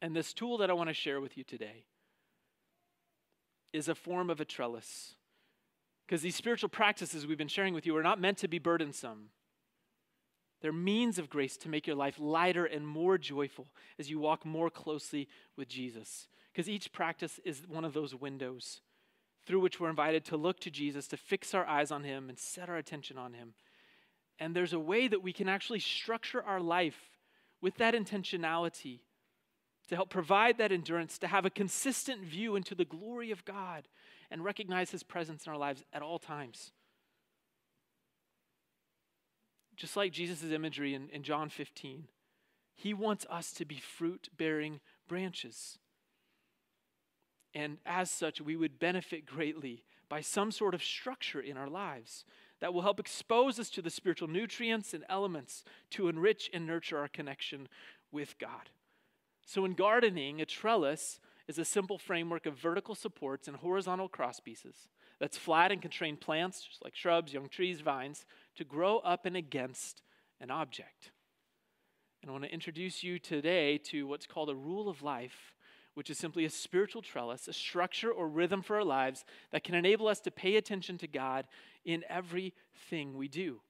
And 0.00 0.14
this 0.14 0.32
tool 0.32 0.58
that 0.58 0.70
I 0.70 0.74
want 0.74 0.90
to 0.90 0.94
share 0.94 1.20
with 1.20 1.36
you 1.36 1.42
today 1.42 1.86
is 3.72 3.88
a 3.88 3.94
form 3.94 4.30
of 4.30 4.40
a 4.40 4.44
trellis. 4.44 5.14
Because 6.06 6.22
these 6.22 6.36
spiritual 6.36 6.68
practices 6.68 7.26
we've 7.26 7.36
been 7.36 7.48
sharing 7.48 7.74
with 7.74 7.84
you 7.84 7.96
are 7.96 8.02
not 8.02 8.20
meant 8.20 8.38
to 8.38 8.48
be 8.48 8.58
burdensome. 8.58 9.30
They're 10.60 10.72
means 10.72 11.18
of 11.18 11.30
grace 11.30 11.56
to 11.58 11.68
make 11.68 11.86
your 11.86 11.96
life 11.96 12.16
lighter 12.18 12.64
and 12.64 12.86
more 12.86 13.16
joyful 13.16 13.68
as 13.98 14.10
you 14.10 14.18
walk 14.18 14.44
more 14.44 14.70
closely 14.70 15.28
with 15.56 15.68
Jesus. 15.68 16.26
Because 16.52 16.68
each 16.68 16.92
practice 16.92 17.38
is 17.44 17.62
one 17.68 17.84
of 17.84 17.92
those 17.92 18.14
windows 18.14 18.80
through 19.46 19.60
which 19.60 19.80
we're 19.80 19.88
invited 19.88 20.24
to 20.26 20.36
look 20.36 20.60
to 20.60 20.70
Jesus, 20.70 21.06
to 21.08 21.16
fix 21.16 21.54
our 21.54 21.66
eyes 21.66 21.90
on 21.90 22.04
Him 22.04 22.28
and 22.28 22.38
set 22.38 22.68
our 22.68 22.76
attention 22.76 23.16
on 23.16 23.32
Him. 23.32 23.54
And 24.38 24.54
there's 24.54 24.72
a 24.72 24.78
way 24.78 25.08
that 25.08 25.22
we 25.22 25.32
can 25.32 25.48
actually 25.48 25.80
structure 25.80 26.42
our 26.42 26.60
life 26.60 27.18
with 27.60 27.76
that 27.76 27.94
intentionality 27.94 29.00
to 29.88 29.94
help 29.94 30.10
provide 30.10 30.58
that 30.58 30.70
endurance, 30.72 31.18
to 31.18 31.28
have 31.28 31.46
a 31.46 31.50
consistent 31.50 32.22
view 32.22 32.56
into 32.56 32.74
the 32.74 32.84
glory 32.84 33.30
of 33.30 33.44
God 33.44 33.88
and 34.30 34.44
recognize 34.44 34.90
His 34.90 35.02
presence 35.02 35.46
in 35.46 35.52
our 35.52 35.58
lives 35.58 35.82
at 35.92 36.02
all 36.02 36.18
times. 36.18 36.72
Just 39.78 39.96
like 39.96 40.12
Jesus' 40.12 40.42
imagery 40.42 40.92
in, 40.92 41.08
in 41.10 41.22
John 41.22 41.48
15, 41.48 42.08
He 42.74 42.92
wants 42.92 43.24
us 43.30 43.52
to 43.52 43.64
be 43.64 43.78
fruit 43.78 44.28
bearing 44.36 44.80
branches. 45.06 45.78
And 47.54 47.78
as 47.86 48.10
such, 48.10 48.40
we 48.40 48.56
would 48.56 48.80
benefit 48.80 49.24
greatly 49.24 49.84
by 50.08 50.20
some 50.20 50.50
sort 50.50 50.74
of 50.74 50.82
structure 50.82 51.40
in 51.40 51.56
our 51.56 51.68
lives 51.68 52.24
that 52.60 52.74
will 52.74 52.82
help 52.82 52.98
expose 52.98 53.60
us 53.60 53.70
to 53.70 53.80
the 53.80 53.88
spiritual 53.88 54.26
nutrients 54.26 54.92
and 54.92 55.04
elements 55.08 55.62
to 55.90 56.08
enrich 56.08 56.50
and 56.52 56.66
nurture 56.66 56.98
our 56.98 57.08
connection 57.08 57.68
with 58.10 58.36
God. 58.38 58.70
So, 59.46 59.64
in 59.64 59.74
gardening, 59.74 60.40
a 60.40 60.44
trellis 60.44 61.20
is 61.46 61.58
a 61.58 61.64
simple 61.64 61.98
framework 61.98 62.46
of 62.46 62.58
vertical 62.58 62.96
supports 62.96 63.46
and 63.46 63.56
horizontal 63.56 64.08
crosspieces 64.08 64.88
that's 65.20 65.38
flat 65.38 65.72
and 65.72 65.80
can 65.80 65.90
train 65.90 66.16
plants, 66.16 66.62
just 66.62 66.84
like 66.84 66.94
shrubs, 66.94 67.32
young 67.32 67.48
trees, 67.48 67.80
vines, 67.80 68.24
to 68.58 68.64
grow 68.64 68.98
up 68.98 69.24
and 69.24 69.36
against 69.36 70.02
an 70.40 70.50
object. 70.50 71.12
And 72.20 72.28
I 72.28 72.32
want 72.32 72.44
to 72.44 72.52
introduce 72.52 73.04
you 73.04 73.18
today 73.20 73.78
to 73.84 74.06
what's 74.06 74.26
called 74.26 74.50
a 74.50 74.54
rule 74.54 74.88
of 74.88 75.00
life, 75.02 75.54
which 75.94 76.10
is 76.10 76.18
simply 76.18 76.44
a 76.44 76.50
spiritual 76.50 77.00
trellis, 77.00 77.46
a 77.46 77.52
structure 77.52 78.10
or 78.10 78.28
rhythm 78.28 78.62
for 78.62 78.76
our 78.76 78.84
lives 78.84 79.24
that 79.52 79.62
can 79.62 79.76
enable 79.76 80.08
us 80.08 80.18
to 80.20 80.32
pay 80.32 80.56
attention 80.56 80.98
to 80.98 81.06
God 81.06 81.46
in 81.84 82.02
everything 82.08 83.16
we 83.16 83.28
do. 83.28 83.60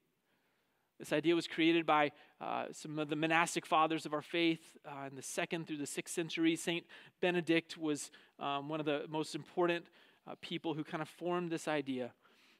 This 0.98 1.12
idea 1.12 1.34
was 1.34 1.46
created 1.46 1.84
by 1.84 2.10
uh, 2.40 2.64
some 2.72 2.98
of 2.98 3.10
the 3.10 3.14
monastic 3.14 3.66
fathers 3.66 4.06
of 4.06 4.14
our 4.14 4.22
faith 4.22 4.78
uh, 4.86 5.06
in 5.06 5.14
the 5.14 5.22
second 5.22 5.66
through 5.66 5.76
the 5.76 5.86
sixth 5.86 6.14
century. 6.14 6.56
Saint 6.56 6.86
Benedict 7.20 7.76
was 7.76 8.10
um, 8.40 8.70
one 8.70 8.80
of 8.80 8.86
the 8.86 9.04
most 9.08 9.34
important 9.34 9.84
uh, 10.26 10.34
people 10.40 10.72
who 10.72 10.82
kind 10.82 11.02
of 11.02 11.08
formed 11.08 11.52
this 11.52 11.68
idea. 11.68 12.12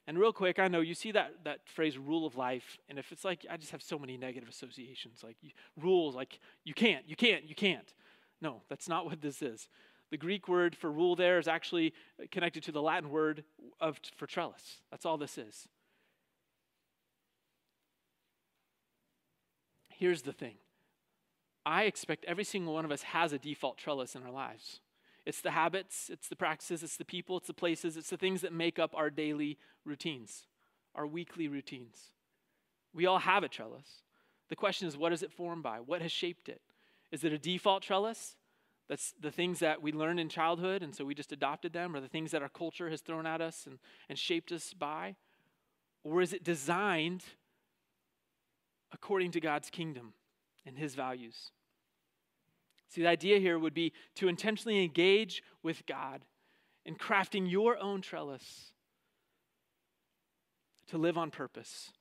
And 0.08 0.18
real 0.18 0.32
quick, 0.32 0.58
I 0.58 0.68
know 0.68 0.80
you 0.80 0.94
see 0.94 1.12
that, 1.12 1.34
that 1.44 1.60
phrase 1.66 1.98
rule 1.98 2.24
of 2.26 2.34
life, 2.34 2.78
and 2.88 2.98
if 2.98 3.12
it's 3.12 3.26
like, 3.26 3.44
I 3.50 3.58
just 3.58 3.72
have 3.72 3.82
so 3.82 3.98
many 3.98 4.16
negative 4.16 4.48
associations, 4.48 5.22
like 5.22 5.36
rules, 5.78 6.16
like 6.16 6.40
you 6.64 6.72
can't, 6.72 7.06
you 7.06 7.14
can't, 7.14 7.46
you 7.46 7.54
can't. 7.54 7.92
No, 8.40 8.62
that's 8.70 8.88
not 8.88 9.04
what 9.04 9.20
this 9.20 9.42
is. 9.42 9.68
The 10.10 10.16
Greek 10.16 10.48
word 10.48 10.74
for 10.74 10.90
rule 10.90 11.14
there 11.14 11.38
is 11.38 11.46
actually 11.46 11.92
uh, 12.18 12.24
connected 12.30 12.62
to 12.62 12.72
the 12.72 12.80
Latin 12.80 13.10
word 13.10 13.44
of, 13.80 14.00
for 14.16 14.26
trellis. 14.26 14.80
That's 14.90 15.04
all 15.04 15.18
this 15.18 15.36
is. 15.36 15.68
Here's 19.90 20.22
the 20.22 20.32
thing 20.32 20.54
I 21.66 21.82
expect 21.82 22.24
every 22.24 22.44
single 22.44 22.72
one 22.72 22.86
of 22.86 22.90
us 22.92 23.02
has 23.02 23.34
a 23.34 23.38
default 23.38 23.76
trellis 23.76 24.14
in 24.14 24.22
our 24.22 24.32
lives. 24.32 24.80
It's 25.28 25.42
the 25.42 25.50
habits, 25.50 26.08
it's 26.10 26.26
the 26.26 26.36
practices, 26.36 26.82
it's 26.82 26.96
the 26.96 27.04
people, 27.04 27.36
it's 27.36 27.48
the 27.48 27.52
places, 27.52 27.98
it's 27.98 28.08
the 28.08 28.16
things 28.16 28.40
that 28.40 28.50
make 28.50 28.78
up 28.78 28.94
our 28.96 29.10
daily 29.10 29.58
routines, 29.84 30.46
our 30.94 31.06
weekly 31.06 31.48
routines. 31.48 32.12
We 32.94 33.04
all 33.04 33.18
have 33.18 33.42
a 33.42 33.48
trellis. 33.48 34.04
The 34.48 34.56
question 34.56 34.88
is, 34.88 34.96
what 34.96 35.12
is 35.12 35.22
it 35.22 35.30
formed 35.30 35.62
by? 35.62 35.80
What 35.80 36.00
has 36.00 36.12
shaped 36.12 36.48
it? 36.48 36.62
Is 37.12 37.24
it 37.24 37.34
a 37.34 37.38
default 37.38 37.82
trellis? 37.82 38.36
That's 38.88 39.12
the 39.20 39.30
things 39.30 39.58
that 39.58 39.82
we 39.82 39.92
learned 39.92 40.18
in 40.18 40.30
childhood, 40.30 40.82
and 40.82 40.94
so 40.94 41.04
we 41.04 41.14
just 41.14 41.30
adopted 41.30 41.74
them, 41.74 41.94
or 41.94 42.00
the 42.00 42.08
things 42.08 42.30
that 42.30 42.40
our 42.40 42.48
culture 42.48 42.88
has 42.88 43.02
thrown 43.02 43.26
at 43.26 43.42
us 43.42 43.66
and, 43.66 43.78
and 44.08 44.18
shaped 44.18 44.50
us 44.50 44.72
by? 44.72 45.14
Or 46.04 46.22
is 46.22 46.32
it 46.32 46.42
designed 46.42 47.22
according 48.92 49.32
to 49.32 49.40
God's 49.40 49.68
kingdom 49.68 50.14
and 50.64 50.78
His 50.78 50.94
values? 50.94 51.50
See, 52.88 53.02
the 53.02 53.08
idea 53.08 53.38
here 53.38 53.58
would 53.58 53.74
be 53.74 53.92
to 54.16 54.28
intentionally 54.28 54.82
engage 54.82 55.42
with 55.62 55.84
God 55.86 56.24
in 56.84 56.94
crafting 56.96 57.50
your 57.50 57.78
own 57.78 58.00
trellis, 58.00 58.72
to 60.88 60.96
live 60.96 61.18
on 61.18 61.30
purpose, 61.30 61.92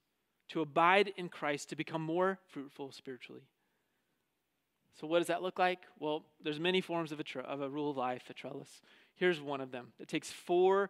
to 0.50 0.62
abide 0.62 1.12
in 1.18 1.28
Christ, 1.28 1.70
to 1.70 1.76
become 1.76 2.02
more 2.02 2.40
fruitful 2.48 2.94
spiritually. 2.94 3.42
So, 5.00 5.06
what 5.06 5.20
does 5.20 5.28
that 5.28 5.44
look 5.44 5.60
like? 5.60 5.80
Well, 6.00 6.24
there's 6.42 6.60
many 6.60 6.82
forms 6.82 7.12
of 7.12 7.20
a, 7.20 7.24
tre- 7.24 7.44
of 7.44 7.62
a 7.62 7.70
rule 7.70 7.92
of 7.92 7.98
life, 7.98 8.24
a 8.30 8.34
trellis. 8.34 8.82
Here's 9.16 9.42
one 9.42 9.62
of 9.62 9.72
them. 9.72 9.94
It 10.00 10.08
takes 10.08 10.32
four 10.32 10.90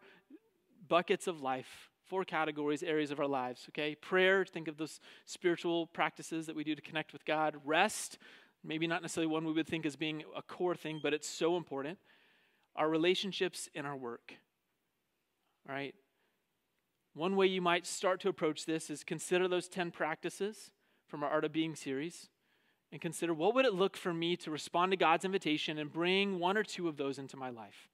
buckets 0.87 1.27
of 1.27 1.41
life, 1.41 1.89
four 2.05 2.23
categories, 2.23 2.83
areas 2.83 3.11
of 3.11 3.19
our 3.19 3.27
lives, 3.27 3.65
okay? 3.69 3.95
Prayer, 3.95 4.45
think 4.45 4.67
of 4.67 4.77
those 4.77 4.99
spiritual 5.25 5.87
practices 5.87 6.45
that 6.45 6.55
we 6.55 6.63
do 6.63 6.75
to 6.75 6.81
connect 6.81 7.11
with 7.11 7.25
God. 7.25 7.55
Rest, 7.65 8.17
maybe 8.68 8.86
not 8.86 9.01
necessarily 9.01 9.32
one 9.32 9.45
we 9.45 9.53
would 9.53 9.68
think 9.68 9.86
as 9.86 9.95
being 9.95 10.24
a 10.36 10.41
core 10.41 10.76
thing, 10.76 10.99
but 11.01 11.13
it's 11.13 11.28
so 11.28 11.55
important. 11.55 11.97
Our 12.76 12.89
relationships 12.89 13.70
and 13.74 13.88
our 13.88 13.95
work. 13.95 14.34
All 15.68 15.74
right? 15.74 15.95
One 17.13 17.36
way 17.36 17.47
you 17.47 17.61
might 17.61 17.88
start 17.88 18.20
to 18.22 18.30
approach 18.30 18.65
this 18.65 18.89
is 18.89 19.03
consider 19.03 19.47
those 19.47 19.70
10 19.70 19.91
practices 19.91 20.70
from 21.07 21.24
our 21.24 21.30
Art 21.30 21.45
of 21.45 21.53
Being 21.53 21.76
series 21.76 22.28
and 22.91 23.01
consider 23.01 23.34
what 23.34 23.55
would 23.55 23.65
it 23.65 23.74
look 23.74 23.97
for 23.97 24.13
me 24.13 24.36
to 24.36 24.51
respond 24.51 24.91
to 24.91 24.97
God's 24.97 25.26
invitation 25.26 25.78
and 25.78 25.91
bring 25.91 26.38
one 26.38 26.57
or 26.57 26.63
two 26.63 26.88
of 26.88 26.97
those 26.97 27.18
into 27.18 27.38
my 27.38 27.49
life. 27.49 27.89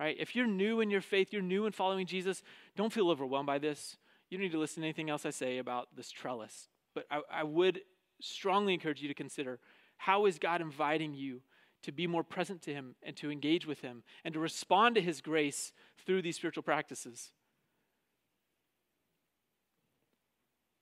Right? 0.00 0.16
If 0.18 0.34
you're 0.34 0.46
new 0.46 0.80
in 0.80 0.90
your 0.90 1.00
faith, 1.00 1.32
you're 1.32 1.42
new 1.42 1.66
in 1.66 1.72
following 1.72 2.06
Jesus, 2.06 2.42
don't 2.76 2.92
feel 2.92 3.10
overwhelmed 3.10 3.46
by 3.46 3.58
this. 3.58 3.96
You 4.30 4.38
don't 4.38 4.44
need 4.44 4.52
to 4.52 4.58
listen 4.58 4.82
to 4.82 4.86
anything 4.86 5.10
else 5.10 5.26
I 5.26 5.30
say 5.30 5.58
about 5.58 5.88
this 5.96 6.10
trellis. 6.10 6.68
But 6.94 7.06
I, 7.10 7.20
I 7.30 7.44
would 7.44 7.80
strongly 8.20 8.74
encourage 8.74 9.02
you 9.02 9.08
to 9.08 9.14
consider 9.14 9.58
how 9.98 10.26
is 10.26 10.38
God 10.38 10.60
inviting 10.60 11.14
you 11.14 11.42
to 11.82 11.92
be 11.92 12.06
more 12.06 12.24
present 12.24 12.62
to 12.62 12.72
Him 12.72 12.94
and 13.02 13.16
to 13.18 13.30
engage 13.30 13.66
with 13.66 13.80
Him 13.80 14.02
and 14.24 14.32
to 14.34 14.40
respond 14.40 14.94
to 14.94 15.00
His 15.00 15.20
grace 15.20 15.72
through 16.04 16.22
these 16.22 16.36
spiritual 16.36 16.62
practices? 16.62 17.32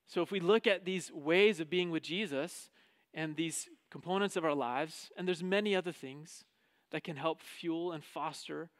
So, 0.06 0.22
if 0.22 0.30
we 0.30 0.40
look 0.40 0.66
at 0.66 0.84
these 0.84 1.10
ways 1.12 1.58
of 1.58 1.68
being 1.68 1.90
with 1.90 2.04
Jesus 2.04 2.70
and 3.12 3.34
these 3.34 3.68
components 3.90 4.36
of 4.36 4.44
our 4.44 4.54
lives, 4.54 5.10
and 5.16 5.26
there's 5.26 5.42
many 5.42 5.74
other 5.74 5.92
things 5.92 6.44
that 6.92 7.02
can 7.02 7.16
help 7.16 7.40
fuel 7.40 7.92
and 7.92 8.04
foster 8.04 8.70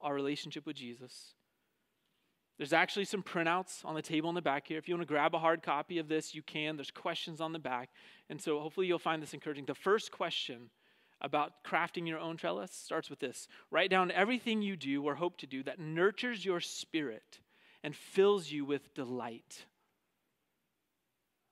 our 0.00 0.14
relationship 0.14 0.66
with 0.66 0.76
Jesus. 0.76 1.34
There's 2.56 2.72
actually 2.72 3.04
some 3.04 3.22
printouts 3.22 3.84
on 3.84 3.94
the 3.94 4.02
table 4.02 4.28
in 4.28 4.34
the 4.34 4.42
back 4.42 4.68
here. 4.68 4.78
If 4.78 4.88
you 4.88 4.94
want 4.94 5.06
to 5.06 5.12
grab 5.12 5.34
a 5.34 5.38
hard 5.38 5.62
copy 5.62 5.98
of 5.98 6.08
this, 6.08 6.34
you 6.34 6.42
can. 6.42 6.76
There's 6.76 6.90
questions 6.90 7.40
on 7.40 7.52
the 7.52 7.58
back. 7.58 7.90
And 8.30 8.40
so 8.40 8.60
hopefully 8.60 8.86
you'll 8.86 8.98
find 8.98 9.20
this 9.20 9.34
encouraging. 9.34 9.64
The 9.66 9.74
first 9.74 10.12
question 10.12 10.70
about 11.20 11.64
crafting 11.66 12.06
your 12.06 12.18
own 12.18 12.36
trellis 12.36 12.72
starts 12.72 13.10
with 13.10 13.18
this 13.18 13.48
Write 13.70 13.90
down 13.90 14.10
everything 14.12 14.62
you 14.62 14.76
do 14.76 15.02
or 15.02 15.16
hope 15.16 15.38
to 15.38 15.46
do 15.46 15.62
that 15.64 15.80
nurtures 15.80 16.44
your 16.44 16.60
spirit 16.60 17.40
and 17.82 17.96
fills 17.96 18.50
you 18.50 18.64
with 18.64 18.94
delight. 18.94 19.66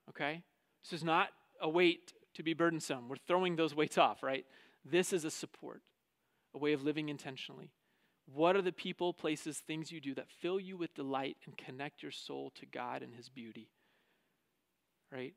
Okay? 0.09 0.41
This 0.83 0.93
is 0.93 1.03
not 1.03 1.29
a 1.61 1.67
weight 1.67 2.13
to 2.35 2.43
be 2.43 2.53
burdensome. 2.53 3.09
We're 3.09 3.15
throwing 3.27 3.55
those 3.55 3.75
weights 3.75 3.97
off, 3.97 4.23
right? 4.23 4.45
This 4.85 5.13
is 5.13 5.25
a 5.25 5.31
support, 5.31 5.81
a 6.53 6.57
way 6.57 6.73
of 6.73 6.83
living 6.83 7.09
intentionally. 7.09 7.71
What 8.25 8.55
are 8.55 8.61
the 8.61 8.71
people, 8.71 9.13
places, 9.13 9.57
things 9.57 9.91
you 9.91 9.99
do 9.99 10.15
that 10.15 10.29
fill 10.41 10.59
you 10.59 10.77
with 10.77 10.95
delight 10.95 11.37
and 11.45 11.57
connect 11.57 12.01
your 12.01 12.11
soul 12.11 12.51
to 12.55 12.65
God 12.65 13.01
and 13.01 13.13
His 13.13 13.29
beauty? 13.29 13.69
Right? 15.11 15.33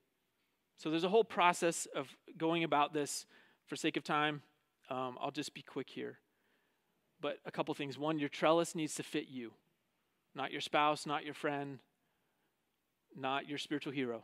So 0.76 0.90
there's 0.90 1.04
a 1.04 1.08
whole 1.08 1.24
process 1.24 1.86
of 1.94 2.08
going 2.36 2.64
about 2.64 2.92
this. 2.92 3.26
For 3.66 3.74
sake 3.74 3.96
of 3.96 4.04
time, 4.04 4.42
um, 4.90 5.18
I'll 5.20 5.32
just 5.32 5.54
be 5.54 5.62
quick 5.62 5.90
here. 5.90 6.18
But 7.20 7.38
a 7.44 7.50
couple 7.50 7.74
things. 7.74 7.98
One, 7.98 8.18
your 8.18 8.28
trellis 8.28 8.74
needs 8.74 8.94
to 8.96 9.02
fit 9.02 9.26
you, 9.28 9.52
not 10.34 10.52
your 10.52 10.60
spouse, 10.60 11.06
not 11.06 11.24
your 11.24 11.34
friend, 11.34 11.80
not 13.16 13.48
your 13.48 13.58
spiritual 13.58 13.92
hero. 13.92 14.22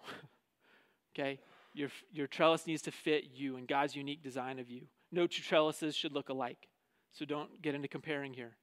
okay? 1.19 1.41
Your, 1.75 1.89
your 2.13 2.27
trellis 2.27 2.67
needs 2.67 2.83
to 2.83 2.93
fit 2.93 3.25
you 3.35 3.57
and 3.57 3.67
God's 3.67 3.97
unique 3.97 4.23
design 4.23 4.59
of 4.59 4.71
you. 4.71 4.83
No 5.11 5.27
two 5.27 5.43
trellises 5.43 5.97
should 5.97 6.13
look 6.13 6.29
alike. 6.29 6.69
So 7.13 7.25
don't 7.25 7.61
get 7.63 7.75
into 7.75 7.89
comparing 7.89 8.33
here. 8.35 8.57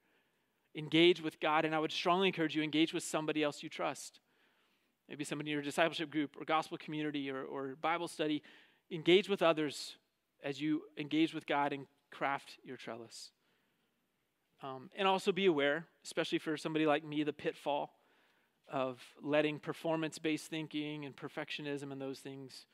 Engage 0.76 1.22
with 1.22 1.40
God, 1.40 1.66
and 1.66 1.74
I 1.74 1.80
would 1.80 1.92
strongly 1.92 2.28
encourage 2.28 2.56
you 2.56 2.64
engage 2.64 2.94
with 2.94 3.04
somebody 3.04 3.44
else 3.44 3.64
you 3.64 3.70
trust. 3.70 4.20
Maybe 5.08 5.24
somebody 5.24 5.50
in 5.50 5.54
your 5.54 5.64
discipleship 5.64 6.12
group 6.12 6.36
or 6.40 6.46
gospel 6.46 6.78
community 6.78 7.32
or, 7.32 7.44
or 7.44 7.76
Bible 7.82 8.08
study. 8.08 8.44
Engage 8.92 9.28
with 9.28 9.42
others 9.42 9.96
as 10.44 10.62
you 10.62 10.84
engage 10.98 11.34
with 11.34 11.48
God 11.48 11.74
and 11.74 11.88
craft 12.12 12.58
your 12.64 12.78
trellis. 12.78 13.32
Um, 14.62 14.90
and 14.96 15.08
also 15.08 15.32
be 15.32 15.46
aware, 15.46 15.86
especially 16.04 16.38
for 16.38 16.58
somebody 16.58 16.86
like 16.86 17.04
me, 17.04 17.24
the 17.24 17.34
pitfall 17.34 17.94
of 18.72 19.02
letting 19.22 19.60
performance 19.60 20.20
based 20.20 20.48
thinking 20.48 21.06
and 21.06 21.16
perfectionism 21.16 21.92
and 21.92 22.02
those 22.02 22.20
things 22.20 22.66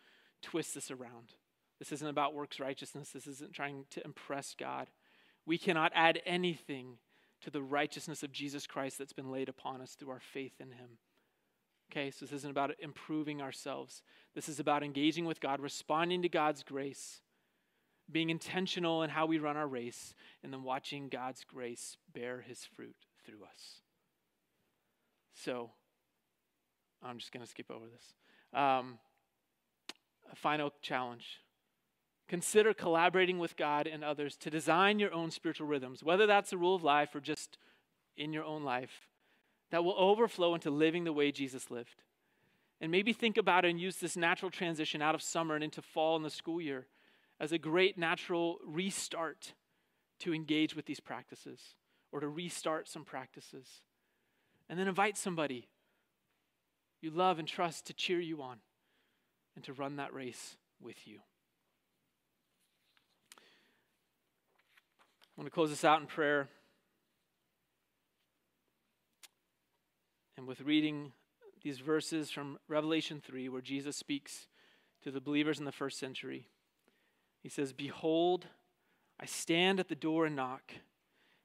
twist 0.42 0.76
this 0.76 0.92
around. 0.92 1.34
This 1.80 1.92
isn't 1.92 2.08
about 2.08 2.34
works 2.34 2.60
righteousness, 2.60 3.10
this 3.10 3.28
isn't 3.28 3.54
trying 3.54 3.86
to 3.92 4.04
impress 4.04 4.56
God. 4.58 4.88
We 5.46 5.58
cannot 5.58 5.92
add 5.96 6.22
anything 6.26 6.98
to 7.42 7.50
the 7.50 7.62
righteousness 7.62 8.24
of 8.24 8.32
Jesus 8.32 8.66
Christ 8.66 8.98
that's 8.98 9.14
been 9.14 9.32
laid 9.32 9.50
upon 9.50 9.82
us 9.82 9.94
through 9.94 10.10
our 10.10 10.20
faith 10.20 10.60
in 10.60 10.72
Him. 10.72 10.98
Okay, 11.92 12.10
so 12.10 12.26
this 12.26 12.34
isn't 12.34 12.50
about 12.50 12.72
improving 12.80 13.42
ourselves. 13.42 14.02
This 14.34 14.50
is 14.50 14.60
about 14.60 14.84
engaging 14.84 15.26
with 15.26 15.40
God, 15.40 15.60
responding 15.60 16.24
to 16.24 16.30
God's 16.30 16.64
grace, 16.64 17.22
being 18.12 18.30
intentional 18.30 19.04
in 19.04 19.12
how 19.12 19.28
we 19.28 19.38
run 19.38 19.58
our 19.58 19.68
race, 19.68 20.14
and 20.44 20.52
then 20.52 20.64
watching 20.64 21.10
God's 21.10 21.44
grace 21.44 21.98
bear 22.12 22.42
His 22.42 22.66
fruit 22.66 22.96
through 23.26 23.44
us. 23.44 23.82
So, 25.34 25.72
I'm 27.04 27.20
just 27.20 27.32
going 27.32 27.44
to 27.44 27.50
skip 27.50 27.70
over 27.70 27.86
this. 27.86 28.14
Um, 28.60 28.98
a 30.32 30.36
final 30.36 30.74
challenge 30.82 31.42
Consider 32.28 32.74
collaborating 32.74 33.38
with 33.38 33.56
God 33.56 33.88
and 33.88 34.04
others 34.04 34.36
to 34.38 34.50
design 34.50 35.00
your 35.00 35.14
own 35.14 35.30
spiritual 35.30 35.68
rhythms, 35.68 36.04
whether 36.04 36.26
that's 36.26 36.54
a 36.54 36.58
rule 36.58 36.76
of 36.76 36.84
life 36.84 37.14
or 37.14 37.20
just 37.20 37.58
in 38.18 38.34
your 38.34 38.44
own 38.44 38.64
life, 38.64 39.08
that 39.70 39.84
will 39.84 39.96
overflow 39.98 40.56
into 40.56 40.72
living 40.72 41.04
the 41.04 41.14
way 41.14 41.32
Jesus 41.32 41.70
lived. 41.70 42.02
And 42.82 42.92
maybe 42.92 43.14
think 43.14 43.38
about 43.38 43.64
and 43.66 43.80
use 43.80 43.98
this 43.98 44.18
natural 44.18 44.52
transition 44.52 45.02
out 45.02 45.16
of 45.16 45.22
summer 45.22 45.56
and 45.56 45.64
into 45.64 45.82
fall 45.82 46.16
and 46.16 46.26
the 46.26 46.30
school 46.30 46.60
year 46.60 46.88
as 47.40 47.52
a 47.52 47.58
great 47.58 47.98
natural 47.98 48.60
restart 48.66 49.54
to 50.20 50.34
engage 50.34 50.76
with 50.76 50.86
these 50.86 51.00
practices 51.00 51.76
or 52.12 52.20
to 52.20 52.28
restart 52.28 52.88
some 52.88 53.04
practices. 53.04 53.82
And 54.70 54.80
then 54.80 54.88
invite 54.88 55.18
somebody 55.18 55.68
you 57.02 57.12
love 57.12 57.38
and 57.38 57.48
trust 57.48 57.86
to 57.86 57.94
cheer 57.94 58.20
you 58.20 58.42
on 58.42 58.58
and 59.56 59.64
to 59.66 59.74
run 59.74 59.98
that 59.98 60.14
race 60.14 60.58
with 60.82 61.08
you. 61.08 61.20
I 65.36 65.42
want 65.42 65.48
to 65.48 65.54
close 65.54 65.70
this 65.70 65.84
out 65.84 66.00
in 66.00 66.08
prayer. 66.08 66.48
And 70.38 70.48
with 70.48 70.62
reading 70.62 71.12
these 71.62 71.80
verses 71.80 72.32
from 72.32 72.58
Revelation 72.70 73.22
3, 73.26 73.50
where 73.50 73.62
Jesus 73.62 73.98
speaks 73.98 74.48
to 75.04 75.12
the 75.12 75.20
believers 75.20 75.60
in 75.60 75.66
the 75.66 75.74
first 75.74 76.00
century, 76.00 76.48
he 77.44 77.50
says, 77.50 77.74
Behold, 77.74 78.48
I 79.20 79.26
stand 79.26 79.82
at 79.82 79.90
the 79.90 79.96
door 79.96 80.26
and 80.26 80.38
knock. 80.38 80.72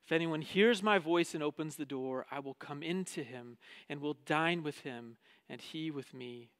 If 0.06 0.12
anyone 0.12 0.42
hears 0.42 0.84
my 0.84 0.98
voice 0.98 1.34
and 1.34 1.42
opens 1.42 1.74
the 1.74 1.84
door, 1.84 2.26
I 2.30 2.38
will 2.38 2.54
come 2.54 2.84
into 2.84 3.24
him 3.24 3.58
and 3.88 4.00
will 4.00 4.18
dine 4.24 4.62
with 4.62 4.80
him, 4.80 5.16
and 5.48 5.60
he 5.60 5.90
with 5.90 6.14
me. 6.14 6.50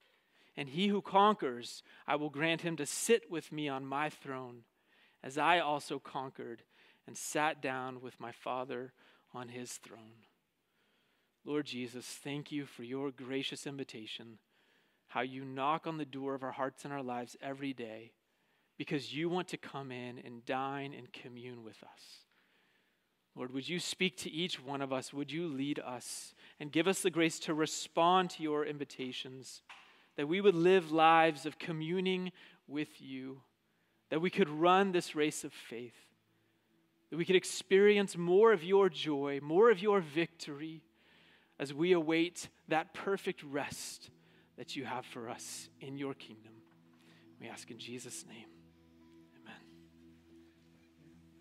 And 0.57 0.69
he 0.69 0.89
who 0.89 1.01
conquers, 1.01 1.85
I 2.09 2.17
will 2.17 2.29
grant 2.29 2.63
him 2.63 2.77
to 2.77 2.87
sit 2.87 3.31
with 3.31 3.53
me 3.53 3.69
on 3.69 3.87
my 3.87 4.11
throne, 4.11 4.65
as 5.23 5.39
I 5.39 5.61
also 5.61 6.01
conquered 6.01 6.65
and 7.07 7.17
sat 7.17 7.61
down 7.61 8.01
with 8.01 8.21
my 8.21 8.33
Father 8.33 8.93
on 9.35 9.49
his 9.49 9.73
throne. 9.73 10.27
Lord 11.45 11.67
Jesus, 11.67 12.07
thank 12.07 12.53
you 12.53 12.67
for 12.67 12.83
your 12.83 13.11
gracious 13.11 13.67
invitation, 13.67 14.39
how 15.09 15.23
you 15.23 15.45
knock 15.45 15.87
on 15.87 15.99
the 15.99 16.05
door 16.05 16.35
of 16.35 16.43
our 16.43 16.53
hearts 16.53 16.85
and 16.85 16.93
our 16.93 17.03
lives 17.03 17.37
every 17.43 17.73
day 17.73 18.13
because 18.81 19.15
you 19.15 19.29
want 19.29 19.47
to 19.47 19.59
come 19.59 19.93
in 19.93 20.19
and 20.25 20.43
dine 20.47 20.95
and 20.97 21.13
commune 21.13 21.63
with 21.63 21.83
us. 21.83 22.25
Lord, 23.37 23.53
would 23.53 23.69
you 23.69 23.79
speak 23.79 24.17
to 24.19 24.31
each 24.31 24.59
one 24.59 24.81
of 24.81 24.91
us? 24.93 25.13
Would 25.13 25.31
you 25.31 25.47
lead 25.47 25.79
us 25.79 26.35
and 26.59 26.73
give 26.73 26.89
us 26.89 27.03
the 27.03 27.11
grace 27.11 27.39
to 27.41 27.53
respond 27.53 28.31
to 28.31 28.43
your 28.43 28.65
invitations, 28.65 29.61
that 30.17 30.29
we 30.29 30.41
would 30.41 30.55
live 30.55 30.91
lives 30.91 31.45
of 31.45 31.59
communing 31.59 32.33
with 32.67 33.01
you, 33.01 33.43
that 34.09 34.21
we 34.21 34.31
could 34.31 34.49
run 34.49 34.93
this 34.93 35.15
race 35.15 35.45
of 35.45 35.53
faith, 35.53 35.95
that 37.11 37.17
we 37.17 37.25
could 37.25 37.37
experience 37.37 38.17
more 38.17 38.53
of 38.53 38.63
your 38.63 38.89
joy, 38.89 39.41
more 39.43 39.71
of 39.71 39.81
your 39.81 40.01
victory 40.01 40.83
as 41.59 41.75
we 41.75 41.93
await 41.93 42.49
that 42.69 42.95
perfect 42.95 43.43
rest 43.43 44.11
that 44.57 44.77
you 44.77 44.85
have 44.85 45.05
for 45.05 45.29
us 45.29 45.69
in 45.81 45.99
your 45.99 46.15
kingdom. 46.15 46.53
We 47.41 47.49
ask 47.49 47.71
in 47.71 47.79
Jesus' 47.79 48.25
name. 48.27 48.60